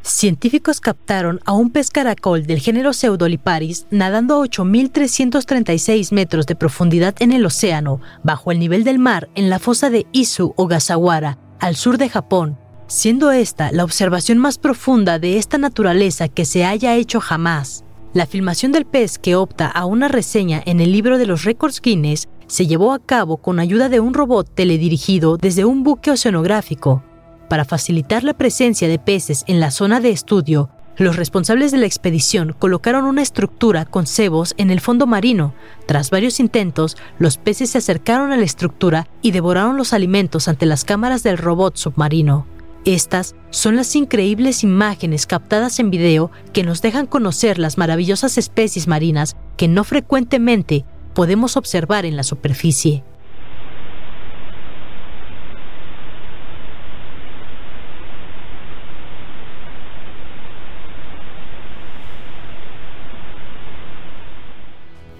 Científicos 0.02 0.80
captaron 0.80 1.40
a 1.44 1.52
un 1.52 1.70
pez 1.70 1.90
caracol 1.90 2.46
del 2.46 2.58
género 2.58 2.92
Pseudoliparis 2.92 3.86
nadando 3.90 4.42
a 4.42 4.46
8.336 4.46 6.12
metros 6.12 6.46
de 6.46 6.56
profundidad 6.56 7.14
en 7.20 7.32
el 7.32 7.46
océano, 7.46 8.00
bajo 8.24 8.50
el 8.50 8.58
nivel 8.58 8.82
del 8.82 8.98
mar, 8.98 9.28
en 9.34 9.50
la 9.50 9.58
fosa 9.58 9.88
de 9.88 10.06
Izu 10.12 10.52
Ogasawara, 10.56 11.38
al 11.60 11.76
sur 11.76 11.96
de 11.96 12.08
Japón, 12.08 12.58
siendo 12.86 13.30
esta 13.30 13.72
la 13.72 13.84
observación 13.84 14.38
más 14.38 14.58
profunda 14.58 15.18
de 15.18 15.38
esta 15.38 15.58
naturaleza 15.58 16.28
que 16.28 16.44
se 16.44 16.64
haya 16.64 16.96
hecho 16.96 17.20
jamás. 17.20 17.84
La 18.12 18.26
filmación 18.26 18.72
del 18.72 18.86
pez 18.86 19.20
que 19.20 19.36
opta 19.36 19.68
a 19.68 19.84
una 19.84 20.08
reseña 20.08 20.60
en 20.66 20.80
el 20.80 20.90
libro 20.90 21.16
de 21.16 21.26
los 21.26 21.44
récords 21.44 21.80
Guinness 21.80 22.28
se 22.48 22.66
llevó 22.66 22.92
a 22.92 22.98
cabo 22.98 23.36
con 23.36 23.60
ayuda 23.60 23.88
de 23.88 24.00
un 24.00 24.14
robot 24.14 24.52
teledirigido 24.52 25.36
desde 25.36 25.64
un 25.64 25.84
buque 25.84 26.10
oceanográfico. 26.10 27.04
Para 27.48 27.64
facilitar 27.64 28.24
la 28.24 28.34
presencia 28.34 28.88
de 28.88 28.98
peces 28.98 29.44
en 29.46 29.60
la 29.60 29.70
zona 29.70 30.00
de 30.00 30.10
estudio, 30.10 30.70
los 30.96 31.14
responsables 31.14 31.70
de 31.70 31.78
la 31.78 31.86
expedición 31.86 32.52
colocaron 32.58 33.04
una 33.04 33.22
estructura 33.22 33.84
con 33.84 34.06
cebos 34.06 34.54
en 34.56 34.72
el 34.72 34.80
fondo 34.80 35.06
marino. 35.06 35.54
Tras 35.86 36.10
varios 36.10 36.40
intentos, 36.40 36.96
los 37.20 37.38
peces 37.38 37.70
se 37.70 37.78
acercaron 37.78 38.32
a 38.32 38.36
la 38.36 38.44
estructura 38.44 39.06
y 39.22 39.30
devoraron 39.30 39.76
los 39.76 39.92
alimentos 39.92 40.48
ante 40.48 40.66
las 40.66 40.84
cámaras 40.84 41.22
del 41.22 41.38
robot 41.38 41.76
submarino. 41.76 42.44
Estas 42.86 43.34
son 43.50 43.76
las 43.76 43.94
increíbles 43.94 44.64
imágenes 44.64 45.26
captadas 45.26 45.78
en 45.80 45.90
video 45.90 46.30
que 46.54 46.62
nos 46.62 46.80
dejan 46.80 47.06
conocer 47.06 47.58
las 47.58 47.76
maravillosas 47.76 48.38
especies 48.38 48.88
marinas 48.88 49.36
que 49.58 49.68
no 49.68 49.84
frecuentemente 49.84 50.86
podemos 51.14 51.58
observar 51.58 52.06
en 52.06 52.16
la 52.16 52.22
superficie. 52.22 53.04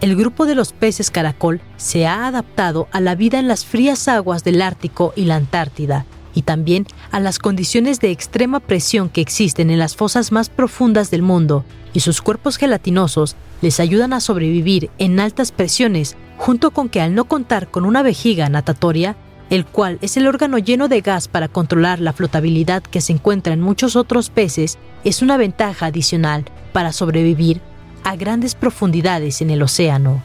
El 0.01 0.17
grupo 0.17 0.47
de 0.47 0.55
los 0.55 0.73
peces 0.73 1.11
caracol 1.11 1.61
se 1.77 2.07
ha 2.07 2.27
adaptado 2.27 2.89
a 2.91 3.03
la 3.03 3.15
vida 3.15 3.39
en 3.39 3.49
las 3.49 3.67
frías 3.67 4.09
aguas 4.09 4.45
del 4.45 4.63
Ártico 4.63 5.13
y 5.15 5.27
la 5.27 5.37
Antártida 5.37 6.07
y 6.41 6.43
también 6.43 6.87
a 7.11 7.21
las 7.21 7.39
condiciones 7.39 8.01
de 8.01 8.11
extrema 8.11 8.61
presión 8.61 9.11
que 9.11 9.21
existen 9.21 9.69
en 9.69 9.79
las 9.79 9.95
fosas 9.95 10.33
más 10.33 10.49
profundas 10.49 11.11
del 11.11 11.21
mundo, 11.21 11.67
y 11.93 12.01
sus 12.01 12.23
cuerpos 12.23 12.57
gelatinosos 12.57 13.37
les 13.61 13.79
ayudan 13.79 14.15
a 14.15 14.21
sobrevivir 14.21 14.89
en 14.97 15.21
altas 15.21 15.53
presiones, 15.53 16.17
junto 16.39 16.71
con 16.71 16.89
que 16.89 17.03
al 17.03 17.15
no 17.15 17.27
contar 17.27 17.71
con 17.71 17.85
una 17.85 18.03
vejiga 18.03 18.49
natatoria, 18.49 19.17
el 19.51 19.67
cual 19.67 19.99
es 20.01 20.17
el 20.17 20.27
órgano 20.27 20.57
lleno 20.57 20.89
de 20.89 21.03
gas 21.03 21.29
para 21.29 21.49
controlar 21.49 22.01
la 22.01 22.15
flotabilidad 22.15 22.83
que 22.83 23.03
se 23.03 23.13
encuentra 23.13 23.53
en 23.53 23.61
muchos 23.61 23.95
otros 23.95 24.31
peces, 24.31 24.79
es 25.05 25.21
una 25.21 25.37
ventaja 25.37 25.87
adicional 25.87 26.47
para 26.73 26.95
sobrevivir 26.95 27.61
a 28.03 28.17
grandes 28.17 28.55
profundidades 28.55 29.43
en 29.43 29.51
el 29.51 29.61
océano. 29.61 30.23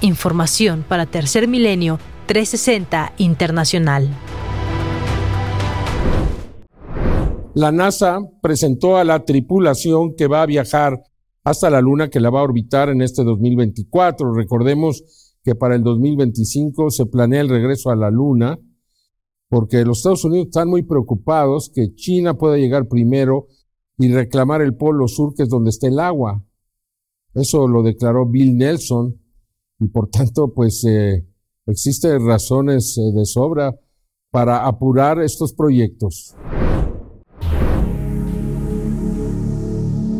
Información 0.00 0.84
para 0.88 1.06
Tercer 1.06 1.46
Milenio 1.46 2.00
360 2.26 3.12
Internacional. 3.18 4.10
La 7.56 7.72
NASA 7.72 8.20
presentó 8.42 8.98
a 8.98 9.04
la 9.04 9.24
tripulación 9.24 10.14
que 10.14 10.26
va 10.26 10.42
a 10.42 10.46
viajar 10.46 11.02
hasta 11.42 11.70
la 11.70 11.80
Luna, 11.80 12.10
que 12.10 12.20
la 12.20 12.28
va 12.28 12.40
a 12.40 12.42
orbitar 12.42 12.90
en 12.90 13.00
este 13.00 13.24
2024. 13.24 14.34
Recordemos 14.34 15.32
que 15.42 15.54
para 15.54 15.74
el 15.74 15.82
2025 15.82 16.90
se 16.90 17.06
planea 17.06 17.40
el 17.40 17.48
regreso 17.48 17.88
a 17.88 17.96
la 17.96 18.10
Luna, 18.10 18.58
porque 19.48 19.86
los 19.86 19.98
Estados 19.98 20.26
Unidos 20.26 20.48
están 20.48 20.68
muy 20.68 20.82
preocupados 20.82 21.70
que 21.74 21.94
China 21.94 22.34
pueda 22.34 22.58
llegar 22.58 22.88
primero 22.88 23.46
y 23.96 24.12
reclamar 24.12 24.60
el 24.60 24.76
Polo 24.76 25.08
Sur, 25.08 25.32
que 25.34 25.44
es 25.44 25.48
donde 25.48 25.70
está 25.70 25.88
el 25.88 25.98
agua. 25.98 26.44
Eso 27.32 27.66
lo 27.66 27.82
declaró 27.82 28.26
Bill 28.26 28.54
Nelson 28.54 29.18
y 29.80 29.88
por 29.88 30.10
tanto, 30.10 30.52
pues 30.52 30.84
eh, 30.84 31.26
existen 31.64 32.26
razones 32.26 32.98
eh, 32.98 33.18
de 33.18 33.24
sobra 33.24 33.74
para 34.30 34.66
apurar 34.66 35.22
estos 35.22 35.54
proyectos. 35.54 36.36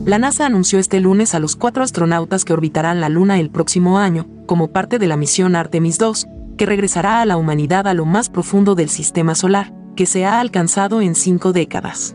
La 0.07 0.21
NASA 0.21 0.47
anunció 0.47 0.79
este 0.79 1.01
lunes 1.01 1.35
a 1.35 1.41
los 1.41 1.57
cuatro 1.57 1.83
astronautas 1.83 2.45
que 2.45 2.53
orbitarán 2.53 3.01
la 3.01 3.09
Luna 3.09 3.41
el 3.41 3.51
próximo 3.51 3.99
año, 3.99 4.29
como 4.47 4.71
parte 4.71 5.01
de 5.01 5.09
la 5.09 5.17
misión 5.17 5.57
Artemis 5.57 5.99
II, 6.01 6.55
que 6.57 6.65
regresará 6.65 7.21
a 7.21 7.27
la 7.27 7.37
humanidad 7.37 7.89
a 7.89 7.93
lo 7.93 8.05
más 8.07 8.31
profundo 8.31 8.77
del 8.77 8.89
sistema 8.89 9.35
solar, 9.35 9.75
que 9.97 10.07
se 10.07 10.25
ha 10.25 10.39
alcanzado 10.39 11.01
en 11.01 11.17
cinco 11.17 11.53
décadas. 11.53 12.15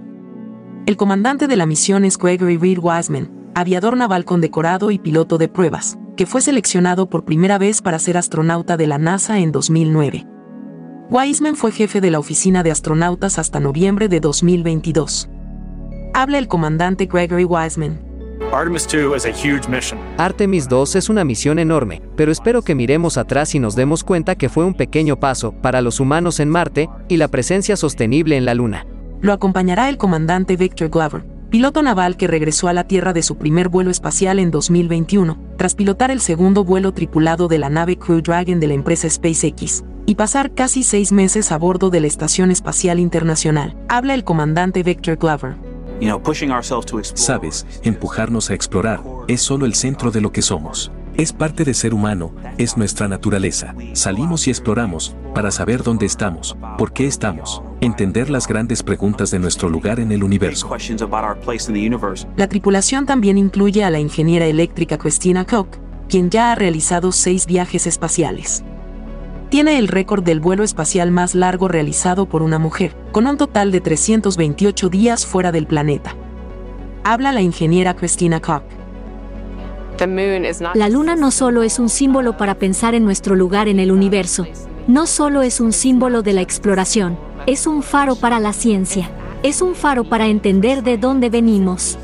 El 0.86 0.96
comandante 0.96 1.48
de 1.48 1.58
la 1.58 1.66
misión 1.66 2.06
es 2.06 2.18
Gregory 2.18 2.56
Reed 2.56 2.80
Wiseman, 2.82 3.30
aviador 3.56 3.98
naval 3.98 4.24
condecorado 4.24 4.90
y 4.92 4.98
piloto 4.98 5.38
de 5.38 5.50
pruebas, 5.50 5.98
que 6.16 6.26
fue 6.26 6.40
seleccionado 6.40 7.10
por 7.10 7.26
primera 7.26 7.58
vez 7.58 7.82
para 7.82 8.00
ser 8.00 8.16
astronauta 8.16 8.78
de 8.78 8.88
la 8.88 9.00
NASA 9.00 9.40
en 9.40 9.52
2009. 9.52 10.26
Wiseman 11.10 11.58
fue 11.58 11.74
jefe 11.74 12.00
de 12.00 12.12
la 12.12 12.20
oficina 12.20 12.64
de 12.64 12.72
astronautas 12.72 13.38
hasta 13.38 13.60
noviembre 13.60 14.08
de 14.08 14.22
2022. 14.22 15.30
Habla 16.14 16.40
el 16.40 16.48
comandante 16.50 17.06
Gregory 17.06 17.46
Wiseman. 17.46 17.98
Artemis 20.18 20.68
2 20.68 20.96
es 20.96 21.10
una 21.10 21.24
misión 21.24 21.58
enorme, 21.58 22.02
pero 22.18 22.34
espero 22.34 22.62
que 22.64 22.76
miremos 22.76 23.18
atrás 23.18 23.56
y 23.56 23.60
nos 23.60 23.76
demos 23.76 24.04
cuenta 24.04 24.36
que 24.36 24.50
fue 24.50 24.66
un 24.66 24.74
pequeño 24.74 25.18
paso 25.18 25.54
para 25.54 25.80
los 25.80 26.02
humanos 26.02 26.42
en 26.42 26.50
Marte 26.50 26.90
y 27.08 27.16
la 27.16 27.30
presencia 27.30 27.78
sostenible 27.78 28.36
en 28.36 28.44
la 28.44 28.54
Luna. 28.54 28.86
Lo 29.22 29.32
acompañará 29.32 29.88
el 29.88 29.98
comandante 29.98 30.58
Victor 30.58 30.90
Glover, 30.90 31.24
piloto 31.50 31.82
naval 31.82 32.18
que 32.18 32.28
regresó 32.28 32.68
a 32.68 32.74
la 32.74 32.84
Tierra 32.84 33.14
de 33.14 33.24
su 33.24 33.38
primer 33.38 33.70
vuelo 33.70 33.90
espacial 33.90 34.40
en 34.40 34.52
2021, 34.52 35.40
tras 35.58 35.76
pilotar 35.76 36.12
el 36.12 36.20
segundo 36.20 36.66
vuelo 36.66 36.94
tripulado 36.94 37.48
de 37.48 37.58
la 37.58 37.70
nave 37.70 37.98
Crew 37.98 38.22
Dragon 38.22 38.60
de 38.60 38.68
la 38.68 38.74
empresa 38.74 39.10
SpaceX, 39.10 39.86
y 40.06 40.16
pasar 40.16 40.54
casi 40.54 40.84
seis 40.84 41.14
meses 41.14 41.54
a 41.54 41.58
bordo 41.58 41.90
de 41.90 42.02
la 42.02 42.08
Estación 42.08 42.52
Espacial 42.52 43.00
Internacional. 43.00 43.78
Habla 43.88 44.14
el 44.14 44.26
comandante 44.26 44.84
Victor 44.84 45.16
Glover. 45.16 45.71
Sabes, 47.14 47.66
empujarnos 47.84 48.50
a 48.50 48.54
explorar 48.54 49.02
es 49.28 49.42
solo 49.42 49.66
el 49.66 49.76
centro 49.76 50.12
de 50.12 50.22
lo 50.22 50.32
que 50.32 50.42
somos. 50.42 50.92
Es 51.16 51.34
parte 51.34 51.64
de 51.64 51.74
ser 51.74 51.94
humano, 51.94 52.34
es 52.58 52.78
nuestra 52.78 53.08
naturaleza. 53.08 53.76
Salimos 53.94 54.48
y 54.48 54.50
exploramos 54.50 55.16
para 55.36 55.52
saber 55.52 55.84
dónde 55.84 56.06
estamos, 56.06 56.58
por 56.78 56.94
qué 56.94 57.06
estamos, 57.06 57.62
entender 57.82 58.30
las 58.30 58.48
grandes 58.48 58.82
preguntas 58.82 59.30
de 59.30 59.40
nuestro 59.40 59.70
lugar 59.70 60.00
en 60.00 60.12
el 60.12 60.24
universo. 60.24 60.70
La 62.38 62.48
tripulación 62.48 63.06
también 63.06 63.38
incluye 63.38 63.84
a 63.84 63.90
la 63.90 64.00
ingeniera 64.00 64.46
eléctrica 64.46 64.98
Christina 64.98 65.46
Koch, 65.46 65.78
quien 66.10 66.30
ya 66.30 66.52
ha 66.52 66.56
realizado 66.56 67.12
seis 67.12 67.46
viajes 67.46 67.88
espaciales 67.88 68.64
tiene 69.52 69.78
el 69.78 69.90
récord 69.90 70.24
del 70.24 70.40
vuelo 70.40 70.64
espacial 70.64 71.12
más 71.12 71.36
largo 71.36 71.68
realizado 71.68 72.26
por 72.26 72.42
una 72.42 72.58
mujer, 72.58 72.96
con 73.12 73.28
un 73.28 73.36
total 73.36 73.70
de 73.74 73.82
328 73.82 74.88
días 74.88 75.26
fuera 75.26 75.52
del 75.52 75.68
planeta. 75.68 76.16
Habla 77.04 77.34
la 77.34 77.42
ingeniera 77.42 77.94
Christina 77.94 78.40
Koch. 78.40 78.64
La 80.74 80.88
luna 80.88 81.16
no 81.18 81.32
solo 81.32 81.64
es 81.64 81.80
un 81.80 81.90
símbolo 81.90 82.38
para 82.38 82.56
pensar 82.56 82.96
en 82.96 83.04
nuestro 83.04 83.36
lugar 83.36 83.68
en 83.68 83.82
el 83.82 83.92
universo, 83.92 84.48
no 84.88 85.06
solo 85.06 85.42
es 85.42 85.60
un 85.60 85.74
símbolo 85.74 86.22
de 86.22 86.32
la 86.32 86.42
exploración, 86.42 87.20
es 87.46 87.68
un 87.68 87.84
faro 87.84 88.16
para 88.16 88.40
la 88.40 88.54
ciencia, 88.54 89.12
es 89.44 89.62
un 89.62 89.76
faro 89.76 90.04
para 90.04 90.28
entender 90.28 90.84
de 90.84 90.98
dónde 90.98 91.30
venimos. 91.30 91.98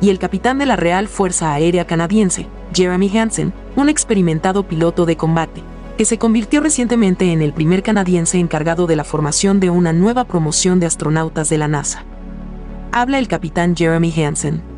Y 0.00 0.10
el 0.10 0.18
capitán 0.18 0.58
de 0.58 0.66
la 0.66 0.76
Real 0.76 1.08
Fuerza 1.08 1.52
Aérea 1.52 1.86
Canadiense, 1.86 2.46
Jeremy 2.74 3.16
Hansen, 3.16 3.52
un 3.76 3.88
experimentado 3.88 4.64
piloto 4.64 5.06
de 5.06 5.16
combate, 5.16 5.62
que 5.96 6.04
se 6.04 6.18
convirtió 6.18 6.60
recientemente 6.60 7.32
en 7.32 7.42
el 7.42 7.52
primer 7.52 7.82
canadiense 7.82 8.38
encargado 8.38 8.86
de 8.86 8.96
la 8.96 9.04
formación 9.04 9.60
de 9.60 9.70
una 9.70 9.92
nueva 9.92 10.24
promoción 10.24 10.80
de 10.80 10.86
astronautas 10.86 11.48
de 11.48 11.58
la 11.58 11.68
NASA. 11.68 12.04
Habla 12.92 13.18
el 13.18 13.28
capitán 13.28 13.74
Jeremy 13.74 14.12
Hansen. 14.12 14.71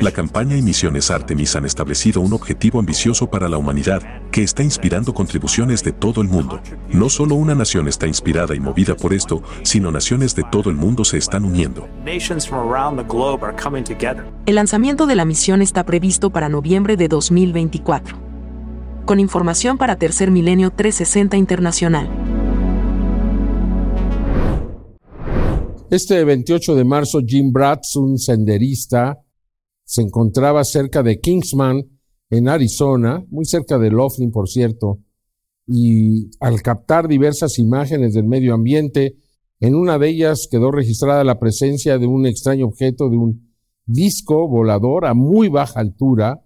La 0.00 0.10
campaña 0.10 0.56
y 0.56 0.62
misiones 0.62 1.10
Artemis 1.10 1.56
han 1.56 1.64
establecido 1.64 2.20
un 2.20 2.32
objetivo 2.34 2.78
ambicioso 2.78 3.30
para 3.30 3.48
la 3.48 3.56
humanidad 3.56 4.02
que 4.30 4.42
está 4.42 4.62
inspirando 4.62 5.14
contribuciones 5.14 5.82
de 5.82 5.92
todo 5.92 6.20
el 6.20 6.28
mundo. 6.28 6.60
No 6.90 7.08
solo 7.08 7.34
una 7.34 7.54
nación 7.54 7.88
está 7.88 8.06
inspirada 8.06 8.54
y 8.54 8.60
movida 8.60 8.94
por 8.94 9.14
esto, 9.14 9.42
sino 9.62 9.90
naciones 9.90 10.34
de 10.34 10.42
todo 10.50 10.68
el 10.68 10.76
mundo 10.76 11.04
se 11.04 11.16
están 11.16 11.44
uniendo. 11.44 11.88
El 14.46 14.54
lanzamiento 14.54 15.06
de 15.06 15.14
la 15.14 15.24
misión 15.24 15.62
está 15.62 15.84
previsto 15.84 16.30
para 16.30 16.48
noviembre 16.50 16.96
de 16.96 17.08
2024. 17.08 18.16
Con 19.06 19.20
información 19.20 19.78
para 19.78 19.96
Tercer 19.96 20.30
Milenio 20.30 20.70
360 20.70 21.36
Internacional. 21.36 22.08
Este 25.92 26.24
28 26.24 26.74
de 26.74 26.84
marzo, 26.84 27.20
Jim 27.20 27.52
Bratz, 27.52 27.96
un 27.96 28.16
senderista, 28.16 29.22
se 29.84 30.00
encontraba 30.00 30.64
cerca 30.64 31.02
de 31.02 31.20
Kingsman, 31.20 31.84
en 32.30 32.48
Arizona, 32.48 33.22
muy 33.28 33.44
cerca 33.44 33.78
de 33.78 33.90
Laughlin, 33.90 34.30
por 34.30 34.48
cierto, 34.48 35.00
y 35.66 36.30
al 36.40 36.62
captar 36.62 37.08
diversas 37.08 37.58
imágenes 37.58 38.14
del 38.14 38.24
medio 38.24 38.54
ambiente, 38.54 39.18
en 39.60 39.74
una 39.74 39.98
de 39.98 40.08
ellas 40.08 40.48
quedó 40.50 40.70
registrada 40.70 41.24
la 41.24 41.38
presencia 41.38 41.98
de 41.98 42.06
un 42.06 42.24
extraño 42.24 42.64
objeto, 42.68 43.10
de 43.10 43.18
un 43.18 43.52
disco 43.84 44.48
volador 44.48 45.04
a 45.04 45.12
muy 45.12 45.48
baja 45.48 45.80
altura. 45.80 46.42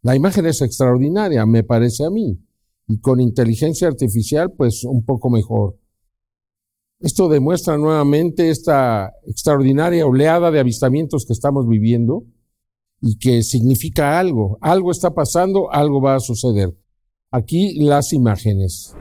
La 0.00 0.16
imagen 0.16 0.46
es 0.46 0.62
extraordinaria, 0.62 1.44
me 1.44 1.64
parece 1.64 2.06
a 2.06 2.08
mí, 2.08 2.40
y 2.88 2.98
con 3.00 3.20
inteligencia 3.20 3.88
artificial, 3.88 4.54
pues 4.56 4.84
un 4.84 5.04
poco 5.04 5.28
mejor. 5.28 5.76
Esto 6.98 7.28
demuestra 7.28 7.76
nuevamente 7.76 8.48
esta 8.48 9.12
extraordinaria 9.26 10.06
oleada 10.06 10.50
de 10.50 10.60
avistamientos 10.60 11.26
que 11.26 11.34
estamos 11.34 11.68
viviendo 11.68 12.24
y 13.02 13.18
que 13.18 13.42
significa 13.42 14.18
algo. 14.18 14.56
Algo 14.62 14.90
está 14.90 15.12
pasando, 15.12 15.70
algo 15.70 16.00
va 16.00 16.14
a 16.14 16.20
suceder. 16.20 16.74
Aquí 17.30 17.78
las 17.84 18.14
imágenes. 18.14 18.94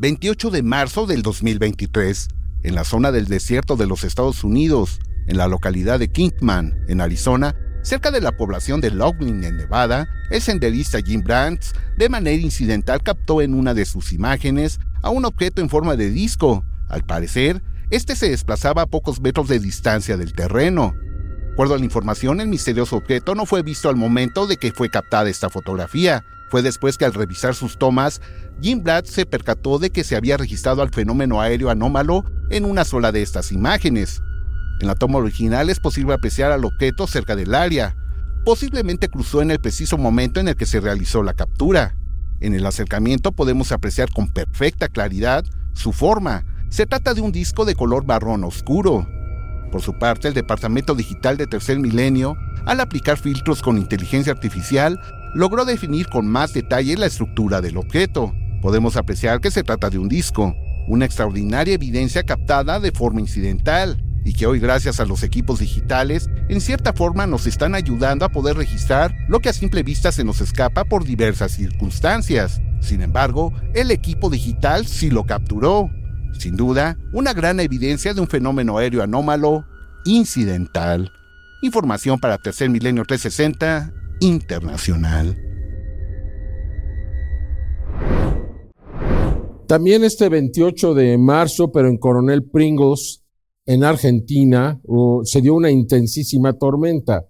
28 0.00 0.50
de 0.50 0.62
marzo 0.64 1.06
del 1.06 1.22
2023, 1.22 2.28
en 2.64 2.74
la 2.74 2.82
zona 2.82 3.12
del 3.12 3.26
desierto 3.26 3.76
de 3.76 3.86
los 3.86 4.02
Estados 4.02 4.42
Unidos, 4.42 4.98
en 5.28 5.36
la 5.36 5.46
localidad 5.46 6.00
de 6.00 6.10
Kingman, 6.10 6.84
en 6.88 7.00
Arizona, 7.00 7.54
cerca 7.82 8.10
de 8.10 8.20
la 8.20 8.36
población 8.36 8.80
de 8.80 8.90
Loughlin, 8.90 9.44
en 9.44 9.56
Nevada, 9.56 10.08
el 10.30 10.40
senderista 10.40 11.00
Jim 11.00 11.22
Brands, 11.22 11.74
de 11.96 12.08
manera 12.08 12.42
incidental, 12.42 13.02
captó 13.04 13.40
en 13.40 13.54
una 13.54 13.72
de 13.72 13.84
sus 13.84 14.12
imágenes 14.12 14.80
a 15.02 15.10
un 15.10 15.24
objeto 15.24 15.60
en 15.60 15.68
forma 15.68 15.96
de 15.96 16.10
disco. 16.10 16.64
Al 16.88 17.02
parecer, 17.02 17.62
este 17.90 18.16
se 18.16 18.30
desplazaba 18.30 18.82
a 18.82 18.86
pocos 18.86 19.20
metros 19.20 19.48
de 19.48 19.58
distancia 19.58 20.16
del 20.16 20.32
terreno. 20.32 20.94
De 20.94 21.52
acuerdo 21.52 21.74
a 21.74 21.78
la 21.78 21.84
información, 21.84 22.40
el 22.40 22.48
misterioso 22.48 22.96
objeto 22.96 23.34
no 23.34 23.46
fue 23.46 23.62
visto 23.62 23.88
al 23.88 23.96
momento 23.96 24.46
de 24.46 24.56
que 24.56 24.72
fue 24.72 24.88
captada 24.88 25.28
esta 25.28 25.50
fotografía. 25.50 26.24
Fue 26.50 26.62
después 26.62 26.98
que 26.98 27.04
al 27.04 27.14
revisar 27.14 27.54
sus 27.54 27.78
tomas, 27.78 28.20
Jim 28.60 28.82
Blatt 28.82 29.06
se 29.06 29.26
percató 29.26 29.78
de 29.78 29.90
que 29.90 30.04
se 30.04 30.16
había 30.16 30.36
registrado 30.36 30.82
al 30.82 30.90
fenómeno 30.90 31.40
aéreo 31.40 31.70
anómalo 31.70 32.24
en 32.50 32.64
una 32.64 32.84
sola 32.84 33.12
de 33.12 33.22
estas 33.22 33.52
imágenes. 33.52 34.22
En 34.80 34.86
la 34.86 34.94
toma 34.94 35.18
original 35.18 35.70
es 35.70 35.78
posible 35.78 36.14
apreciar 36.14 36.52
al 36.52 36.64
objeto 36.64 37.06
cerca 37.06 37.36
del 37.36 37.54
área. 37.54 37.94
Posiblemente 38.44 39.08
cruzó 39.08 39.42
en 39.42 39.50
el 39.50 39.60
preciso 39.60 39.98
momento 39.98 40.40
en 40.40 40.48
el 40.48 40.56
que 40.56 40.66
se 40.66 40.80
realizó 40.80 41.22
la 41.22 41.34
captura. 41.34 41.94
En 42.40 42.54
el 42.54 42.64
acercamiento 42.64 43.32
podemos 43.32 43.70
apreciar 43.70 44.10
con 44.10 44.28
perfecta 44.28 44.88
claridad 44.88 45.44
su 45.74 45.92
forma. 45.92 46.44
Se 46.70 46.86
trata 46.86 47.12
de 47.12 47.20
un 47.20 47.32
disco 47.32 47.66
de 47.66 47.74
color 47.74 48.06
marrón 48.06 48.44
oscuro. 48.44 49.06
Por 49.70 49.82
su 49.82 49.98
parte, 49.98 50.28
el 50.28 50.34
Departamento 50.34 50.94
Digital 50.94 51.36
de 51.36 51.46
Tercer 51.46 51.78
Milenio, 51.78 52.36
al 52.64 52.80
aplicar 52.80 53.18
filtros 53.18 53.60
con 53.60 53.76
inteligencia 53.76 54.32
artificial, 54.32 54.98
logró 55.34 55.64
definir 55.64 56.08
con 56.08 56.26
más 56.26 56.54
detalle 56.54 56.96
la 56.96 57.06
estructura 57.06 57.60
del 57.60 57.76
objeto. 57.76 58.34
Podemos 58.62 58.96
apreciar 58.96 59.40
que 59.40 59.50
se 59.50 59.62
trata 59.62 59.90
de 59.90 59.98
un 59.98 60.08
disco, 60.08 60.54
una 60.88 61.04
extraordinaria 61.04 61.74
evidencia 61.74 62.22
captada 62.22 62.80
de 62.80 62.90
forma 62.90 63.20
incidental 63.20 64.02
y 64.24 64.34
que 64.34 64.46
hoy 64.46 64.60
gracias 64.60 65.00
a 65.00 65.04
los 65.04 65.22
equipos 65.22 65.60
digitales, 65.60 66.28
en 66.48 66.60
cierta 66.60 66.92
forma 66.92 67.26
nos 67.26 67.46
están 67.46 67.74
ayudando 67.74 68.24
a 68.24 68.28
poder 68.30 68.56
registrar 68.56 69.14
lo 69.28 69.40
que 69.40 69.48
a 69.48 69.52
simple 69.52 69.82
vista 69.82 70.12
se 70.12 70.24
nos 70.24 70.40
escapa 70.40 70.84
por 70.84 71.04
diversas 71.04 71.52
circunstancias. 71.52 72.60
Sin 72.80 73.02
embargo, 73.02 73.52
el 73.74 73.90
equipo 73.90 74.30
digital 74.30 74.86
sí 74.86 75.10
lo 75.10 75.24
capturó. 75.24 75.90
Sin 76.38 76.56
duda, 76.56 76.96
una 77.12 77.32
gran 77.32 77.60
evidencia 77.60 78.14
de 78.14 78.20
un 78.20 78.28
fenómeno 78.28 78.78
aéreo 78.78 79.02
anómalo 79.02 79.64
incidental. 80.04 81.10
Información 81.62 82.18
para 82.18 82.38
Tercer 82.38 82.70
Milenio 82.70 83.04
360 83.04 83.92
Internacional. 84.20 85.36
También 89.70 90.02
este 90.02 90.28
28 90.28 90.94
de 90.94 91.16
marzo, 91.16 91.70
pero 91.70 91.88
en 91.88 91.96
Coronel 91.96 92.42
Pringles, 92.42 93.19
en 93.70 93.84
Argentina 93.84 94.82
se 95.22 95.40
dio 95.40 95.54
una 95.54 95.70
intensísima 95.70 96.54
tormenta. 96.54 97.28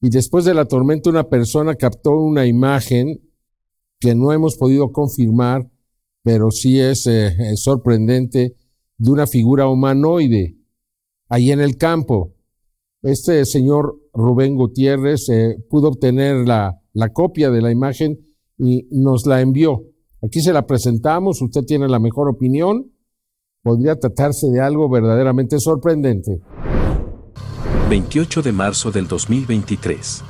Y 0.00 0.08
después 0.08 0.46
de 0.46 0.54
la 0.54 0.64
tormenta 0.64 1.10
una 1.10 1.28
persona 1.28 1.74
captó 1.74 2.12
una 2.12 2.46
imagen 2.46 3.20
que 3.98 4.14
no 4.14 4.32
hemos 4.32 4.56
podido 4.56 4.90
confirmar, 4.90 5.70
pero 6.22 6.50
sí 6.50 6.80
es 6.80 7.06
eh, 7.06 7.34
sorprendente, 7.56 8.56
de 8.96 9.10
una 9.10 9.26
figura 9.26 9.68
humanoide 9.68 10.56
ahí 11.28 11.50
en 11.50 11.60
el 11.60 11.76
campo. 11.76 12.32
Este 13.02 13.44
señor 13.44 14.00
Rubén 14.14 14.56
Gutiérrez 14.56 15.28
eh, 15.28 15.58
pudo 15.68 15.88
obtener 15.88 16.48
la, 16.48 16.80
la 16.94 17.10
copia 17.10 17.50
de 17.50 17.60
la 17.60 17.70
imagen 17.70 18.18
y 18.56 18.88
nos 18.92 19.26
la 19.26 19.42
envió. 19.42 19.84
Aquí 20.22 20.40
se 20.40 20.54
la 20.54 20.66
presentamos, 20.66 21.42
usted 21.42 21.64
tiene 21.64 21.86
la 21.86 21.98
mejor 21.98 22.30
opinión. 22.30 22.90
Podría 23.62 23.94
tratarse 23.94 24.46
de 24.46 24.58
algo 24.62 24.88
verdaderamente 24.88 25.60
sorprendente. 25.60 26.40
28 27.90 28.40
de 28.40 28.52
marzo 28.52 28.90
del 28.90 29.06
2023. 29.06 30.24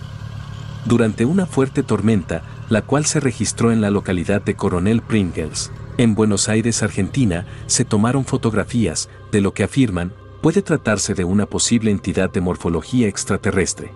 Durante 0.84 1.24
una 1.24 1.46
fuerte 1.46 1.84
tormenta, 1.84 2.42
la 2.70 2.82
cual 2.82 3.04
se 3.06 3.20
registró 3.20 3.70
en 3.70 3.80
la 3.80 3.90
localidad 3.90 4.42
de 4.42 4.56
Coronel 4.56 5.00
Pringles, 5.00 5.70
en 5.96 6.16
Buenos 6.16 6.48
Aires, 6.48 6.82
Argentina, 6.82 7.46
se 7.66 7.84
tomaron 7.84 8.24
fotografías 8.24 9.08
de 9.30 9.40
lo 9.40 9.54
que 9.54 9.62
afirman 9.62 10.12
puede 10.42 10.60
tratarse 10.60 11.14
de 11.14 11.22
una 11.22 11.46
posible 11.46 11.92
entidad 11.92 12.32
de 12.32 12.40
morfología 12.40 13.06
extraterrestre. 13.06 13.92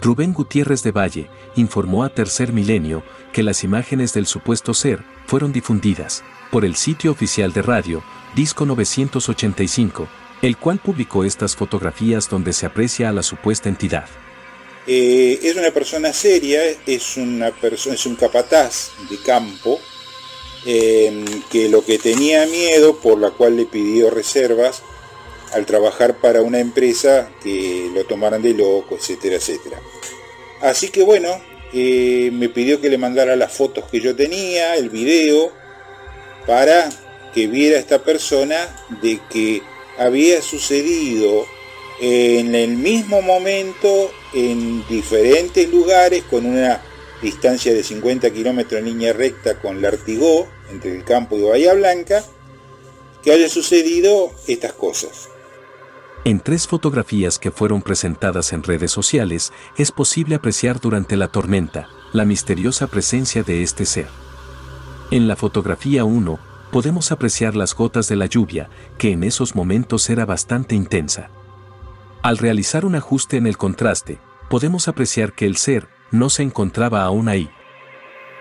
Rubén 0.00 0.32
Gutiérrez 0.32 0.82
de 0.82 0.92
Valle 0.92 1.28
informó 1.56 2.02
a 2.02 2.08
Tercer 2.08 2.54
Milenio 2.54 3.02
que 3.34 3.42
las 3.42 3.62
imágenes 3.62 4.14
del 4.14 4.24
supuesto 4.24 4.72
ser 4.72 5.04
fueron 5.26 5.52
difundidas 5.52 6.24
por 6.50 6.64
el 6.64 6.76
sitio 6.76 7.10
oficial 7.10 7.52
de 7.52 7.60
radio 7.60 8.02
Disco 8.34 8.66
985, 8.66 10.08
el 10.42 10.56
cual 10.56 10.78
publicó 10.78 11.24
estas 11.24 11.56
fotografías 11.56 12.28
donde 12.28 12.52
se 12.52 12.66
aprecia 12.66 13.08
a 13.08 13.12
la 13.12 13.22
supuesta 13.22 13.68
entidad. 13.68 14.06
Eh, 14.86 15.38
es 15.42 15.56
una 15.56 15.70
persona 15.70 16.12
seria, 16.12 16.62
es, 16.86 17.16
una 17.16 17.48
es 17.48 18.06
un 18.06 18.16
capataz 18.16 18.92
de 19.10 19.18
campo 19.18 19.78
eh, 20.66 21.24
que 21.50 21.68
lo 21.68 21.84
que 21.84 21.98
tenía 21.98 22.46
miedo, 22.46 22.98
por 23.00 23.18
la 23.18 23.30
cual 23.30 23.56
le 23.56 23.66
pidió 23.66 24.10
reservas, 24.10 24.82
al 25.52 25.66
trabajar 25.66 26.18
para 26.20 26.42
una 26.42 26.58
empresa 26.58 27.30
que 27.42 27.90
lo 27.94 28.04
tomaran 28.04 28.42
de 28.42 28.54
loco, 28.54 28.96
etcétera, 28.96 29.36
etcétera. 29.36 29.80
Así 30.60 30.88
que 30.88 31.02
bueno, 31.02 31.28
eh, 31.72 32.30
me 32.32 32.48
pidió 32.48 32.80
que 32.80 32.90
le 32.90 32.98
mandara 32.98 33.36
las 33.36 33.52
fotos 33.52 33.84
que 33.90 34.00
yo 34.00 34.16
tenía, 34.16 34.76
el 34.76 34.90
video, 34.90 35.52
para 36.46 36.88
que 37.34 37.46
viera 37.46 37.78
esta 37.78 38.02
persona 38.02 38.56
de 39.02 39.20
que 39.30 39.62
había 39.98 40.40
sucedido 40.42 41.46
en 42.00 42.54
el 42.54 42.76
mismo 42.76 43.22
momento 43.22 44.10
en 44.32 44.86
diferentes 44.88 45.68
lugares 45.70 46.22
con 46.24 46.46
una 46.46 46.80
distancia 47.20 47.74
de 47.74 47.82
50 47.82 48.30
kilómetros 48.30 48.78
en 48.78 48.86
línea 48.86 49.12
recta 49.12 49.58
con 49.58 49.82
Lartigó, 49.82 50.46
entre 50.70 50.96
el 50.96 51.04
campo 51.04 51.36
y 51.36 51.42
Bahía 51.42 51.74
Blanca, 51.74 52.22
que 53.22 53.32
haya 53.32 53.48
sucedido 53.48 54.30
estas 54.46 54.72
cosas. 54.72 55.28
En 56.24 56.40
tres 56.40 56.66
fotografías 56.66 57.38
que 57.38 57.50
fueron 57.50 57.82
presentadas 57.82 58.52
en 58.52 58.62
redes 58.62 58.92
sociales 58.92 59.52
es 59.76 59.92
posible 59.92 60.34
apreciar 60.34 60.80
durante 60.80 61.16
la 61.16 61.28
tormenta 61.28 61.88
la 62.12 62.24
misteriosa 62.24 62.86
presencia 62.86 63.42
de 63.42 63.62
este 63.62 63.86
ser. 63.86 64.08
En 65.10 65.26
la 65.26 65.36
fotografía 65.36 66.04
1 66.04 66.38
podemos 66.70 67.12
apreciar 67.12 67.56
las 67.56 67.74
gotas 67.74 68.08
de 68.08 68.16
la 68.16 68.26
lluvia, 68.26 68.68
que 68.98 69.12
en 69.12 69.24
esos 69.24 69.54
momentos 69.54 70.08
era 70.10 70.26
bastante 70.26 70.74
intensa. 70.74 71.30
Al 72.22 72.38
realizar 72.38 72.84
un 72.84 72.94
ajuste 72.94 73.36
en 73.36 73.46
el 73.46 73.56
contraste, 73.56 74.18
podemos 74.48 74.88
apreciar 74.88 75.32
que 75.32 75.46
el 75.46 75.56
ser 75.56 75.88
no 76.10 76.30
se 76.30 76.42
encontraba 76.42 77.02
aún 77.02 77.28
ahí. 77.28 77.50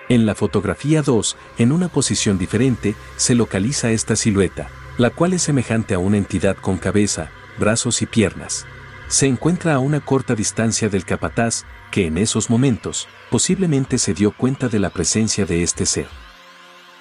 En 0.09 0.25
la 0.25 0.35
fotografía 0.35 1.01
2, 1.01 1.35
en 1.57 1.71
una 1.71 1.89
posición 1.89 2.37
diferente, 2.37 2.95
se 3.17 3.35
localiza 3.35 3.91
esta 3.91 4.15
silueta, 4.15 4.69
la 4.97 5.09
cual 5.09 5.33
es 5.33 5.43
semejante 5.43 5.93
a 5.93 5.99
una 5.99 6.17
entidad 6.17 6.55
con 6.55 6.77
cabeza, 6.77 7.29
brazos 7.59 8.01
y 8.01 8.05
piernas. 8.05 8.65
Se 9.09 9.27
encuentra 9.27 9.73
a 9.73 9.79
una 9.79 9.99
corta 9.99 10.33
distancia 10.33 10.89
del 10.89 11.05
capataz, 11.05 11.65
que 11.91 12.07
en 12.07 12.17
esos 12.17 12.49
momentos, 12.49 13.07
posiblemente 13.29 13.97
se 13.97 14.13
dio 14.13 14.31
cuenta 14.31 14.69
de 14.69 14.79
la 14.79 14.89
presencia 14.89 15.45
de 15.45 15.63
este 15.63 15.85
ser. 15.85 16.07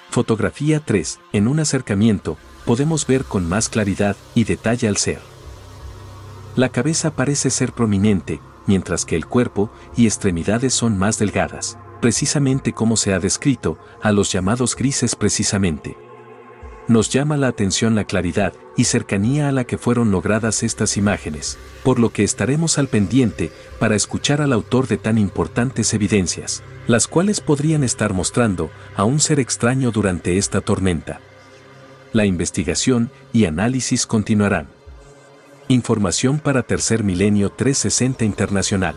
Fotografía 0.09 0.79
3. 0.79 1.19
En 1.33 1.47
un 1.47 1.59
acercamiento, 1.59 2.37
podemos 2.65 3.05
ver 3.05 3.25
con 3.25 3.47
más 3.47 3.69
claridad 3.69 4.15
y 4.35 4.43
detalle 4.43 4.87
al 4.87 4.97
ser. 4.97 5.19
La 6.55 6.69
cabeza 6.69 7.15
parece 7.15 7.49
ser 7.49 7.73
prominente, 7.73 8.39
mientras 8.65 9.05
que 9.05 9.15
el 9.15 9.25
cuerpo 9.25 9.69
y 9.95 10.05
extremidades 10.05 10.73
son 10.73 10.97
más 10.97 11.19
delgadas, 11.19 11.77
precisamente 12.01 12.73
como 12.73 12.97
se 12.97 13.13
ha 13.13 13.19
descrito, 13.19 13.77
a 14.01 14.11
los 14.11 14.31
llamados 14.31 14.75
grises 14.75 15.15
precisamente 15.15 15.95
nos 16.87 17.09
llama 17.09 17.35
la 17.35 17.47
atención 17.47 17.95
la 17.95 18.05
claridad 18.05 18.53
y 18.77 18.85
cercanía 18.85 19.49
a 19.49 19.51
la 19.51 19.65
que 19.65 19.77
fueron 19.77 20.11
logradas 20.11 20.63
estas 20.63 20.95
imágenes, 20.95 21.57
por 21.83 21.99
lo 21.99 22.11
que 22.11 22.23
estaremos 22.23 22.77
al 22.77 22.87
pendiente 22.87 23.51
para 23.79 23.95
escuchar 23.95 24.41
al 24.41 24.53
autor 24.53 24.87
de 24.87 24.97
tan 24.97 25.17
importantes 25.17 25.93
evidencias, 25.93 26.63
las 26.87 27.07
cuales 27.07 27.41
podrían 27.41 27.83
estar 27.83 28.13
mostrando 28.13 28.71
a 28.95 29.03
un 29.03 29.19
ser 29.19 29.39
extraño 29.39 29.91
durante 29.91 30.37
esta 30.37 30.61
tormenta. 30.61 31.19
La 32.13 32.25
investigación 32.25 33.11
y 33.33 33.45
análisis 33.45 34.07
continuarán. 34.07 34.69
Información 35.67 36.39
para 36.39 36.63
Tercer 36.63 37.03
Milenio 37.03 37.49
360 37.49 38.23
Internacional. 38.23 38.95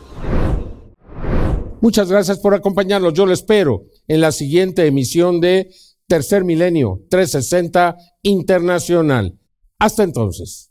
Muchas 1.80 2.08
gracias 2.10 2.38
por 2.38 2.54
acompañarnos. 2.54 3.12
Yo 3.14 3.26
lo 3.26 3.32
espero 3.32 3.86
en 4.06 4.20
la 4.20 4.32
siguiente 4.32 4.86
emisión 4.86 5.40
de 5.40 5.70
Tercer 6.06 6.44
Milenio 6.44 7.00
360 7.10 7.96
Internacional. 8.22 9.38
Hasta 9.78 10.04
entonces. 10.04 10.69